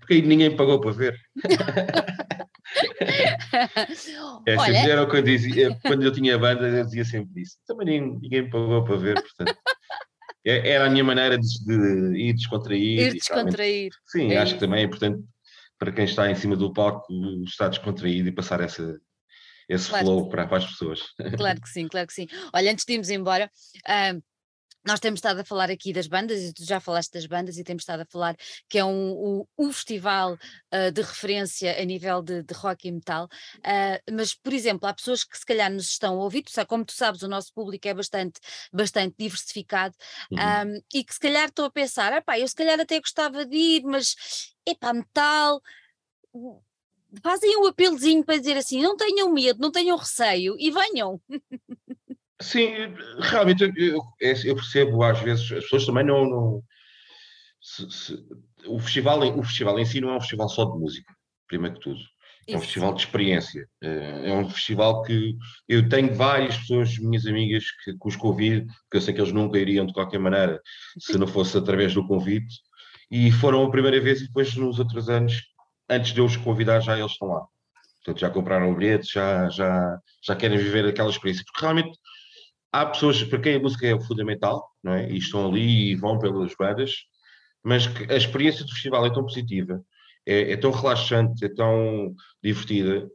Porque 0.00 0.14
aí 0.14 0.22
ninguém 0.22 0.56
pagou 0.56 0.80
para 0.80 0.92
ver. 0.92 1.20
é, 4.46 4.56
Olha... 4.56 4.90
era 4.90 5.02
o 5.02 5.08
que 5.08 5.18
eu 5.18 5.22
dizia, 5.22 5.78
quando 5.82 6.02
eu 6.02 6.10
tinha 6.10 6.38
banda, 6.38 6.66
eu 6.66 6.84
dizia 6.84 7.04
sempre 7.04 7.42
isso. 7.42 7.58
Também 7.66 7.86
ninguém, 7.86 8.18
ninguém 8.20 8.50
pagou 8.50 8.82
para 8.84 8.96
ver, 8.96 9.22
portanto. 9.22 9.56
É, 10.44 10.70
era 10.70 10.86
a 10.86 10.90
minha 10.90 11.04
maneira 11.04 11.38
de, 11.38 11.46
de 11.66 12.18
ir 12.18 12.32
descontrair. 12.32 13.00
Ir 13.00 13.12
descontrair. 13.14 13.92
Sim, 14.06 14.32
é 14.32 14.38
acho 14.38 14.46
isso. 14.46 14.54
que 14.54 14.60
também 14.60 14.80
é 14.80 14.84
importante 14.84 15.22
para 15.78 15.92
quem 15.92 16.04
está 16.04 16.30
em 16.30 16.34
cima 16.34 16.56
do 16.56 16.72
palco 16.72 17.06
estar 17.44 17.68
descontraído 17.68 18.28
e 18.28 18.32
passar 18.32 18.60
essa, 18.60 18.98
esse 19.68 19.88
claro 19.88 20.06
flow 20.06 20.28
para, 20.28 20.46
para, 20.46 20.58
as 20.58 20.66
pessoas. 20.66 21.00
Claro 21.36 21.60
que 21.60 21.68
sim, 21.68 21.88
claro 21.88 22.06
que 22.06 22.12
sim. 22.12 22.26
Olha, 22.52 22.70
antes 22.70 22.84
de 22.84 22.92
irmos 22.92 23.10
embora, 23.10 23.50
nós 24.86 25.00
temos 25.00 25.18
estado 25.18 25.40
a 25.40 25.44
falar 25.44 25.68
aqui 25.68 25.92
das 25.92 26.06
bandas, 26.06 26.40
e 26.40 26.52
tu 26.52 26.64
já 26.64 26.78
falaste 26.78 27.12
das 27.12 27.26
bandas, 27.26 27.58
e 27.58 27.64
temos 27.64 27.82
estado 27.82 28.02
a 28.02 28.06
falar 28.06 28.36
que 28.68 28.78
é 28.78 28.84
um, 28.84 29.40
um, 29.40 29.46
um 29.58 29.72
festival 29.72 30.34
uh, 30.34 30.92
de 30.92 31.02
referência 31.02 31.80
a 31.80 31.84
nível 31.84 32.22
de, 32.22 32.44
de 32.44 32.54
rock 32.54 32.86
e 32.86 32.92
metal, 32.92 33.24
uh, 33.24 34.12
mas, 34.12 34.32
por 34.32 34.52
exemplo, 34.52 34.88
há 34.88 34.94
pessoas 34.94 35.24
que 35.24 35.36
se 35.36 35.44
calhar 35.44 35.70
nos 35.70 35.90
estão 35.90 36.14
a 36.14 36.22
ouvir, 36.22 36.42
tu 36.42 36.52
sabe, 36.52 36.68
como 36.68 36.84
tu 36.84 36.92
sabes, 36.92 37.22
o 37.22 37.28
nosso 37.28 37.52
público 37.52 37.88
é 37.88 37.94
bastante, 37.94 38.38
bastante 38.72 39.16
diversificado, 39.18 39.94
uhum. 40.30 40.38
um, 40.38 40.80
e 40.94 41.02
que 41.02 41.12
se 41.12 41.20
calhar 41.20 41.46
estão 41.46 41.64
a 41.64 41.70
pensar, 41.70 42.22
eu 42.38 42.48
se 42.48 42.54
calhar 42.54 42.78
até 42.78 43.00
gostava 43.00 43.44
de 43.44 43.56
ir, 43.56 43.82
mas, 43.82 44.14
epá, 44.64 44.92
metal 44.92 45.60
fazem 47.22 47.56
um 47.58 47.66
apelozinho 47.66 48.24
para 48.24 48.38
dizer 48.38 48.56
assim: 48.56 48.82
não 48.82 48.96
tenham 48.96 49.32
medo, 49.32 49.60
não 49.60 49.70
tenham 49.70 49.96
receio 49.96 50.56
e 50.58 50.70
venham. 50.70 51.20
Sim, 52.40 52.68
realmente 53.20 53.62
eu, 53.62 54.02
eu 54.20 54.54
percebo 54.54 55.02
às 55.02 55.18
vezes, 55.20 55.50
as 55.52 55.64
pessoas 55.64 55.86
também 55.86 56.04
não. 56.04 56.28
não 56.28 56.62
se, 57.60 57.90
se, 57.90 58.26
o, 58.66 58.78
festival, 58.78 59.20
o 59.38 59.42
festival 59.42 59.78
em 59.78 59.84
si 59.84 60.00
não 60.00 60.10
é 60.10 60.16
um 60.16 60.20
festival 60.20 60.48
só 60.48 60.64
de 60.64 60.78
música, 60.78 61.12
primeiro 61.48 61.76
que 61.76 61.82
tudo. 61.82 62.00
É 62.48 62.52
um 62.52 62.58
Isso. 62.58 62.66
festival 62.66 62.94
de 62.94 63.00
experiência. 63.00 63.68
É, 63.82 64.30
é 64.30 64.32
um 64.32 64.48
festival 64.48 65.02
que 65.02 65.36
eu 65.68 65.88
tenho 65.88 66.14
várias 66.14 66.56
pessoas, 66.58 66.96
minhas 66.98 67.26
amigas, 67.26 67.64
que, 67.82 67.92
que 67.92 68.08
os 68.08 68.14
convido, 68.14 68.66
porque 68.66 68.98
eu 68.98 69.00
sei 69.00 69.12
que 69.12 69.20
eles 69.20 69.32
nunca 69.32 69.58
iriam 69.58 69.84
de 69.84 69.92
qualquer 69.92 70.20
maneira 70.20 70.60
se 70.96 71.18
não 71.18 71.26
fosse 71.26 71.58
através 71.58 71.92
do 71.94 72.06
convite. 72.06 72.54
E 73.10 73.32
foram 73.32 73.64
a 73.64 73.70
primeira 73.70 74.00
vez 74.00 74.20
e 74.20 74.26
depois 74.26 74.54
nos 74.54 74.78
outros 74.78 75.08
anos 75.08 75.42
antes 75.88 76.12
de 76.12 76.20
eu 76.20 76.24
os 76.24 76.36
convidar, 76.36 76.80
já 76.80 76.98
eles 76.98 77.12
estão 77.12 77.28
lá. 77.28 77.46
Portanto, 77.96 78.20
já 78.20 78.30
compraram 78.30 78.70
o 78.70 78.74
bilhete, 78.74 79.12
já, 79.12 79.48
já, 79.48 79.98
já 80.22 80.36
querem 80.36 80.58
viver 80.58 80.86
aquela 80.86 81.10
experiência. 81.10 81.44
Porque 81.44 81.60
realmente 81.60 81.98
há 82.72 82.86
pessoas 82.86 83.22
para 83.24 83.40
quem 83.40 83.56
a 83.56 83.60
música 83.60 83.86
é 83.86 84.00
fundamental, 84.00 84.70
não 84.82 84.92
é? 84.92 85.10
E 85.10 85.18
estão 85.18 85.48
ali 85.48 85.92
e 85.92 85.94
vão 85.94 86.18
pelas 86.18 86.54
bandas, 86.54 86.92
mas 87.64 87.88
a 88.08 88.14
experiência 88.14 88.64
do 88.64 88.72
festival 88.72 89.06
é 89.06 89.12
tão 89.12 89.24
positiva, 89.24 89.82
é, 90.24 90.52
é 90.52 90.56
tão 90.56 90.70
relaxante, 90.70 91.44
é 91.44 91.48
tão 91.48 92.14
divertida, 92.42 93.08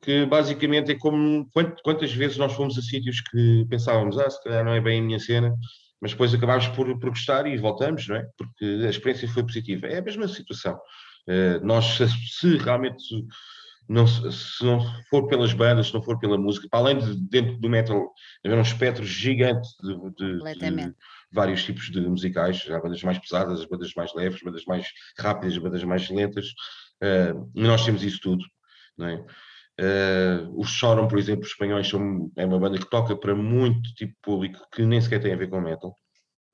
que 0.00 0.26
basicamente 0.26 0.92
é 0.92 0.98
como 0.98 1.48
quantas 1.82 2.12
vezes 2.12 2.36
nós 2.36 2.52
fomos 2.52 2.78
a 2.78 2.82
sítios 2.82 3.20
que 3.20 3.66
pensávamos, 3.68 4.18
ah, 4.18 4.28
se 4.28 4.42
calhar 4.42 4.64
não 4.64 4.72
é 4.72 4.80
bem 4.80 5.00
a 5.00 5.02
minha 5.02 5.18
cena, 5.18 5.54
mas 6.00 6.12
depois 6.12 6.34
acabámos 6.34 6.68
por, 6.68 6.98
por 6.98 7.10
gostar 7.10 7.46
e 7.46 7.56
voltamos, 7.56 8.06
não 8.08 8.16
é? 8.16 8.26
Porque 8.36 8.64
a 8.86 8.90
experiência 8.90 9.28
foi 9.28 9.42
positiva. 9.42 9.86
É 9.86 9.98
a 9.98 10.02
mesma 10.02 10.28
situação. 10.28 10.78
Eh, 11.26 11.60
nós, 11.60 11.96
se, 11.96 12.08
se 12.08 12.56
realmente 12.58 13.26
não, 13.88 14.06
se 14.06 14.64
não 14.64 14.80
for 15.10 15.26
pelas 15.26 15.52
bandas, 15.52 15.88
se 15.88 15.94
não 15.94 16.02
for 16.02 16.18
pela 16.18 16.38
música, 16.38 16.66
para 16.70 16.80
além 16.80 16.98
de 16.98 17.14
dentro 17.28 17.58
do 17.58 17.68
metal 17.68 18.12
haver 18.44 18.56
um 18.56 18.62
espectro 18.62 19.04
gigante 19.04 19.68
de, 19.82 19.94
de, 20.16 20.58
de, 20.58 20.94
vários 21.30 21.64
tipos 21.64 21.90
de 21.90 22.00
musicais, 22.00 22.64
há 22.70 22.80
bandas 22.80 23.02
mais 23.02 23.18
pesadas, 23.18 23.60
as 23.60 23.66
bandas 23.66 23.92
mais 23.94 24.14
leves, 24.14 24.40
bandas 24.42 24.64
mais 24.64 24.86
rápidas, 25.18 25.58
bandas 25.58 25.84
mais 25.84 26.08
lentas, 26.08 26.46
uh, 27.02 27.50
nós 27.54 27.84
temos 27.84 28.02
isso 28.02 28.20
tudo. 28.20 28.44
Não 28.96 29.08
é? 29.08 29.24
Uh, 29.80 30.60
os 30.60 30.70
Choram, 30.70 31.08
por 31.08 31.18
exemplo, 31.18 31.42
os 31.44 31.50
espanhóis 31.50 31.88
são, 31.88 32.30
é 32.36 32.46
uma 32.46 32.58
banda 32.60 32.78
que 32.78 32.88
toca 32.88 33.16
para 33.16 33.34
muito 33.34 33.92
tipo 33.94 34.12
de 34.12 34.18
público 34.22 34.60
que 34.72 34.82
nem 34.82 35.00
sequer 35.00 35.20
tem 35.20 35.32
a 35.32 35.36
ver 35.36 35.50
com 35.50 35.60
metal. 35.60 35.96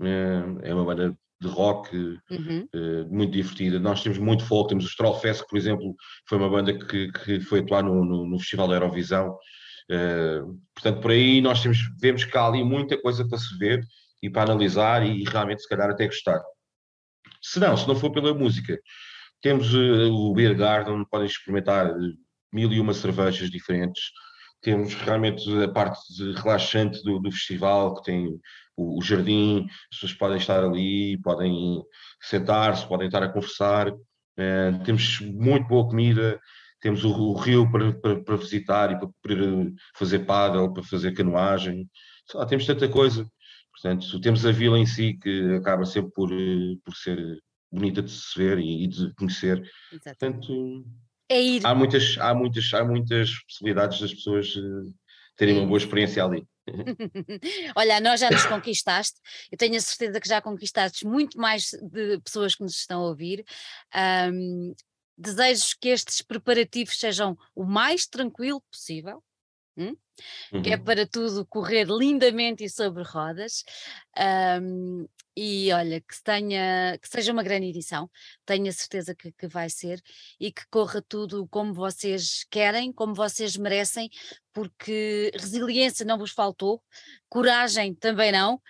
Uh, 0.00 0.58
é 0.62 0.74
uma 0.74 0.84
banda 0.84 1.16
de 1.40 1.48
rock 1.48 1.96
uhum. 1.96 2.68
uh, 2.74 3.08
muito 3.14 3.32
divertida. 3.32 3.78
Nós 3.78 4.02
temos 4.02 4.18
muito 4.18 4.44
folk, 4.44 4.68
temos 4.68 4.84
o 4.84 4.88
Strollfest, 4.88 5.42
que, 5.42 5.48
por 5.48 5.58
exemplo, 5.58 5.94
foi 6.28 6.38
uma 6.38 6.50
banda 6.50 6.78
que, 6.78 7.10
que 7.10 7.40
foi 7.40 7.60
atuar 7.60 7.82
no, 7.82 8.04
no, 8.04 8.26
no 8.26 8.38
Festival 8.38 8.68
da 8.68 8.74
Eurovisão. 8.74 9.36
Uh, 9.90 10.60
portanto, 10.74 11.00
por 11.00 11.10
aí 11.10 11.40
nós 11.40 11.62
temos, 11.62 11.78
vemos 11.98 12.24
que 12.24 12.36
há 12.36 12.46
ali 12.46 12.62
muita 12.62 13.00
coisa 13.00 13.26
para 13.26 13.38
se 13.38 13.56
ver 13.56 13.80
e 14.22 14.28
para 14.28 14.52
analisar 14.52 15.04
e, 15.04 15.24
realmente, 15.24 15.62
se 15.62 15.68
calhar, 15.68 15.88
até 15.90 16.06
gostar. 16.06 16.40
Se 17.40 17.58
não, 17.58 17.74
se 17.74 17.88
não 17.88 17.96
for 17.96 18.12
pela 18.12 18.34
música, 18.34 18.78
temos 19.40 19.72
uh, 19.72 20.12
o 20.12 20.34
Beer 20.34 20.54
Garden, 20.54 21.06
podem 21.10 21.26
experimentar 21.26 21.90
mil 22.52 22.70
e 22.70 22.78
uma 22.78 22.92
cervejas 22.92 23.50
diferentes. 23.50 24.02
Temos 24.60 24.92
realmente 24.92 25.50
a 25.62 25.68
parte 25.68 25.98
relaxante 26.34 27.02
do, 27.02 27.18
do 27.18 27.32
festival, 27.32 27.94
que 27.94 28.02
tem 28.02 28.28
o, 28.80 28.98
o 28.98 29.02
jardim, 29.02 29.66
as 29.92 29.98
pessoas 29.98 30.14
podem 30.14 30.38
estar 30.38 30.64
ali, 30.64 31.18
podem 31.22 31.82
sentar-se, 32.22 32.86
podem 32.86 33.06
estar 33.06 33.22
a 33.22 33.28
conversar. 33.28 33.90
Uh, 33.92 34.82
temos 34.84 35.20
muito 35.20 35.68
boa 35.68 35.88
comida, 35.88 36.40
temos 36.80 37.04
o, 37.04 37.12
o 37.12 37.34
rio 37.34 37.70
para, 37.70 37.92
para, 37.92 38.22
para, 38.22 38.36
visitar 38.36 38.92
e 38.92 38.98
para 38.98 39.08
poder 39.22 39.72
fazer 39.94 40.20
paddle, 40.20 40.72
para 40.72 40.82
fazer 40.82 41.12
canoagem. 41.12 41.88
Temos 42.48 42.66
tanta 42.66 42.88
coisa. 42.88 43.26
Portanto, 43.72 44.20
temos 44.20 44.44
a 44.46 44.52
vila 44.52 44.78
em 44.78 44.86
si 44.86 45.14
que 45.14 45.54
acaba 45.54 45.84
sempre 45.84 46.10
por, 46.12 46.30
por 46.84 46.94
ser 46.94 47.38
bonita 47.70 48.02
de 48.02 48.10
se 48.10 48.38
ver 48.38 48.58
e, 48.58 48.84
e 48.84 48.88
de 48.88 49.14
conhecer. 49.14 49.62
Exatamente. 49.92 50.46
Portanto, 50.46 50.84
é. 51.30 51.64
Há 51.64 51.74
muitas, 51.76 52.18
há 52.18 52.34
muitas, 52.34 52.74
há 52.74 52.84
muitas 52.84 53.30
possibilidades 53.44 54.00
das 54.00 54.12
pessoas 54.12 54.52
eh, 54.56 54.92
terem 55.40 55.56
uma 55.56 55.66
boa 55.66 55.78
experiência 55.78 56.22
ali. 56.22 56.46
Olha, 57.74 57.98
nós 57.98 58.20
já 58.20 58.30
nos 58.30 58.44
conquistaste, 58.44 59.18
eu 59.50 59.56
tenho 59.56 59.74
a 59.74 59.80
certeza 59.80 60.20
que 60.20 60.28
já 60.28 60.38
conquistaste 60.42 61.06
muito 61.06 61.38
mais 61.38 61.70
de 61.82 62.20
pessoas 62.20 62.54
que 62.54 62.62
nos 62.62 62.76
estão 62.76 63.00
a 63.00 63.08
ouvir. 63.08 63.42
Um, 64.30 64.74
desejo 65.16 65.76
que 65.80 65.88
estes 65.88 66.20
preparativos 66.20 66.98
sejam 66.98 67.38
o 67.54 67.64
mais 67.64 68.06
tranquilo 68.06 68.60
possível. 68.70 69.24
Hum? 69.80 69.96
Uhum. 70.52 70.62
Que 70.62 70.70
é 70.70 70.76
uhum. 70.76 70.84
para 70.84 71.06
tudo 71.06 71.46
correr 71.46 71.86
lindamente 71.86 72.64
e 72.64 72.68
sobre 72.68 73.02
rodas. 73.02 73.64
Um, 74.62 75.06
e 75.34 75.72
olha, 75.72 76.00
que 76.00 76.22
tenha, 76.22 76.98
que 76.98 77.08
seja 77.08 77.32
uma 77.32 77.42
grande 77.42 77.66
edição, 77.68 78.10
tenho 78.44 78.68
a 78.68 78.72
certeza 78.72 79.14
que, 79.14 79.32
que 79.32 79.48
vai 79.48 79.70
ser 79.70 80.02
e 80.38 80.52
que 80.52 80.66
corra 80.68 81.00
tudo 81.00 81.46
como 81.48 81.72
vocês 81.72 82.44
querem, 82.50 82.92
como 82.92 83.14
vocês 83.14 83.56
merecem, 83.56 84.10
porque 84.52 85.30
resiliência 85.34 86.04
não 86.04 86.18
vos 86.18 86.32
faltou, 86.32 86.82
coragem 87.28 87.94
também 87.94 88.32
não. 88.32 88.60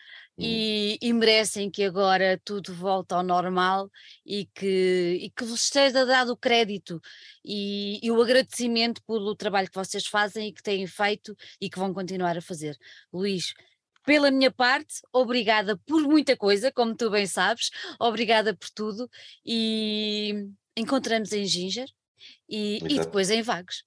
E, 0.40 0.98
e, 1.02 1.12
merecem 1.12 1.70
que 1.70 1.82
agora 1.84 2.40
tudo 2.44 2.74
volte 2.74 3.12
ao 3.12 3.22
normal 3.22 3.90
e 4.24 4.46
que, 4.46 5.18
e 5.20 5.30
que 5.30 5.44
vos 5.44 5.64
esteja 5.64 6.06
dado 6.06 6.32
o 6.32 6.36
crédito 6.36 7.00
e, 7.44 8.00
e, 8.02 8.10
o 8.10 8.20
agradecimento 8.20 9.02
pelo 9.04 9.36
trabalho 9.36 9.68
que 9.68 9.76
vocês 9.76 10.06
fazem 10.06 10.48
e 10.48 10.52
que 10.52 10.62
têm 10.62 10.86
feito 10.86 11.36
e 11.60 11.68
que 11.68 11.78
vão 11.78 11.92
continuar 11.92 12.38
a 12.38 12.42
fazer. 12.42 12.76
Luís, 13.12 13.52
pela 14.04 14.30
minha 14.30 14.50
parte, 14.50 14.94
obrigada 15.12 15.76
por 15.86 16.02
muita 16.02 16.36
coisa, 16.36 16.72
como 16.72 16.96
tu 16.96 17.10
bem 17.10 17.26
sabes, 17.26 17.70
obrigada 17.98 18.56
por 18.56 18.70
tudo 18.70 19.10
e 19.44 20.48
encontramos 20.76 21.32
em 21.32 21.44
Ginger 21.44 21.88
e, 22.48 22.78
e 22.88 22.98
depois 22.98 23.30
em 23.30 23.42
Vagos. 23.42 23.84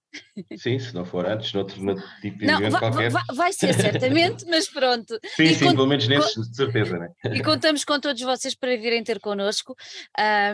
Sim, 0.57 0.79
se 0.79 0.93
não 0.93 1.05
for 1.05 1.25
antes, 1.25 1.53
noutro, 1.53 1.81
noutro 1.83 2.03
tipo 2.21 2.39
de 2.39 2.45
não, 2.45 2.59
evento 2.59 2.71
vai, 2.71 2.81
qualquer. 2.81 3.11
Vai, 3.11 3.23
vai, 3.33 3.53
ser 3.53 3.73
certamente, 3.73 4.45
mas 4.45 4.67
pronto. 4.67 5.19
Sim, 5.35 5.43
e 5.43 5.55
sim, 5.55 5.65
cont... 5.65 5.75
pelo 5.75 5.87
menos 5.87 6.07
nesses, 6.07 6.49
de 6.49 6.55
certeza, 6.55 6.97
né? 6.97 7.09
E 7.33 7.41
contamos 7.41 7.83
com 7.83 7.99
todos 7.99 8.21
vocês 8.21 8.55
para 8.55 8.75
virem 8.77 9.03
ter 9.03 9.19
connosco 9.19 9.75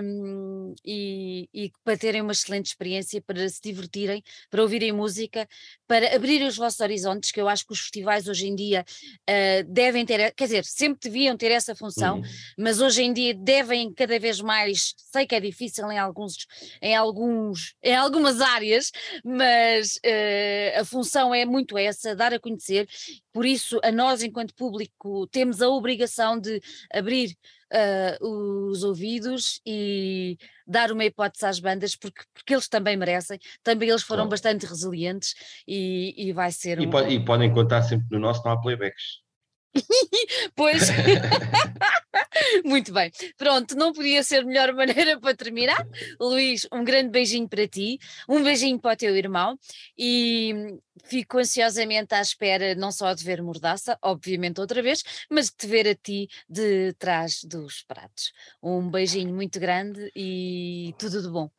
um, 0.01 0.73
e, 0.85 1.49
e, 1.53 1.71
para 1.83 1.97
terem 1.97 2.21
uma 2.21 2.31
excelente 2.31 2.67
experiência, 2.67 3.21
para 3.21 3.47
se 3.49 3.61
divertirem, 3.61 4.23
para 4.49 4.61
ouvirem 4.61 4.91
música, 4.91 5.47
para 5.87 6.15
abrirem 6.15 6.47
os 6.47 6.57
vossos 6.57 6.79
horizontes, 6.79 7.31
que 7.31 7.41
eu 7.41 7.49
acho 7.49 7.65
que 7.65 7.73
os 7.73 7.79
festivais 7.79 8.27
hoje 8.27 8.47
em 8.47 8.55
dia 8.55 8.85
uh, 9.29 9.73
devem 9.73 10.05
ter, 10.05 10.33
quer 10.35 10.45
dizer, 10.45 10.65
sempre 10.65 10.99
deviam 11.09 11.35
ter 11.35 11.51
essa 11.51 11.75
função, 11.75 12.17
uhum. 12.17 12.23
mas 12.57 12.79
hoje 12.79 13.03
em 13.03 13.13
dia 13.13 13.33
devem 13.33 13.93
cada 13.93 14.17
vez 14.19 14.39
mais, 14.39 14.93
sei 15.11 15.25
que 15.25 15.35
é 15.35 15.39
difícil 15.39 15.89
em 15.91 15.97
alguns, 15.97 16.47
em 16.81 16.95
alguns, 16.95 17.75
em 17.83 17.95
algumas 17.95 18.41
áreas, 18.41 18.91
mas 19.23 19.48
mas 19.49 19.95
uh, 20.05 20.79
a 20.79 20.85
função 20.85 21.33
é 21.33 21.43
muito 21.45 21.77
essa, 21.77 22.15
dar 22.15 22.33
a 22.33 22.39
conhecer, 22.39 22.87
por 23.33 23.45
isso 23.45 23.79
a 23.83 23.91
nós 23.91 24.21
enquanto 24.21 24.53
público 24.53 25.25
temos 25.27 25.61
a 25.61 25.69
obrigação 25.69 26.39
de 26.39 26.61
abrir 26.93 27.35
uh, 27.73 28.69
os 28.69 28.83
ouvidos 28.83 29.59
e 29.65 30.37
dar 30.67 30.91
uma 30.91 31.05
hipótese 31.05 31.45
às 31.45 31.59
bandas, 31.59 31.95
porque, 31.95 32.21
porque 32.33 32.53
eles 32.53 32.67
também 32.67 32.95
merecem, 32.95 33.39
também 33.63 33.89
eles 33.89 34.03
foram 34.03 34.23
claro. 34.23 34.29
bastante 34.29 34.65
resilientes 34.65 35.33
e, 35.67 36.13
e 36.15 36.31
vai 36.31 36.51
ser 36.51 36.79
e, 36.79 36.85
um... 36.85 36.89
pode, 36.89 37.13
e 37.13 37.25
podem 37.25 37.51
contar 37.51 37.81
sempre 37.81 38.07
no 38.11 38.19
nosso, 38.19 38.43
não 38.45 38.51
há 38.51 38.61
playbacks. 38.61 39.28
pois, 40.55 40.89
muito 42.65 42.91
bem. 42.93 43.11
Pronto, 43.37 43.75
não 43.75 43.93
podia 43.93 44.23
ser 44.23 44.45
melhor 44.45 44.73
maneira 44.73 45.19
para 45.19 45.35
terminar. 45.35 45.85
Luís, 46.19 46.67
um 46.71 46.83
grande 46.83 47.09
beijinho 47.09 47.47
para 47.47 47.67
ti, 47.67 47.99
um 48.27 48.43
beijinho 48.43 48.79
para 48.79 48.93
o 48.93 48.97
teu 48.97 49.15
irmão 49.15 49.57
e 49.97 50.77
fico 51.05 51.37
ansiosamente 51.37 52.13
à 52.13 52.21
espera 52.21 52.75
não 52.75 52.91
só 52.91 53.13
de 53.13 53.23
ver 53.23 53.41
Mordaça, 53.41 53.97
obviamente 54.01 54.59
outra 54.59 54.81
vez, 54.81 55.03
mas 55.29 55.47
de 55.47 55.55
te 55.57 55.67
ver 55.67 55.87
a 55.87 55.95
ti 55.95 56.27
de 56.49 56.93
trás 56.93 57.43
dos 57.43 57.83
pratos. 57.83 58.31
Um 58.61 58.89
beijinho 58.89 59.33
muito 59.33 59.59
grande 59.59 60.11
e 60.15 60.93
tudo 60.97 61.21
de 61.21 61.29
bom. 61.29 61.49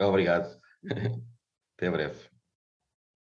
Obrigado. 0.00 0.60
Até 1.76 1.90
breve. 1.90 2.35